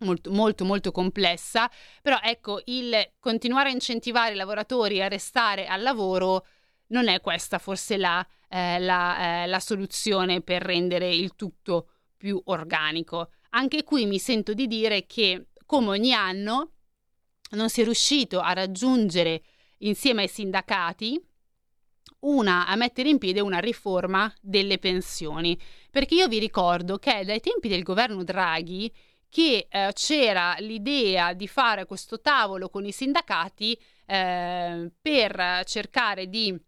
molto, 0.00 0.30
molto, 0.30 0.64
molto 0.64 0.92
complessa, 0.92 1.70
però 2.00 2.18
ecco, 2.22 2.62
il 2.66 2.94
continuare 3.18 3.68
a 3.68 3.72
incentivare 3.72 4.32
i 4.32 4.36
lavoratori 4.36 5.02
a 5.02 5.08
restare 5.08 5.66
al 5.66 5.82
lavoro 5.82 6.46
non 6.88 7.08
è 7.08 7.20
questa 7.20 7.58
forse 7.58 7.98
la, 7.98 8.26
eh, 8.50 8.78
la, 8.80 9.44
eh, 9.44 9.46
la 9.46 9.60
soluzione 9.60 10.40
per 10.40 10.62
rendere 10.62 11.08
il 11.08 11.36
tutto 11.36 11.88
più 12.16 12.40
organico. 12.46 13.30
Anche 13.50 13.84
qui 13.84 14.06
mi 14.06 14.18
sento 14.18 14.52
di 14.52 14.66
dire 14.66 15.06
che, 15.06 15.46
come 15.64 15.88
ogni 15.88 16.12
anno, 16.12 16.72
non 17.52 17.70
si 17.70 17.80
è 17.80 17.84
riuscito 17.84 18.40
a 18.40 18.52
raggiungere 18.52 19.42
insieme 19.78 20.22
ai 20.22 20.28
sindacati 20.28 21.20
una, 22.20 22.66
a 22.66 22.76
mettere 22.76 23.08
in 23.08 23.18
piedi 23.18 23.40
una 23.40 23.60
riforma 23.60 24.32
delle 24.40 24.78
pensioni. 24.78 25.58
Perché 25.90 26.14
io 26.14 26.28
vi 26.28 26.38
ricordo 26.38 26.98
che 26.98 27.24
dai 27.24 27.40
tempi 27.40 27.68
del 27.68 27.82
governo 27.82 28.22
Draghi 28.24 28.92
che 29.28 29.68
eh, 29.70 29.90
c'era 29.94 30.56
l'idea 30.58 31.32
di 31.32 31.46
fare 31.46 31.86
questo 31.86 32.20
tavolo 32.20 32.68
con 32.68 32.84
i 32.84 32.92
sindacati 32.92 33.80
eh, 34.06 34.90
per 35.00 35.62
cercare 35.64 36.26
di 36.28 36.60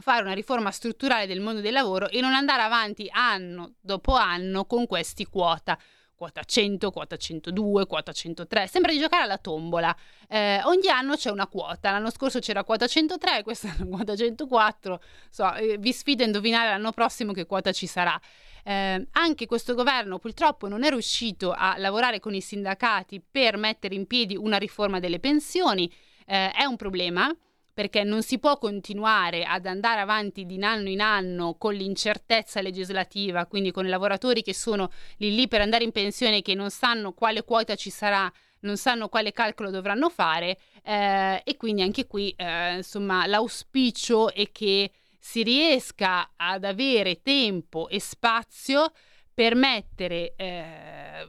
fare 0.00 0.22
una 0.22 0.32
riforma 0.32 0.70
strutturale 0.70 1.26
del 1.26 1.40
mondo 1.40 1.60
del 1.60 1.72
lavoro 1.72 2.08
e 2.08 2.20
non 2.20 2.32
andare 2.32 2.62
avanti 2.62 3.08
anno 3.10 3.74
dopo 3.80 4.14
anno 4.14 4.64
con 4.64 4.86
questi 4.86 5.24
quota. 5.26 5.78
Quota 6.14 6.42
100, 6.44 6.90
quota 6.90 7.16
102, 7.16 7.86
quota 7.86 8.12
103, 8.12 8.66
sembra 8.66 8.92
di 8.92 8.98
giocare 8.98 9.22
alla 9.22 9.38
tombola. 9.38 9.96
Eh, 10.28 10.60
ogni 10.64 10.88
anno 10.88 11.16
c'è 11.16 11.30
una 11.30 11.46
quota. 11.46 11.92
L'anno 11.92 12.10
scorso 12.10 12.40
c'era 12.40 12.62
quota 12.62 12.86
103, 12.86 13.42
quest'anno 13.42 13.88
quota 13.96 14.14
104. 14.14 15.00
So, 15.30 15.54
eh, 15.54 15.78
vi 15.78 15.92
sfido 15.94 16.22
a 16.22 16.26
indovinare 16.26 16.68
l'anno 16.68 16.92
prossimo 16.92 17.32
che 17.32 17.46
quota 17.46 17.72
ci 17.72 17.86
sarà. 17.86 18.20
Eh, 18.62 19.06
anche 19.12 19.46
questo 19.46 19.74
governo 19.74 20.18
purtroppo 20.18 20.68
non 20.68 20.84
è 20.84 20.90
riuscito 20.90 21.52
a 21.52 21.78
lavorare 21.78 22.20
con 22.20 22.34
i 22.34 22.42
sindacati 22.42 23.22
per 23.22 23.56
mettere 23.56 23.94
in 23.94 24.06
piedi 24.06 24.36
una 24.36 24.58
riforma 24.58 24.98
delle 25.00 25.20
pensioni. 25.20 25.90
Eh, 26.26 26.50
è 26.50 26.64
un 26.64 26.76
problema 26.76 27.34
perché 27.72 28.02
non 28.02 28.22
si 28.22 28.38
può 28.38 28.58
continuare 28.58 29.44
ad 29.44 29.66
andare 29.66 30.00
avanti 30.00 30.46
di 30.46 30.62
anno 30.62 30.88
in 30.88 31.00
anno 31.00 31.54
con 31.54 31.74
l'incertezza 31.74 32.60
legislativa, 32.60 33.46
quindi 33.46 33.70
con 33.70 33.86
i 33.86 33.88
lavoratori 33.88 34.42
che 34.42 34.54
sono 34.54 34.90
lì 35.16 35.34
lì 35.34 35.48
per 35.48 35.60
andare 35.60 35.84
in 35.84 35.92
pensione 35.92 36.42
che 36.42 36.54
non 36.54 36.70
sanno 36.70 37.12
quale 37.12 37.44
quota 37.44 37.74
ci 37.74 37.90
sarà, 37.90 38.30
non 38.60 38.76
sanno 38.76 39.08
quale 39.08 39.32
calcolo 39.32 39.70
dovranno 39.70 40.10
fare 40.10 40.58
eh, 40.82 41.40
e 41.44 41.56
quindi 41.56 41.82
anche 41.82 42.06
qui 42.06 42.34
eh, 42.36 42.76
insomma 42.76 43.26
l'auspicio 43.26 44.32
è 44.32 44.50
che 44.52 44.90
si 45.18 45.42
riesca 45.42 46.32
ad 46.36 46.64
avere 46.64 47.22
tempo 47.22 47.88
e 47.88 48.00
spazio 48.00 48.92
per 49.32 49.54
mettere 49.54 50.34
eh, 50.36 51.28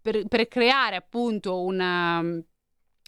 per, 0.00 0.26
per 0.26 0.48
creare 0.48 0.96
appunto 0.96 1.60
una 1.62 2.22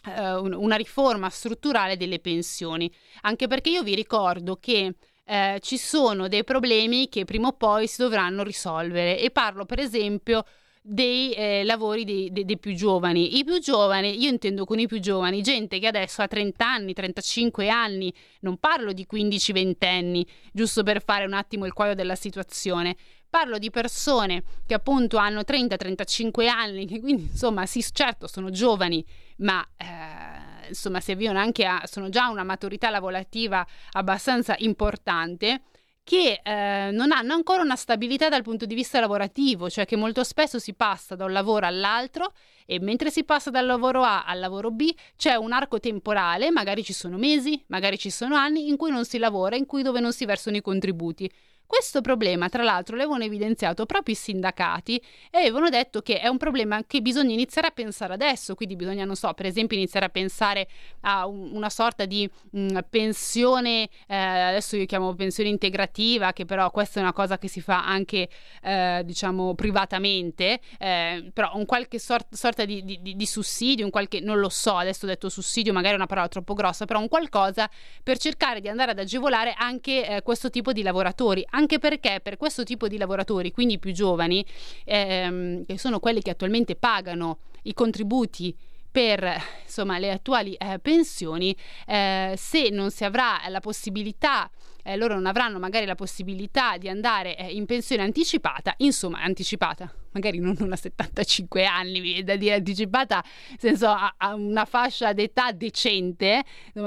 una 0.04 0.76
riforma 0.76 1.28
strutturale 1.28 1.96
delle 1.96 2.20
pensioni, 2.20 2.90
anche 3.22 3.46
perché 3.46 3.70
io 3.70 3.82
vi 3.82 3.94
ricordo 3.94 4.56
che 4.56 4.94
eh, 5.24 5.58
ci 5.60 5.76
sono 5.76 6.26
dei 6.26 6.42
problemi 6.42 7.08
che 7.08 7.24
prima 7.24 7.48
o 7.48 7.52
poi 7.52 7.86
si 7.86 8.02
dovranno 8.02 8.42
risolvere 8.42 9.18
e 9.18 9.30
parlo 9.30 9.64
per 9.64 9.78
esempio 9.78 10.44
dei 10.82 11.32
eh, 11.32 11.62
lavori 11.64 12.04
dei, 12.04 12.32
dei, 12.32 12.44
dei, 12.44 12.58
più 12.58 12.74
giovani. 12.74 13.38
I 13.38 13.44
più 13.44 13.58
giovani, 13.58 14.20
io 14.20 14.30
intendo 14.30 14.64
con 14.64 14.78
i 14.78 14.86
più 14.86 14.98
giovani, 14.98 15.42
gente 15.42 15.78
che 15.78 15.86
adesso 15.86 16.22
ha 16.22 16.26
30 16.26 16.66
anni, 16.66 16.94
35 16.94 17.68
anni, 17.68 18.12
non 18.40 18.56
parlo 18.56 18.92
di 18.92 19.06
15-20 19.10 19.74
anni, 19.86 20.26
giusto 20.52 20.82
per 20.82 21.02
fare 21.04 21.26
un 21.26 21.34
attimo 21.34 21.66
il 21.66 21.74
quadro 21.74 21.94
della 21.94 22.14
situazione. 22.14 22.96
Parlo 23.30 23.58
di 23.58 23.70
persone 23.70 24.42
che 24.66 24.74
appunto 24.74 25.16
hanno 25.16 25.42
30-35 25.42 26.48
anni, 26.48 26.84
che 26.84 26.98
quindi 26.98 27.22
insomma 27.30 27.64
sì, 27.64 27.80
certo 27.92 28.26
sono 28.26 28.50
giovani, 28.50 29.04
ma 29.36 29.64
eh, 29.76 30.66
insomma 30.68 30.98
si 30.98 31.12
avviano 31.12 31.38
anche 31.38 31.64
a, 31.64 31.82
sono 31.84 32.08
già 32.08 32.28
una 32.28 32.42
maturità 32.42 32.90
lavorativa 32.90 33.64
abbastanza 33.92 34.56
importante 34.58 35.62
che 36.02 36.40
eh, 36.42 36.90
non 36.90 37.12
hanno 37.12 37.34
ancora 37.34 37.62
una 37.62 37.76
stabilità 37.76 38.28
dal 38.28 38.42
punto 38.42 38.66
di 38.66 38.74
vista 38.74 38.98
lavorativo, 38.98 39.70
cioè 39.70 39.86
che 39.86 39.94
molto 39.94 40.24
spesso 40.24 40.58
si 40.58 40.74
passa 40.74 41.14
da 41.14 41.24
un 41.24 41.30
lavoro 41.30 41.66
all'altro 41.66 42.32
e 42.66 42.80
mentre 42.80 43.12
si 43.12 43.22
passa 43.22 43.50
dal 43.50 43.64
lavoro 43.64 44.02
A 44.02 44.24
al 44.24 44.40
lavoro 44.40 44.72
B 44.72 44.92
c'è 45.16 45.36
un 45.36 45.52
arco 45.52 45.78
temporale, 45.78 46.50
magari 46.50 46.82
ci 46.82 46.92
sono 46.92 47.16
mesi, 47.16 47.62
magari 47.68 47.96
ci 47.96 48.10
sono 48.10 48.34
anni 48.34 48.68
in 48.68 48.76
cui 48.76 48.90
non 48.90 49.04
si 49.04 49.18
lavora, 49.18 49.54
in 49.54 49.66
cui 49.66 49.82
dove 49.82 50.00
non 50.00 50.12
si 50.12 50.24
versano 50.24 50.56
i 50.56 50.62
contributi. 50.62 51.30
Questo 51.70 52.00
problema, 52.00 52.48
tra 52.48 52.64
l'altro, 52.64 52.96
l'avevano 52.96 53.22
evidenziato 53.22 53.86
proprio 53.86 54.12
i 54.12 54.16
sindacati 54.16 55.00
e 55.30 55.38
avevano 55.38 55.68
detto 55.68 56.02
che 56.02 56.18
è 56.18 56.26
un 56.26 56.36
problema 56.36 56.82
che 56.84 57.00
bisogna 57.00 57.32
iniziare 57.32 57.68
a 57.68 57.70
pensare 57.70 58.12
adesso, 58.12 58.56
quindi 58.56 58.74
bisogna, 58.74 59.04
non 59.04 59.14
so, 59.14 59.32
per 59.34 59.46
esempio 59.46 59.76
iniziare 59.76 60.06
a 60.06 60.08
pensare 60.08 60.66
a 61.02 61.28
un, 61.28 61.54
una 61.54 61.70
sorta 61.70 62.06
di 62.06 62.28
mh, 62.50 62.60
mm, 62.60 62.78
pensione, 62.90 63.88
eh, 64.08 64.16
adesso 64.16 64.74
io 64.74 64.84
chiamo 64.84 65.14
pensione 65.14 65.48
integrativa, 65.48 66.32
che 66.32 66.44
però 66.44 66.72
questa 66.72 66.98
è 66.98 67.04
una 67.04 67.12
cosa 67.12 67.38
che 67.38 67.46
si 67.46 67.60
fa 67.60 67.86
anche, 67.86 68.28
eh, 68.62 69.02
diciamo, 69.04 69.54
privatamente, 69.54 70.58
eh, 70.76 71.30
però 71.32 71.52
un 71.54 71.66
qualche 71.66 72.00
sort, 72.00 72.34
sorta 72.34 72.64
di, 72.64 72.82
di, 72.84 73.14
di, 73.14 73.26
sussidio, 73.26 73.84
un 73.84 73.92
qualche, 73.92 74.18
non 74.18 74.40
lo 74.40 74.48
so, 74.48 74.74
adesso 74.74 75.04
ho 75.04 75.08
detto 75.08 75.28
sussidio, 75.28 75.72
magari 75.72 75.92
è 75.92 75.96
una 75.98 76.06
parola 76.06 76.26
troppo 76.26 76.54
grossa, 76.54 76.84
però 76.84 76.98
un 76.98 77.06
qualcosa 77.06 77.70
per 78.02 78.18
cercare 78.18 78.60
di 78.60 78.66
andare 78.66 78.90
ad 78.90 78.98
agevolare 78.98 79.54
anche 79.56 80.16
eh, 80.16 80.22
questo 80.22 80.50
tipo 80.50 80.72
di 80.72 80.82
lavoratori, 80.82 81.46
anche 81.60 81.78
perché 81.78 82.20
per 82.22 82.36
questo 82.36 82.64
tipo 82.64 82.88
di 82.88 82.96
lavoratori, 82.96 83.52
quindi 83.52 83.78
più 83.78 83.92
giovani, 83.92 84.44
ehm, 84.84 85.66
che 85.66 85.78
sono 85.78 86.00
quelli 86.00 86.22
che 86.22 86.30
attualmente 86.30 86.74
pagano 86.74 87.40
i 87.62 87.74
contributi 87.74 88.56
per 88.90 89.30
insomma, 89.62 89.98
le 89.98 90.10
attuali 90.10 90.54
eh, 90.54 90.78
pensioni, 90.80 91.54
eh, 91.86 92.34
se 92.36 92.70
non 92.70 92.90
si 92.90 93.04
avrà 93.04 93.40
la 93.48 93.60
possibilità 93.60 94.50
eh, 94.82 94.96
loro 94.96 95.14
non 95.14 95.26
avranno 95.26 95.58
magari 95.58 95.84
la 95.84 95.94
possibilità 95.94 96.78
di 96.78 96.88
andare 96.88 97.36
eh, 97.36 97.52
in 97.52 97.66
pensione 97.66 98.02
anticipata, 98.02 98.74
insomma 98.78 99.20
anticipata, 99.20 99.92
magari 100.12 100.38
non 100.38 100.56
una 100.60 100.76
75 100.76 101.64
anni, 101.64 102.22
da 102.22 102.36
dire 102.36 102.54
anticipata, 102.54 103.22
nel 103.50 103.58
senso 103.58 103.88
a, 103.88 104.14
a 104.16 104.34
una 104.34 104.64
fascia 104.64 105.12
d'età 105.12 105.52
decente, 105.52 106.44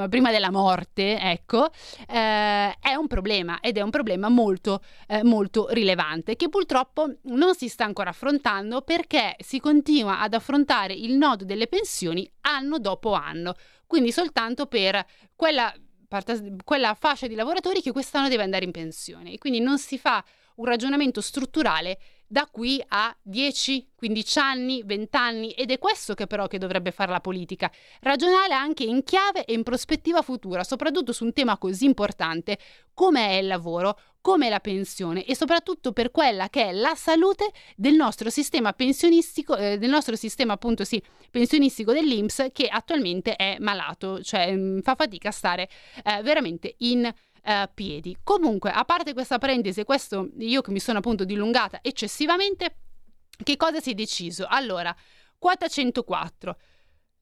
prima 0.10 0.32
della 0.32 0.52
morte, 0.52 1.20
ecco, 1.20 1.70
eh, 2.08 2.76
è 2.80 2.94
un 2.96 3.08
problema 3.08 3.60
ed 3.60 3.78
è 3.78 3.82
un 3.82 3.90
problema 3.90 4.30
molto, 4.30 4.82
eh, 5.08 5.24
molto 5.24 5.68
rilevante 5.70 6.36
che 6.36 6.50
purtroppo 6.50 7.10
non 7.24 7.56
si 7.56 7.68
sta 7.68 7.86
ancora 7.86 8.10
affrontando 8.10 8.82
perché 8.82 9.36
si 9.40 9.60
continua 9.60 10.20
ad 10.20 10.34
affrontare 10.34 10.94
il 10.94 11.16
nodo 11.16 11.46
delle 11.46 11.68
pensioni 11.68 12.30
anno 12.42 12.80
dopo 12.80 13.14
anno, 13.14 13.56
quindi 13.88 14.12
soltanto 14.12 14.66
per 14.66 15.06
quella 15.36 15.74
quella 16.64 16.94
fascia 16.94 17.26
di 17.26 17.34
lavoratori 17.34 17.82
che 17.82 17.92
quest'anno 17.92 18.30
deve 18.30 18.44
andare 18.44 18.66
in 18.66 18.72
pensione. 18.72 19.32
E 19.34 19.38
quindi 19.40 19.60
non 19.60 19.80
si 19.80 19.98
fa 19.98 20.24
un 20.56 20.66
ragionamento 20.66 21.22
strutturale 21.22 21.98
da 22.34 22.50
qui 22.52 22.84
a 22.88 23.16
10, 23.22 23.90
15 23.96 24.40
anni, 24.40 24.82
20 24.84 25.16
anni 25.16 25.52
ed 25.52 25.70
è 25.70 25.78
questo 25.78 26.16
che 26.16 26.26
però 26.26 26.48
che 26.48 26.58
dovrebbe 26.58 26.90
fare 26.90 27.12
la 27.12 27.20
politica, 27.20 27.72
ragionare 28.02 28.56
anche 28.56 28.84
in 28.84 29.04
chiave 29.04 29.46
e 29.46 29.54
in 29.54 29.62
prospettiva 29.62 30.24
futura, 30.24 30.64
soprattutto 30.64 31.14
su 31.14 31.26
un 31.26 31.32
tema 31.32 31.60
così 31.60 31.86
importante 31.86 32.58
come 32.96 33.28
è 33.28 33.34
il 33.34 33.46
lavoro, 33.46 34.00
come 34.20 34.50
la 34.50 34.60
pensione 34.60 35.26
e 35.26 35.36
soprattutto 35.36 35.92
per 35.92 36.10
quella 36.10 36.50
che 36.50 36.70
è 36.70 36.72
la 36.72 36.96
salute 36.96 37.52
del 37.76 37.94
nostro 37.94 38.32
sistema 38.32 38.74
pensionistico, 38.74 39.56
eh, 39.56 39.78
del 39.78 39.92
nostro 39.92 40.16
sistema 40.16 40.54
appunto 40.54 40.84
sì, 40.84 41.00
pensionistico 41.30 41.94
dell'Inps 41.94 42.48
che 42.52 42.66
attualmente 42.66 43.36
è 43.36 43.58
malato, 43.60 44.24
cioè 44.24 44.52
mh, 44.56 44.60
mm, 44.60 44.80
fa 44.80 44.96
fatica 44.96 45.30
a 45.30 45.34
stare 45.34 45.70
eh, 46.04 46.24
veramente 46.24 46.74
in 46.80 47.14
eh, 47.44 47.70
piedi. 47.74 48.18
Comunque, 48.24 48.72
a 48.72 48.86
parte 48.86 49.14
questa 49.14 49.38
parentesi, 49.38 49.84
questo 49.84 50.30
io 50.38 50.62
che 50.62 50.72
mi 50.72 50.80
sono 50.80 51.00
appunto 51.00 51.26
dilungata 51.26 51.80
eccessivamente, 51.82 52.78
che 53.44 53.58
cosa 53.58 53.80
si 53.80 53.91
è 53.91 53.94
deciso? 53.94 54.46
Allora, 54.48 54.96
quota 55.38 55.68
104. 55.68 56.58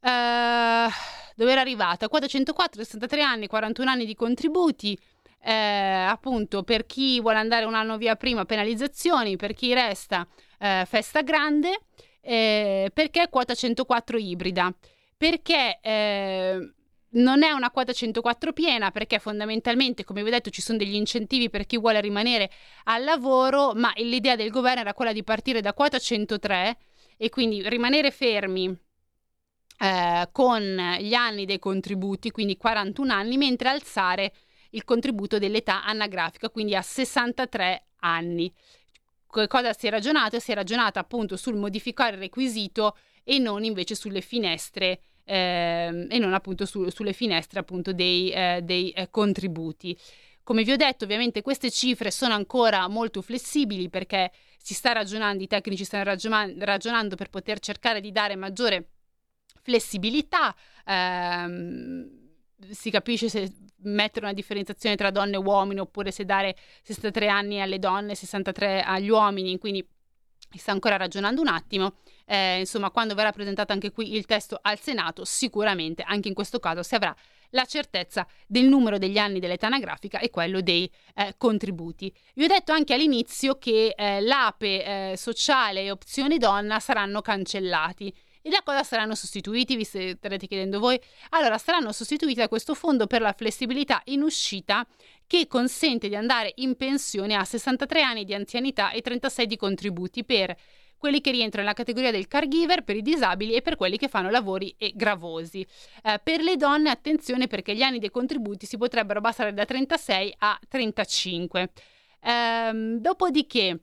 Eh, 0.01 0.88
dove 1.36 1.51
era 1.51 1.61
arrivata? 1.61 2.07
Quota 2.07 2.28
104, 2.28 2.84
63 2.84 3.22
anni, 3.22 3.47
41 3.47 3.89
anni 3.89 4.05
di 4.05 4.15
contributi. 4.15 4.97
Eh, 5.43 5.51
appunto 5.51 6.61
per 6.61 6.86
chi 6.86 7.19
vuole 7.19 7.38
andare 7.38 7.65
un 7.65 7.74
anno 7.74 7.97
via 7.97 8.15
prima 8.15 8.45
penalizzazioni, 8.45 9.38
per 9.38 9.53
chi 9.53 9.74
resta 9.74 10.28
eh, 10.59 10.84
festa 10.88 11.24
grande, 11.24 11.80
eh, 12.22 12.91
perché 12.93 13.28
quota 13.30 13.55
104 13.55 14.19
ibrida? 14.19 14.72
Perché 15.17 15.80
eh, 15.82 16.74
non 17.14 17.43
è 17.43 17.51
una 17.51 17.72
quota 17.72 17.91
104 17.91 18.53
piena 18.53 18.91
perché 18.91 19.20
fondamentalmente, 19.20 20.03
come 20.03 20.22
vi 20.22 20.30
ho 20.30 20.32
detto, 20.32 20.49
ci 20.49 20.62
sono 20.62 20.78
degli 20.78 20.95
incentivi 20.95 21.49
per 21.49 21.66
chi 21.66 21.78
vuole 21.78 21.99
rimanere 21.99 22.49
al 22.86 23.03
lavoro, 23.03 23.74
ma 23.74 23.91
l'idea 23.97 24.36
del 24.36 24.49
governo 24.49 24.82
era 24.82 24.93
quella 24.93 25.14
di 25.14 25.24
partire 25.24 25.62
da 25.62 25.74
quota 25.74 25.99
103 25.99 26.78
e 27.18 27.30
quindi 27.30 27.68
rimanere 27.68 28.12
fermi 28.12 28.76
eh, 29.78 30.30
con 30.32 30.62
gli 30.99 31.14
anni 31.14 31.45
dei 31.45 31.59
contributi, 31.59 32.32
quindi 32.32 32.55
41 32.55 33.12
anni, 33.12 33.38
mentre 33.38 33.70
alzare 33.70 34.34
il 34.72 34.84
contributo 34.86 35.38
dell'età 35.38 35.84
anagrafica, 35.84 36.49
quindi 36.49 36.76
a 36.76 36.82
63 36.82 37.88
anni. 37.99 38.53
Cosa 39.28 39.74
si 39.74 39.88
è 39.88 39.89
ragionato? 39.89 40.39
Si 40.39 40.51
è 40.51 40.55
ragionato 40.55 40.99
appunto 40.99 41.38
sul 41.38 41.55
modificare 41.55 42.16
il 42.16 42.22
requisito 42.22 42.97
e 43.24 43.38
non 43.38 43.64
invece 43.64 43.95
sulle 43.95 44.22
finestre 44.22 45.01
eh, 45.32 46.07
e 46.09 46.19
non 46.19 46.34
appunto 46.34 46.65
su, 46.65 46.89
sulle 46.89 47.13
finestre 47.13 47.59
appunto 47.59 47.93
dei, 47.93 48.32
eh, 48.32 48.59
dei 48.61 48.91
eh, 48.91 49.09
contributi. 49.09 49.97
Come 50.43 50.63
vi 50.63 50.71
ho 50.71 50.75
detto, 50.75 51.05
ovviamente 51.05 51.41
queste 51.41 51.71
cifre 51.71 52.11
sono 52.11 52.34
ancora 52.34 52.88
molto 52.89 53.21
flessibili 53.21 53.89
perché 53.89 54.32
si 54.57 54.73
sta 54.73 54.91
ragionando, 54.91 55.41
i 55.41 55.47
tecnici 55.47 55.86
stanno 55.86 56.03
ragionando 56.03 57.15
per 57.15 57.29
poter 57.29 57.59
cercare 57.59 58.01
di 58.01 58.11
dare 58.11 58.36
maggiore 58.36 58.89
flessibilità. 59.61 60.53
Ehm, 60.86 62.19
si 62.71 62.89
capisce 62.89 63.29
se 63.29 63.53
mettere 63.84 64.25
una 64.25 64.34
differenziazione 64.34 64.95
tra 64.95 65.11
donne 65.11 65.36
e 65.36 65.39
uomini 65.39 65.79
oppure 65.79 66.11
se 66.11 66.25
dare 66.25 66.55
63 66.84 67.27
anni 67.27 67.61
alle 67.61 67.79
donne 67.79 68.11
e 68.11 68.15
63 68.15 68.82
agli 68.82 69.09
uomini, 69.09 69.57
quindi 69.57 69.88
si 70.51 70.57
sta 70.57 70.71
ancora 70.71 70.97
ragionando 70.97 71.39
un 71.41 71.47
attimo. 71.47 71.95
Eh, 72.32 72.59
insomma, 72.59 72.91
quando 72.91 73.13
verrà 73.13 73.34
presentato 73.34 73.73
anche 73.73 73.91
qui 73.91 74.15
il 74.15 74.25
testo 74.25 74.57
al 74.61 74.79
Senato, 74.79 75.25
sicuramente 75.25 76.01
anche 76.01 76.29
in 76.29 76.34
questo 76.34 76.59
caso 76.59 76.82
si 76.82 76.95
avrà 76.95 77.13
la 77.49 77.65
certezza 77.65 78.25
del 78.47 78.69
numero 78.69 78.97
degli 78.97 79.17
anni 79.17 79.41
dell'età 79.41 79.67
anagrafica 79.67 80.17
e 80.19 80.29
quello 80.29 80.61
dei 80.61 80.89
eh, 81.13 81.36
contributi. 81.38 82.09
Vi 82.36 82.45
ho 82.45 82.47
detto 82.47 82.71
anche 82.71 82.93
all'inizio 82.93 83.57
che 83.57 83.93
eh, 83.97 84.21
l'APE 84.21 85.11
eh, 85.11 85.17
sociale 85.17 85.82
e 85.82 85.91
opzione 85.91 86.38
donna 86.38 86.79
saranno 86.79 87.19
cancellati. 87.19 88.15
E 88.43 88.49
da 88.49 88.61
cosa 88.63 88.83
saranno 88.83 89.13
sostituiti? 89.13 89.75
Vi 89.75 89.83
starete 89.83 90.47
chiedendo 90.47 90.79
voi. 90.79 90.99
Allora, 91.29 91.57
saranno 91.57 91.91
sostituiti 91.91 92.39
da 92.39 92.47
questo 92.47 92.73
fondo 92.73 93.05
per 93.05 93.21
la 93.21 93.33
flessibilità 93.33 94.01
in 94.05 94.23
uscita 94.23 94.85
che 95.27 95.47
consente 95.47 96.09
di 96.09 96.15
andare 96.15 96.51
in 96.55 96.75
pensione 96.75 97.35
a 97.35 97.45
63 97.45 98.01
anni 98.01 98.25
di 98.25 98.33
anzianità 98.33 98.91
e 98.91 99.01
36 99.01 99.45
di 99.45 99.57
contributi 99.57 100.23
per 100.25 100.55
quelli 100.97 101.19
che 101.19 101.31
rientrano 101.31 101.65
nella 101.65 101.75
categoria 101.75 102.11
del 102.11 102.27
caregiver, 102.27 102.83
per 102.83 102.95
i 102.95 103.01
disabili 103.01 103.53
e 103.53 103.61
per 103.61 103.75
quelli 103.75 103.97
che 103.97 104.07
fanno 104.07 104.29
lavori 104.29 104.75
gravosi. 104.93 105.65
Eh, 106.03 106.19
per 106.23 106.41
le 106.41 106.57
donne, 106.57 106.89
attenzione 106.91 107.47
perché 107.47 107.75
gli 107.75 107.81
anni 107.81 107.97
dei 107.97 108.11
contributi 108.11 108.65
si 108.65 108.77
potrebbero 108.77 109.19
abbassare 109.19 109.53
da 109.53 109.65
36 109.65 110.35
a 110.39 110.59
35. 110.67 111.71
Eh, 112.21 112.71
dopodiché, 112.99 113.79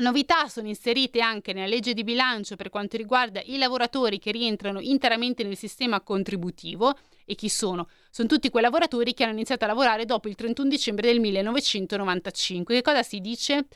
Novità 0.00 0.48
sono 0.48 0.66
inserite 0.66 1.20
anche 1.20 1.52
nella 1.52 1.66
legge 1.66 1.92
di 1.92 2.04
bilancio 2.04 2.56
per 2.56 2.70
quanto 2.70 2.96
riguarda 2.96 3.42
i 3.44 3.58
lavoratori 3.58 4.18
che 4.18 4.30
rientrano 4.30 4.80
interamente 4.80 5.44
nel 5.44 5.58
sistema 5.58 6.00
contributivo. 6.00 6.96
E 7.26 7.34
chi 7.34 7.50
sono? 7.50 7.86
Sono 8.10 8.26
tutti 8.26 8.48
quei 8.48 8.62
lavoratori 8.62 9.12
che 9.12 9.24
hanno 9.24 9.34
iniziato 9.34 9.64
a 9.64 9.68
lavorare 9.68 10.06
dopo 10.06 10.28
il 10.28 10.34
31 10.36 10.68
dicembre 10.70 11.06
del 11.08 11.20
1995. 11.20 12.74
Che 12.76 12.82
cosa 12.82 13.02
si 13.02 13.20
dice? 13.20 13.66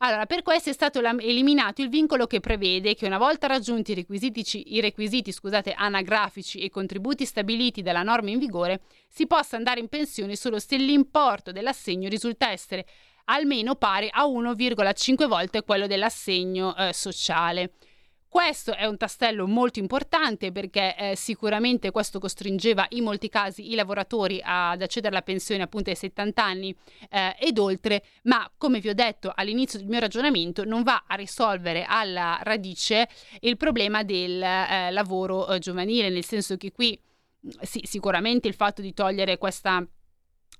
Allora, 0.00 0.26
per 0.26 0.42
questo 0.42 0.68
è 0.68 0.74
stato 0.74 1.00
eliminato 1.00 1.80
il 1.80 1.88
vincolo 1.88 2.26
che 2.26 2.40
prevede 2.40 2.94
che 2.94 3.06
una 3.06 3.16
volta 3.16 3.46
raggiunti 3.46 3.92
i 3.92 3.94
requisiti, 3.94 4.74
i 4.74 4.80
requisiti 4.82 5.32
scusate, 5.32 5.72
anagrafici 5.72 6.58
e 6.58 6.68
contributi 6.68 7.24
stabiliti 7.24 7.80
dalla 7.80 8.02
norma 8.02 8.28
in 8.28 8.38
vigore, 8.38 8.82
si 9.08 9.26
possa 9.26 9.56
andare 9.56 9.80
in 9.80 9.88
pensione 9.88 10.36
solo 10.36 10.58
se 10.58 10.76
l'importo 10.76 11.50
dell'assegno 11.50 12.10
risulta 12.10 12.50
essere 12.50 12.84
almeno 13.26 13.76
pari 13.76 14.08
a 14.10 14.26
1,5 14.26 15.26
volte 15.26 15.62
quello 15.62 15.86
dell'assegno 15.86 16.76
eh, 16.76 16.92
sociale. 16.92 17.72
Questo 18.28 18.74
è 18.74 18.84
un 18.84 18.98
tastello 18.98 19.46
molto 19.46 19.78
importante 19.78 20.52
perché 20.52 20.94
eh, 20.94 21.16
sicuramente 21.16 21.90
questo 21.90 22.18
costringeva 22.18 22.84
in 22.90 23.02
molti 23.02 23.30
casi 23.30 23.70
i 23.70 23.74
lavoratori 23.74 24.42
ad 24.44 24.82
accedere 24.82 25.14
alla 25.14 25.24
pensione 25.24 25.62
appunto 25.62 25.88
ai 25.88 25.96
70 25.96 26.44
anni 26.44 26.76
eh, 27.08 27.34
ed 27.38 27.56
oltre, 27.58 28.02
ma 28.24 28.50
come 28.58 28.80
vi 28.80 28.90
ho 28.90 28.94
detto 28.94 29.32
all'inizio 29.34 29.78
del 29.78 29.88
mio 29.88 30.00
ragionamento 30.00 30.64
non 30.64 30.82
va 30.82 31.04
a 31.06 31.14
risolvere 31.14 31.86
alla 31.88 32.38
radice 32.42 33.08
il 33.40 33.56
problema 33.56 34.02
del 34.02 34.42
eh, 34.42 34.90
lavoro 34.90 35.48
eh, 35.48 35.58
giovanile, 35.58 36.10
nel 36.10 36.24
senso 36.24 36.58
che 36.58 36.72
qui 36.72 37.00
sì, 37.62 37.80
sicuramente 37.84 38.48
il 38.48 38.54
fatto 38.54 38.82
di 38.82 38.92
togliere 38.92 39.38
questa 39.38 39.82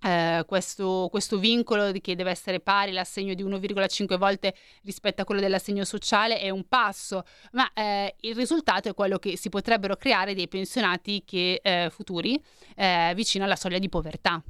eh, 0.02 0.44
questo, 0.46 1.08
questo, 1.10 1.38
vincolo 1.38 1.90
che 2.00 2.14
deve 2.14 2.30
essere 2.30 2.60
pari 2.60 2.92
l'assegno 2.92 3.34
di 3.34 3.42
1,5 3.42 4.16
volte 4.16 4.54
rispetto 4.82 5.22
a 5.22 5.24
quello 5.24 5.40
dell'assegno 5.40 5.84
sociale 5.84 6.38
è 6.38 6.50
un 6.50 6.66
passo, 6.68 7.24
ma 7.52 7.70
eh, 7.72 8.14
il 8.20 8.34
risultato 8.34 8.88
è 8.88 8.94
quello 8.94 9.18
che 9.18 9.36
si 9.36 9.48
potrebbero 9.48 9.96
creare 9.96 10.34
dei 10.34 10.48
pensionati 10.48 11.22
che, 11.24 11.60
eh, 11.62 11.88
futuri 11.90 12.42
eh, 12.76 13.12
vicino 13.14 13.44
alla 13.44 13.56
soglia 13.56 13.78
di 13.78 13.88
povertà. 13.88 14.42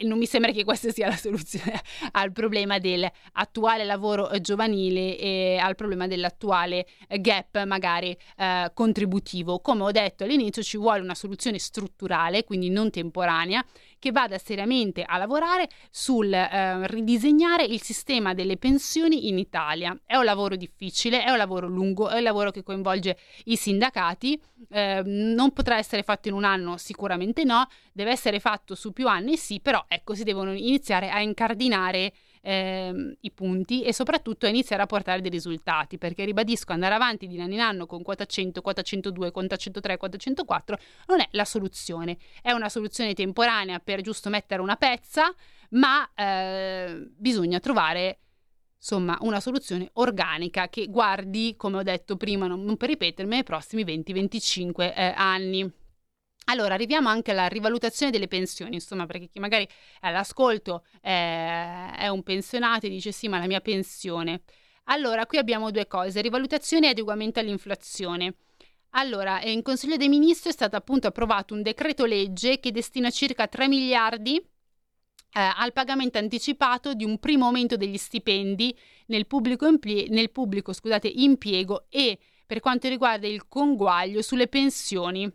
E 0.00 0.04
non 0.04 0.18
mi 0.18 0.26
sembra 0.26 0.50
che 0.50 0.64
questa 0.64 0.90
sia 0.90 1.06
la 1.06 1.16
soluzione 1.16 1.80
al 2.12 2.32
problema 2.32 2.78
dell'attuale 2.78 3.84
lavoro 3.84 4.30
eh, 4.30 4.40
giovanile 4.40 5.16
e 5.18 5.58
al 5.58 5.76
problema 5.76 6.06
dell'attuale 6.06 6.86
eh, 7.08 7.20
gap 7.20 7.62
magari 7.64 8.16
eh, 8.36 8.70
contributivo. 8.74 9.60
Come 9.60 9.82
ho 9.82 9.90
detto 9.90 10.24
all'inizio 10.24 10.62
ci 10.62 10.76
vuole 10.76 11.00
una 11.00 11.14
soluzione 11.14 11.58
strutturale, 11.58 12.44
quindi 12.44 12.70
non 12.70 12.90
temporanea, 12.90 13.64
che 13.98 14.12
vada 14.12 14.36
seriamente 14.36 15.02
a 15.02 15.16
lavorare 15.16 15.68
sul 15.90 16.30
eh, 16.30 16.86
ridisegnare 16.88 17.64
il 17.64 17.80
sistema 17.80 18.34
delle 18.34 18.58
pensioni 18.58 19.28
in 19.28 19.38
Italia. 19.38 19.98
È 20.04 20.16
un 20.16 20.24
lavoro 20.24 20.56
difficile, 20.56 21.24
è 21.24 21.30
un 21.30 21.38
lavoro 21.38 21.68
lungo, 21.68 22.10
è 22.10 22.18
un 22.18 22.22
lavoro 22.22 22.50
che 22.50 22.62
coinvolge 22.62 23.16
i 23.44 23.56
sindacati, 23.56 24.38
eh, 24.68 25.02
non 25.04 25.52
potrà 25.52 25.78
essere 25.78 26.02
fatto 26.02 26.28
in 26.28 26.34
un 26.34 26.44
anno, 26.44 26.76
sicuramente 26.76 27.44
no, 27.44 27.66
deve 27.92 28.10
essere 28.10 28.40
fatto 28.40 28.74
su 28.74 28.92
più 28.92 29.08
anni 29.08 29.38
sì, 29.38 29.60
però 29.60 29.83
ecco 29.88 30.14
si 30.14 30.24
devono 30.24 30.52
iniziare 30.52 31.10
a 31.10 31.20
incardinare 31.20 32.12
ehm, 32.44 33.16
i 33.20 33.30
punti 33.32 33.82
e 33.82 33.92
soprattutto 33.92 34.46
a 34.46 34.48
iniziare 34.48 34.82
a 34.82 34.86
portare 34.86 35.20
dei 35.20 35.30
risultati, 35.30 35.98
perché 35.98 36.24
ribadisco, 36.24 36.72
andare 36.72 36.94
avanti 36.94 37.26
di 37.26 37.40
anno 37.40 37.54
in 37.54 37.60
anno 37.60 37.86
con 37.86 38.02
quota 38.02 38.24
100, 38.26 38.60
quota 38.60 38.82
102, 38.82 39.30
quota 39.30 39.56
103, 39.56 39.96
quota 39.96 40.16
104 40.16 40.78
non 41.06 41.20
è 41.20 41.28
la 41.32 41.44
soluzione, 41.44 42.18
è 42.42 42.52
una 42.52 42.68
soluzione 42.68 43.14
temporanea 43.14 43.78
per 43.80 44.00
giusto 44.02 44.28
mettere 44.28 44.60
una 44.60 44.76
pezza, 44.76 45.32
ma 45.70 46.08
eh, 46.14 47.08
bisogna 47.16 47.58
trovare 47.58 48.18
insomma 48.76 49.16
una 49.22 49.40
soluzione 49.40 49.88
organica 49.94 50.68
che 50.68 50.86
guardi, 50.88 51.54
come 51.56 51.78
ho 51.78 51.82
detto 51.82 52.16
prima, 52.16 52.46
non, 52.46 52.62
non 52.64 52.76
per 52.76 52.90
ripetermi, 52.90 53.36
ai 53.36 53.42
prossimi 53.42 53.82
20-25 53.82 54.94
eh, 54.94 55.14
anni. 55.16 55.72
Allora, 56.44 56.74
arriviamo 56.74 57.08
anche 57.08 57.30
alla 57.30 57.46
rivalutazione 57.46 58.12
delle 58.12 58.28
pensioni, 58.28 58.74
insomma, 58.74 59.06
perché 59.06 59.28
chi 59.28 59.38
magari 59.38 59.66
all'ascolto 60.00 60.84
eh, 61.00 61.90
è 61.96 62.08
un 62.08 62.22
pensionato 62.22 62.86
e 62.86 62.90
dice 62.90 63.12
sì, 63.12 63.28
ma 63.28 63.38
la 63.38 63.46
mia 63.46 63.60
pensione. 63.60 64.42
Allora, 64.84 65.24
qui 65.26 65.38
abbiamo 65.38 65.70
due 65.70 65.86
cose, 65.86 66.20
rivalutazione 66.20 66.86
e 66.86 66.90
adeguamento 66.90 67.40
all'inflazione. 67.40 68.34
Allora, 68.90 69.42
in 69.42 69.62
Consiglio 69.62 69.96
dei 69.96 70.08
Ministri 70.08 70.50
è 70.50 70.52
stato 70.52 70.76
appunto 70.76 71.06
approvato 71.06 71.54
un 71.54 71.62
decreto 71.62 72.04
legge 72.04 72.60
che 72.60 72.70
destina 72.70 73.10
circa 73.10 73.48
3 73.48 73.66
miliardi 73.66 74.36
eh, 74.36 74.44
al 75.32 75.72
pagamento 75.72 76.18
anticipato 76.18 76.94
di 76.94 77.04
un 77.04 77.18
primo 77.18 77.46
aumento 77.46 77.76
degli 77.76 77.96
stipendi 77.96 78.76
nel 79.06 79.26
pubblico, 79.26 79.66
impie- 79.66 80.08
nel 80.10 80.30
pubblico 80.30 80.72
scusate, 80.72 81.08
impiego 81.08 81.86
e 81.88 82.18
per 82.46 82.60
quanto 82.60 82.88
riguarda 82.88 83.26
il 83.26 83.48
conguaglio 83.48 84.22
sulle 84.22 84.46
pensioni 84.46 85.32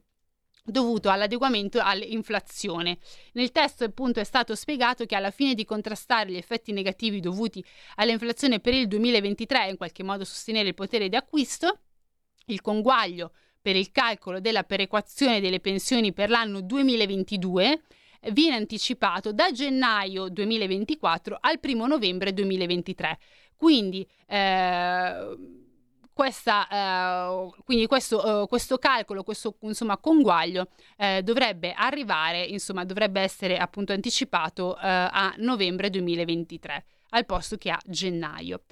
dovuto 0.69 1.09
all'adeguamento 1.09 1.79
all'inflazione. 1.81 2.97
Nel 3.33 3.51
testo 3.51 3.83
appunto 3.83 4.19
è 4.19 4.23
stato 4.23 4.55
spiegato 4.55 5.05
che 5.05 5.15
alla 5.15 5.31
fine 5.31 5.53
di 5.53 5.65
contrastare 5.65 6.31
gli 6.31 6.37
effetti 6.37 6.71
negativi 6.71 7.19
dovuti 7.19 7.63
all'inflazione 7.95 8.59
per 8.59 8.73
il 8.73 8.87
2023 8.87 9.65
e 9.65 9.69
in 9.71 9.77
qualche 9.77 10.03
modo 10.03 10.23
sostenere 10.23 10.69
il 10.69 10.73
potere 10.73 11.09
di 11.09 11.15
acquisto, 11.15 11.79
il 12.45 12.61
conguaglio 12.61 13.31
per 13.61 13.75
il 13.75 13.91
calcolo 13.91 14.39
della 14.39 14.63
perequazione 14.63 15.41
delle 15.41 15.59
pensioni 15.59 16.13
per 16.13 16.29
l'anno 16.29 16.61
2022 16.61 17.81
viene 18.31 18.55
anticipato 18.55 19.31
da 19.31 19.51
gennaio 19.51 20.29
2024 20.29 21.37
al 21.39 21.59
1 21.61 21.87
novembre 21.87 22.33
2023. 22.33 23.17
Quindi 23.55 24.07
eh, 24.25 25.37
questa, 26.19 26.67
eh, 26.67 27.49
quindi 27.63 27.87
questo, 27.87 28.43
eh, 28.43 28.47
questo, 28.49 28.77
calcolo, 28.77 29.23
questo 29.23 29.55
insomma, 29.61 29.95
conguaglio 29.95 30.67
eh, 30.97 31.21
dovrebbe 31.23 31.71
arrivare, 31.71 32.43
insomma, 32.43 32.83
dovrebbe 32.83 33.21
essere 33.21 33.57
appunto 33.57 33.93
anticipato 33.93 34.75
a 34.77 35.33
novembre 35.37 35.89
2023 35.89 36.85
al 37.11 37.25
posto 37.25 37.55
che 37.55 37.69
a 37.69 37.79
gennaio. 37.85 38.63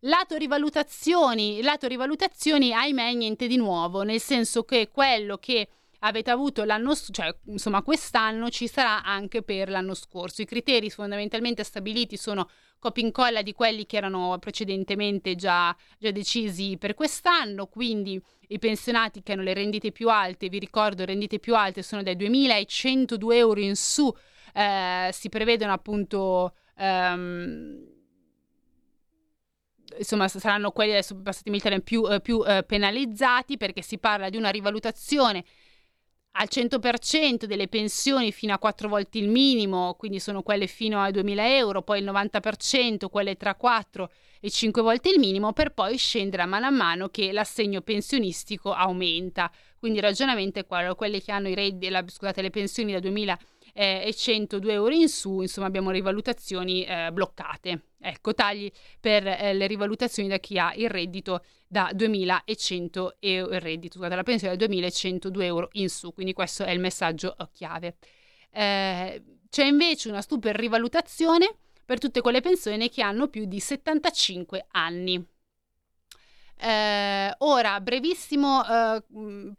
Lato 0.00 0.36
rivalutazioni, 0.36 1.62
lato 1.62 1.86
rivalutazioni, 1.86 2.74
ahimè, 2.74 3.14
niente 3.14 3.46
di 3.46 3.56
nuovo, 3.56 4.02
nel 4.02 4.20
senso 4.20 4.64
che 4.64 4.90
quello 4.92 5.38
che 5.38 5.68
avete 6.00 6.30
avuto 6.30 6.64
l'anno, 6.64 6.94
cioè 6.94 7.34
insomma 7.46 7.82
quest'anno 7.82 8.50
ci 8.50 8.68
sarà 8.68 9.02
anche 9.02 9.42
per 9.42 9.70
l'anno 9.70 9.94
scorso. 9.94 10.42
I 10.42 10.46
criteri 10.46 10.90
fondamentalmente 10.90 11.64
stabiliti 11.64 12.18
sono 12.18 12.48
copia 12.80 13.04
incolla 13.04 13.42
di 13.42 13.52
quelli 13.52 13.86
che 13.86 13.96
erano 13.96 14.36
precedentemente 14.40 15.36
già, 15.36 15.74
già 15.98 16.10
decisi 16.10 16.76
per 16.76 16.94
quest'anno, 16.94 17.66
quindi 17.66 18.20
i 18.48 18.58
pensionati 18.58 19.22
che 19.22 19.32
hanno 19.32 19.42
le 19.42 19.54
rendite 19.54 19.92
più 19.92 20.08
alte, 20.08 20.48
vi 20.48 20.58
ricordo 20.58 21.04
rendite 21.04 21.38
più 21.38 21.54
alte 21.54 21.82
sono 21.82 22.02
dai 22.02 22.16
2.102 22.16 23.32
euro 23.34 23.60
in 23.60 23.76
su, 23.76 24.12
eh, 24.54 25.10
si 25.12 25.28
prevedono 25.28 25.72
appunto... 25.72 26.54
Um, 26.76 27.98
insomma 29.98 30.28
saranno 30.28 30.70
quelli 30.70 30.92
adesso 30.92 31.20
passatemi 31.20 31.60
il 31.62 31.82
più, 31.82 32.06
eh, 32.10 32.20
più 32.20 32.42
eh, 32.46 32.62
penalizzati 32.62 33.56
perché 33.56 33.82
si 33.82 33.98
parla 33.98 34.28
di 34.28 34.36
una 34.36 34.50
rivalutazione 34.50 35.44
al 36.40 36.48
100% 36.50 37.44
delle 37.44 37.68
pensioni 37.68 38.32
fino 38.32 38.54
a 38.54 38.58
4 38.58 38.88
volte 38.88 39.18
il 39.18 39.28
minimo, 39.28 39.94
quindi 39.98 40.20
sono 40.20 40.42
quelle 40.42 40.66
fino 40.66 40.98
ai 40.98 41.12
2000 41.12 41.56
euro, 41.56 41.82
poi 41.82 41.98
il 41.98 42.06
90% 42.06 43.08
quelle 43.10 43.36
tra 43.36 43.54
4 43.54 44.10
e 44.40 44.50
5 44.50 44.80
volte 44.80 45.10
il 45.10 45.18
minimo, 45.18 45.52
per 45.52 45.74
poi 45.74 45.98
scendere 45.98 46.42
a 46.42 46.46
mano 46.46 46.64
a 46.64 46.70
mano 46.70 47.08
che 47.08 47.30
l'assegno 47.30 47.82
pensionistico 47.82 48.72
aumenta. 48.72 49.52
Quindi 49.78 49.98
il 49.98 50.04
ragionamento 50.04 50.58
è 50.58 50.66
quello, 50.66 50.94
quelli 50.94 51.20
che 51.20 51.30
hanno 51.30 51.48
i 51.48 51.54
redditi, 51.54 51.90
la, 51.90 52.02
scusate, 52.06 52.40
le 52.40 52.50
pensioni 52.50 52.92
da 52.92 53.00
2000 53.00 53.38
eh, 53.74 54.14
102 54.16 54.72
euro 54.72 54.94
in 54.94 55.08
su, 55.10 55.42
insomma 55.42 55.66
abbiamo 55.66 55.90
rivalutazioni 55.90 56.84
eh, 56.84 57.10
bloccate. 57.12 57.89
Ecco, 58.02 58.32
tagli 58.32 58.70
per 58.98 59.26
eh, 59.26 59.52
le 59.52 59.66
rivalutazioni 59.66 60.28
da 60.28 60.38
chi 60.38 60.58
ha 60.58 60.72
il 60.74 60.88
reddito 60.88 61.44
da 61.66 61.90
2100 61.92 63.16
euro, 63.20 63.54
il 63.54 63.60
reddito, 63.60 63.96
scusate, 63.96 64.14
la 64.14 64.22
pensione 64.22 64.56
da 64.56 64.66
2102 64.66 65.44
euro 65.44 65.68
in 65.72 65.90
su, 65.90 66.14
quindi 66.14 66.32
questo 66.32 66.64
è 66.64 66.70
il 66.70 66.80
messaggio 66.80 67.36
eh, 67.36 67.48
chiave. 67.52 67.96
Eh, 68.50 69.22
c'è 69.50 69.64
invece 69.64 70.08
una 70.08 70.22
super 70.22 70.56
rivalutazione 70.56 71.54
per 71.84 71.98
tutte 71.98 72.20
quelle 72.22 72.40
pensioni 72.40 72.88
che 72.88 73.02
hanno 73.02 73.28
più 73.28 73.44
di 73.44 73.60
75 73.60 74.66
anni. 74.70 75.22
Eh, 76.62 77.34
ora, 77.38 77.80
brevissimo 77.80 78.62
eh, 78.64 79.02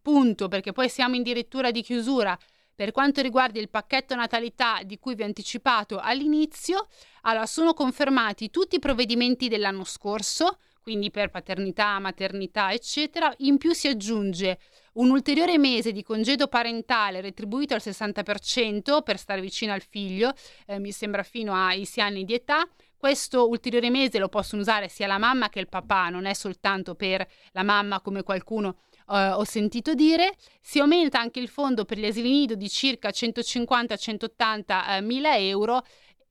punto, 0.01 0.47
perché 0.47 0.71
poi 0.71 0.89
siamo 0.89 1.15
in 1.15 1.23
dirittura 1.23 1.71
di 1.71 1.81
chiusura. 1.81 2.37
Per 2.81 2.91
quanto 2.91 3.21
riguarda 3.21 3.59
il 3.59 3.69
pacchetto 3.69 4.15
natalità 4.15 4.81
di 4.83 4.97
cui 4.97 5.13
vi 5.13 5.21
ho 5.21 5.25
anticipato 5.25 5.99
all'inizio, 5.99 6.87
allora 7.21 7.45
sono 7.45 7.75
confermati 7.75 8.49
tutti 8.49 8.77
i 8.77 8.79
provvedimenti 8.79 9.49
dell'anno 9.49 9.83
scorso, 9.83 10.57
quindi 10.81 11.11
per 11.11 11.29
paternità, 11.29 11.99
maternità, 11.99 12.73
eccetera. 12.73 13.31
In 13.41 13.59
più 13.59 13.73
si 13.73 13.87
aggiunge 13.87 14.57
un 14.93 15.11
ulteriore 15.11 15.59
mese 15.59 15.91
di 15.91 16.01
congedo 16.01 16.47
parentale 16.47 17.21
retribuito 17.21 17.75
al 17.75 17.81
60% 17.83 19.03
per 19.03 19.19
stare 19.19 19.41
vicino 19.41 19.73
al 19.73 19.83
figlio, 19.87 20.33
eh, 20.65 20.79
mi 20.79 20.91
sembra 20.91 21.21
fino 21.21 21.53
ai 21.53 21.85
6 21.85 22.03
anni 22.03 22.23
di 22.23 22.33
età. 22.33 22.67
Questo 22.97 23.47
ulteriore 23.47 23.91
mese 23.91 24.17
lo 24.17 24.27
possono 24.27 24.63
usare 24.63 24.87
sia 24.87 25.05
la 25.05 25.19
mamma 25.19 25.49
che 25.49 25.59
il 25.59 25.69
papà, 25.69 26.09
non 26.09 26.25
è 26.25 26.33
soltanto 26.33 26.95
per 26.95 27.27
la 27.51 27.61
mamma 27.61 28.01
come 28.01 28.23
qualcuno 28.23 28.77
eh, 29.11 29.31
ho 29.31 29.43
sentito 29.43 29.93
dire. 29.93 30.35
Si 30.61 30.79
aumenta 30.79 31.19
anche 31.19 31.39
il 31.39 31.49
fondo 31.49 31.85
per 31.85 31.97
gli 31.97 32.05
asili 32.05 32.29
nido 32.29 32.55
di 32.55 32.69
circa 32.69 33.09
150-180 33.09 34.97
eh, 34.97 35.01
mila 35.01 35.37
euro 35.37 35.83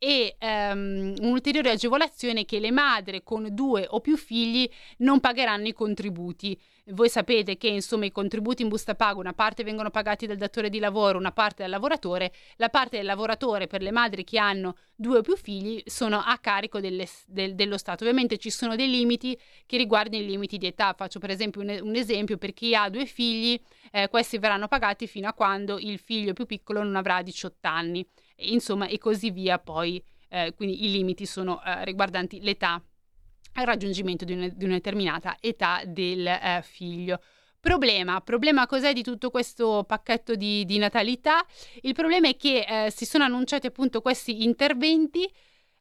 e 0.02 0.34
um, 0.40 1.14
un'ulteriore 1.20 1.72
agevolazione 1.72 2.46
che 2.46 2.58
le 2.58 2.70
madri 2.70 3.22
con 3.22 3.48
due 3.50 3.86
o 3.86 4.00
più 4.00 4.16
figli 4.16 4.66
non 4.98 5.20
pagheranno 5.20 5.66
i 5.66 5.74
contributi. 5.74 6.58
Voi 6.86 7.10
sapete 7.10 7.58
che 7.58 7.68
insomma 7.68 8.06
i 8.06 8.10
contributi 8.10 8.62
in 8.62 8.68
busta 8.68 8.94
paga 8.94 9.20
una 9.20 9.34
parte 9.34 9.62
vengono 9.62 9.90
pagati 9.90 10.26
dal 10.26 10.38
datore 10.38 10.70
di 10.70 10.78
lavoro, 10.78 11.18
una 11.18 11.32
parte 11.32 11.62
dal 11.62 11.70
lavoratore, 11.70 12.32
la 12.56 12.70
parte 12.70 12.96
del 12.96 13.04
lavoratore 13.04 13.66
per 13.66 13.82
le 13.82 13.90
madri 13.90 14.24
che 14.24 14.38
hanno 14.38 14.74
due 14.94 15.18
o 15.18 15.22
più 15.22 15.36
figli 15.36 15.82
sono 15.84 16.18
a 16.18 16.38
carico 16.38 16.80
delle, 16.80 17.06
del, 17.26 17.54
dello 17.54 17.76
Stato. 17.76 18.02
Ovviamente 18.02 18.38
ci 18.38 18.48
sono 18.48 18.76
dei 18.76 18.88
limiti 18.88 19.38
che 19.66 19.76
riguardano 19.76 20.22
i 20.22 20.26
limiti 20.26 20.56
di 20.56 20.66
età. 20.66 20.94
Faccio 20.96 21.18
per 21.18 21.28
esempio 21.28 21.60
un, 21.60 21.78
un 21.82 21.94
esempio 21.94 22.38
per 22.38 22.54
chi 22.54 22.74
ha 22.74 22.88
due 22.88 23.04
figli, 23.04 23.60
eh, 23.92 24.08
questi 24.08 24.38
verranno 24.38 24.66
pagati 24.66 25.06
fino 25.06 25.28
a 25.28 25.34
quando 25.34 25.78
il 25.78 25.98
figlio 25.98 26.32
più 26.32 26.46
piccolo 26.46 26.82
non 26.82 26.96
avrà 26.96 27.20
18 27.20 27.68
anni, 27.68 28.06
insomma 28.40 28.86
e 28.86 28.98
così 28.98 29.30
via 29.30 29.58
poi. 29.58 30.02
Eh, 30.28 30.54
quindi 30.54 30.84
i 30.84 30.90
limiti 30.90 31.26
sono 31.26 31.62
eh, 31.62 31.84
riguardanti 31.84 32.40
l'età 32.40 32.80
al 33.54 33.66
raggiungimento 33.66 34.24
di, 34.24 34.32
una, 34.32 34.48
di 34.48 34.64
una 34.64 34.74
determinata 34.74 35.36
età 35.40 35.82
del 35.84 36.26
eh, 36.26 36.60
figlio. 36.62 37.20
Problema, 37.60 38.20
problema 38.22 38.66
cos'è 38.66 38.94
di 38.94 39.02
tutto 39.02 39.28
questo 39.28 39.84
pacchetto 39.86 40.34
di, 40.34 40.64
di 40.64 40.78
natalità? 40.78 41.44
Il 41.82 41.92
problema 41.92 42.28
è 42.28 42.36
che 42.36 42.64
eh, 42.66 42.90
si 42.90 43.04
sono 43.04 43.24
annunciati 43.24 43.66
appunto 43.66 44.00
questi 44.00 44.44
interventi 44.44 45.30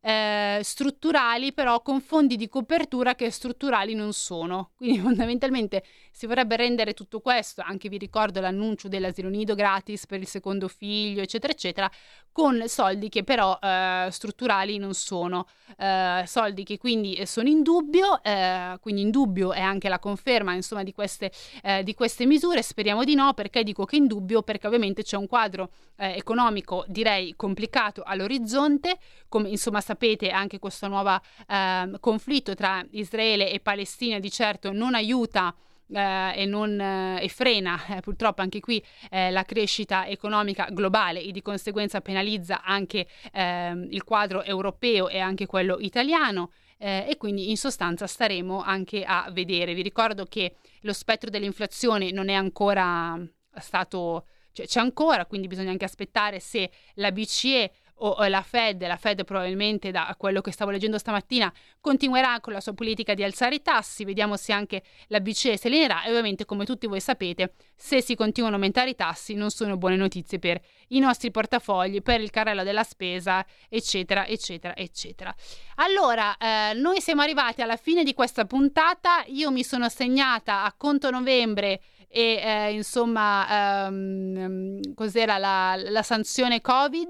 eh, 0.01 0.60
strutturali, 0.62 1.53
però 1.53 1.82
con 1.82 2.01
fondi 2.01 2.36
di 2.36 2.49
copertura 2.49 3.16
che 3.16 3.30
strutturali 3.30 3.93
non 3.93 4.14
sono. 4.14 4.72
Quindi 4.76 4.99
fondamentalmente 4.99 5.84
si 6.12 6.26
vorrebbe 6.26 6.55
rendere 6.55 6.93
tutto 6.93 7.20
questo, 7.20 7.62
anche 7.66 7.89
vi 7.89 7.97
ricordo 7.97 8.39
l'annuncio 8.39 8.88
dell'asilo 8.88 9.30
nido 9.30 9.55
gratis 9.55 10.05
per 10.05 10.20
il 10.20 10.28
secondo 10.28 10.68
figlio, 10.68 11.22
eccetera, 11.22 11.53
eccetera, 11.53 11.91
con 12.32 12.64
soldi 12.68 13.10
che 13.10 13.24
però 13.24 13.57
eh, 13.62 14.07
strutturali 14.12 14.78
non 14.78 14.93
sono, 14.93 15.45
eh, 15.78 16.24
soldi 16.26 16.64
che 16.64 16.78
quindi 16.78 17.26
sono 17.26 17.49
in 17.49 17.64
dubbio, 17.64 18.22
eh, 18.24 18.78
quindi 18.82 19.01
in 19.01 19.12
dubbio 19.12 19.51
è 19.51 19.62
anche 19.62 19.89
la 19.89 19.99
conferma 19.99 20.53
insomma 20.53 20.84
di 20.84 20.93
queste, 20.93 21.32
eh, 21.64 21.84
di 21.84 21.93
queste 21.93 22.26
misure, 22.26 22.62
speriamo 22.62 23.03
di 23.03 23.16
no, 23.16 23.34
perché 23.34 23.64
dico 23.64 23.86
che 23.86 23.97
in 23.97 24.07
dubbio? 24.07 24.41
Perché 24.41 24.68
ovviamente 24.68 25.03
c'è 25.03 25.18
un 25.18 25.28
quadro 25.28 25.72
eh, 25.97 26.16
economico 26.16 26.86
direi 26.88 27.34
complicato 27.36 28.03
all'orizzonte, 28.03 28.97
come 29.28 29.49
insomma 29.49 29.82
sapete 29.82 30.30
anche 30.30 30.60
questo 30.60 30.88
nuovo 30.88 31.20
eh, 31.47 31.91
conflitto 31.99 32.55
tra 32.55 32.86
Israele 32.91 33.51
e 33.51 33.60
Palestina 33.60 34.20
di 34.20 34.32
certo 34.32 34.72
non 34.72 34.95
aiuta 34.95 35.53
eh, 35.53 35.68
e, 35.92 36.46
non, 36.46 36.80
eh, 36.80 37.24
e, 37.24 37.30
frena 37.30 37.80
eh, 37.88 38.02
purtroppo 38.02 38.42
anche 38.42 38.60
qui 38.60 38.84
eh, 39.10 39.32
la 39.32 39.44
crescita 39.44 40.08
economica 40.08 40.68
globale 40.72 41.22
e 41.22 41.32
di 41.32 41.42
conseguenza 41.42 42.02
penalizza 42.02 42.62
anche 42.64 43.08
ehm, 43.34 43.88
il 43.90 44.04
quadro 44.04 44.44
europeo 44.44 45.10
e 45.10 45.20
anche 45.20 45.46
quello 45.46 45.78
italiano. 45.80 46.52
Eh, 46.82 47.08
e 47.10 47.18
quindi 47.18 47.50
in 47.50 47.58
sostanza 47.58 48.08
staremo 48.08 48.62
anche 48.62 49.04
a 49.04 49.30
vedere. 49.34 49.74
Vi 49.74 49.82
ricordo 49.82 50.24
che 50.26 50.56
lo 50.82 50.94
spettro 50.94 51.30
dell'inflazione 51.30 52.12
non 52.12 52.30
è 52.30 52.34
ancora 52.34 53.20
stato, 53.58 54.28
cioè 54.54 54.66
c'è 54.66 54.80
ancora, 54.80 55.26
quindi 55.26 55.48
bisogna 55.48 55.72
anche 55.72 55.84
aspettare 55.84 56.40
se 56.40 56.72
la 56.94 57.12
BCE 57.12 57.72
o 58.02 58.28
la 58.28 58.41
Fed, 58.41 58.86
la 58.86 58.97
Fed 58.97 59.24
probabilmente 59.24 59.91
da 59.91 60.14
quello 60.18 60.41
che 60.41 60.52
stavo 60.52 60.72
leggendo 60.72 60.97
stamattina 60.97 61.52
continuerà 61.82 62.39
con 62.39 62.54
la 62.54 62.62
sua 62.62 62.74
politica 62.74 63.14
di 63.14 63.24
alzare 63.24 63.56
i 63.56 63.62
tassi, 63.62 64.06
vediamo 64.06 64.38
se 64.38 64.54
anche 64.54 64.84
la 65.08 65.20
BCE 65.20 65.58
se 65.58 65.70
linerà 65.70 66.04
e 66.04 66.10
ovviamente 66.10 66.45
come 66.45 66.66
tutti 66.66 66.88
voi 66.88 67.00
sapete 67.00 67.54
se 67.76 68.02
si 68.02 68.16
continuano 68.16 68.56
a 68.56 68.60
aumentare 68.60 68.91
i 68.91 68.95
tassi 68.95 69.34
non 69.34 69.50
sono 69.50 69.78
buone 69.78 69.95
notizie 69.95 70.39
per 70.39 70.62
i 70.89 71.00
nostri 71.00 71.32
portafogli, 71.32 72.02
per 72.02 72.22
il 72.22 72.30
carrello 72.30 72.64
della 72.64 72.84
spesa 72.84 73.45
eccetera 73.68 74.26
eccetera 74.26 74.76
eccetera. 74.76 75.34
Allora 75.76 76.38
eh, 76.38 76.74
noi 76.76 77.02
siamo 77.02 77.22
arrivati 77.22 77.62
alla 77.62 77.78
fine 77.78 78.04
di 78.04 78.14
questa 78.14 78.45
puntata, 78.45 79.24
io 79.28 79.52
mi 79.52 79.64
sono 79.64 79.89
segnata 79.89 80.64
a 80.64 80.74
conto 80.76 81.10
novembre 81.10 81.82
e 82.08 82.41
eh, 82.43 82.74
insomma 82.74 83.86
ehm, 83.88 84.93
cos'era 84.95 85.38
la, 85.38 85.76
la 85.78 86.02
sanzione 86.02 86.60
Covid 86.60 87.10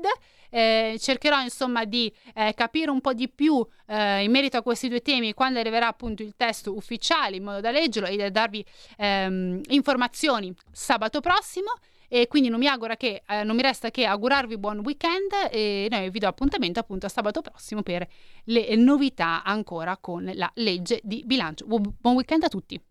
eh, 0.49 0.97
cercherò 0.99 1.41
insomma 1.41 1.85
di 1.85 2.11
eh, 2.33 2.53
capire 2.55 2.91
un 2.91 3.01
po' 3.01 3.13
di 3.13 3.29
più 3.29 3.65
eh, 3.87 4.23
in 4.23 4.31
merito 4.31 4.57
a 4.57 4.61
questi 4.61 4.89
due 4.89 5.01
temi 5.01 5.33
quando 5.33 5.59
arriverà 5.59 5.87
appunto 5.87 6.23
il 6.23 6.33
testo 6.35 6.75
ufficiale 6.75 7.37
in 7.37 7.43
modo 7.43 7.61
da 7.61 7.71
leggerlo 7.71 8.07
e 8.07 8.15
da 8.17 8.29
darvi 8.29 8.65
ehm, 8.97 9.61
informazioni 9.69 10.53
sabato 10.71 11.19
prossimo 11.21 11.71
e 12.11 12.27
quindi 12.27 12.49
non 12.49 12.59
mi, 12.59 12.67
che, 12.97 13.21
eh, 13.27 13.43
non 13.43 13.55
mi 13.55 13.61
resta 13.61 13.91
che 13.91 14.05
augurarvi 14.05 14.57
buon 14.57 14.79
weekend 14.79 15.31
e 15.51 15.87
noi 15.89 16.09
vi 16.09 16.19
do 16.19 16.27
appuntamento 16.27 16.79
appunto 16.79 17.05
a 17.05 17.09
sabato 17.09 17.41
prossimo 17.41 17.83
per 17.83 18.05
le 18.45 18.75
novità 18.75 19.43
ancora 19.43 19.95
con 19.97 20.29
la 20.33 20.49
legge 20.55 20.99
di 21.03 21.23
bilancio. 21.23 21.65
Buon 21.67 22.15
weekend 22.15 22.43
a 22.43 22.47
tutti. 22.47 22.81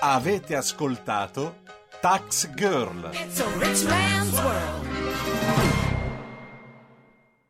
Avete 0.00 0.54
ascoltato 0.54 1.62
Tax 2.00 2.48
Girl. 2.54 3.10
It's 3.12 3.40
a 3.40 3.48
rich 3.58 3.84
man's 3.84 4.38
world. 4.42 4.99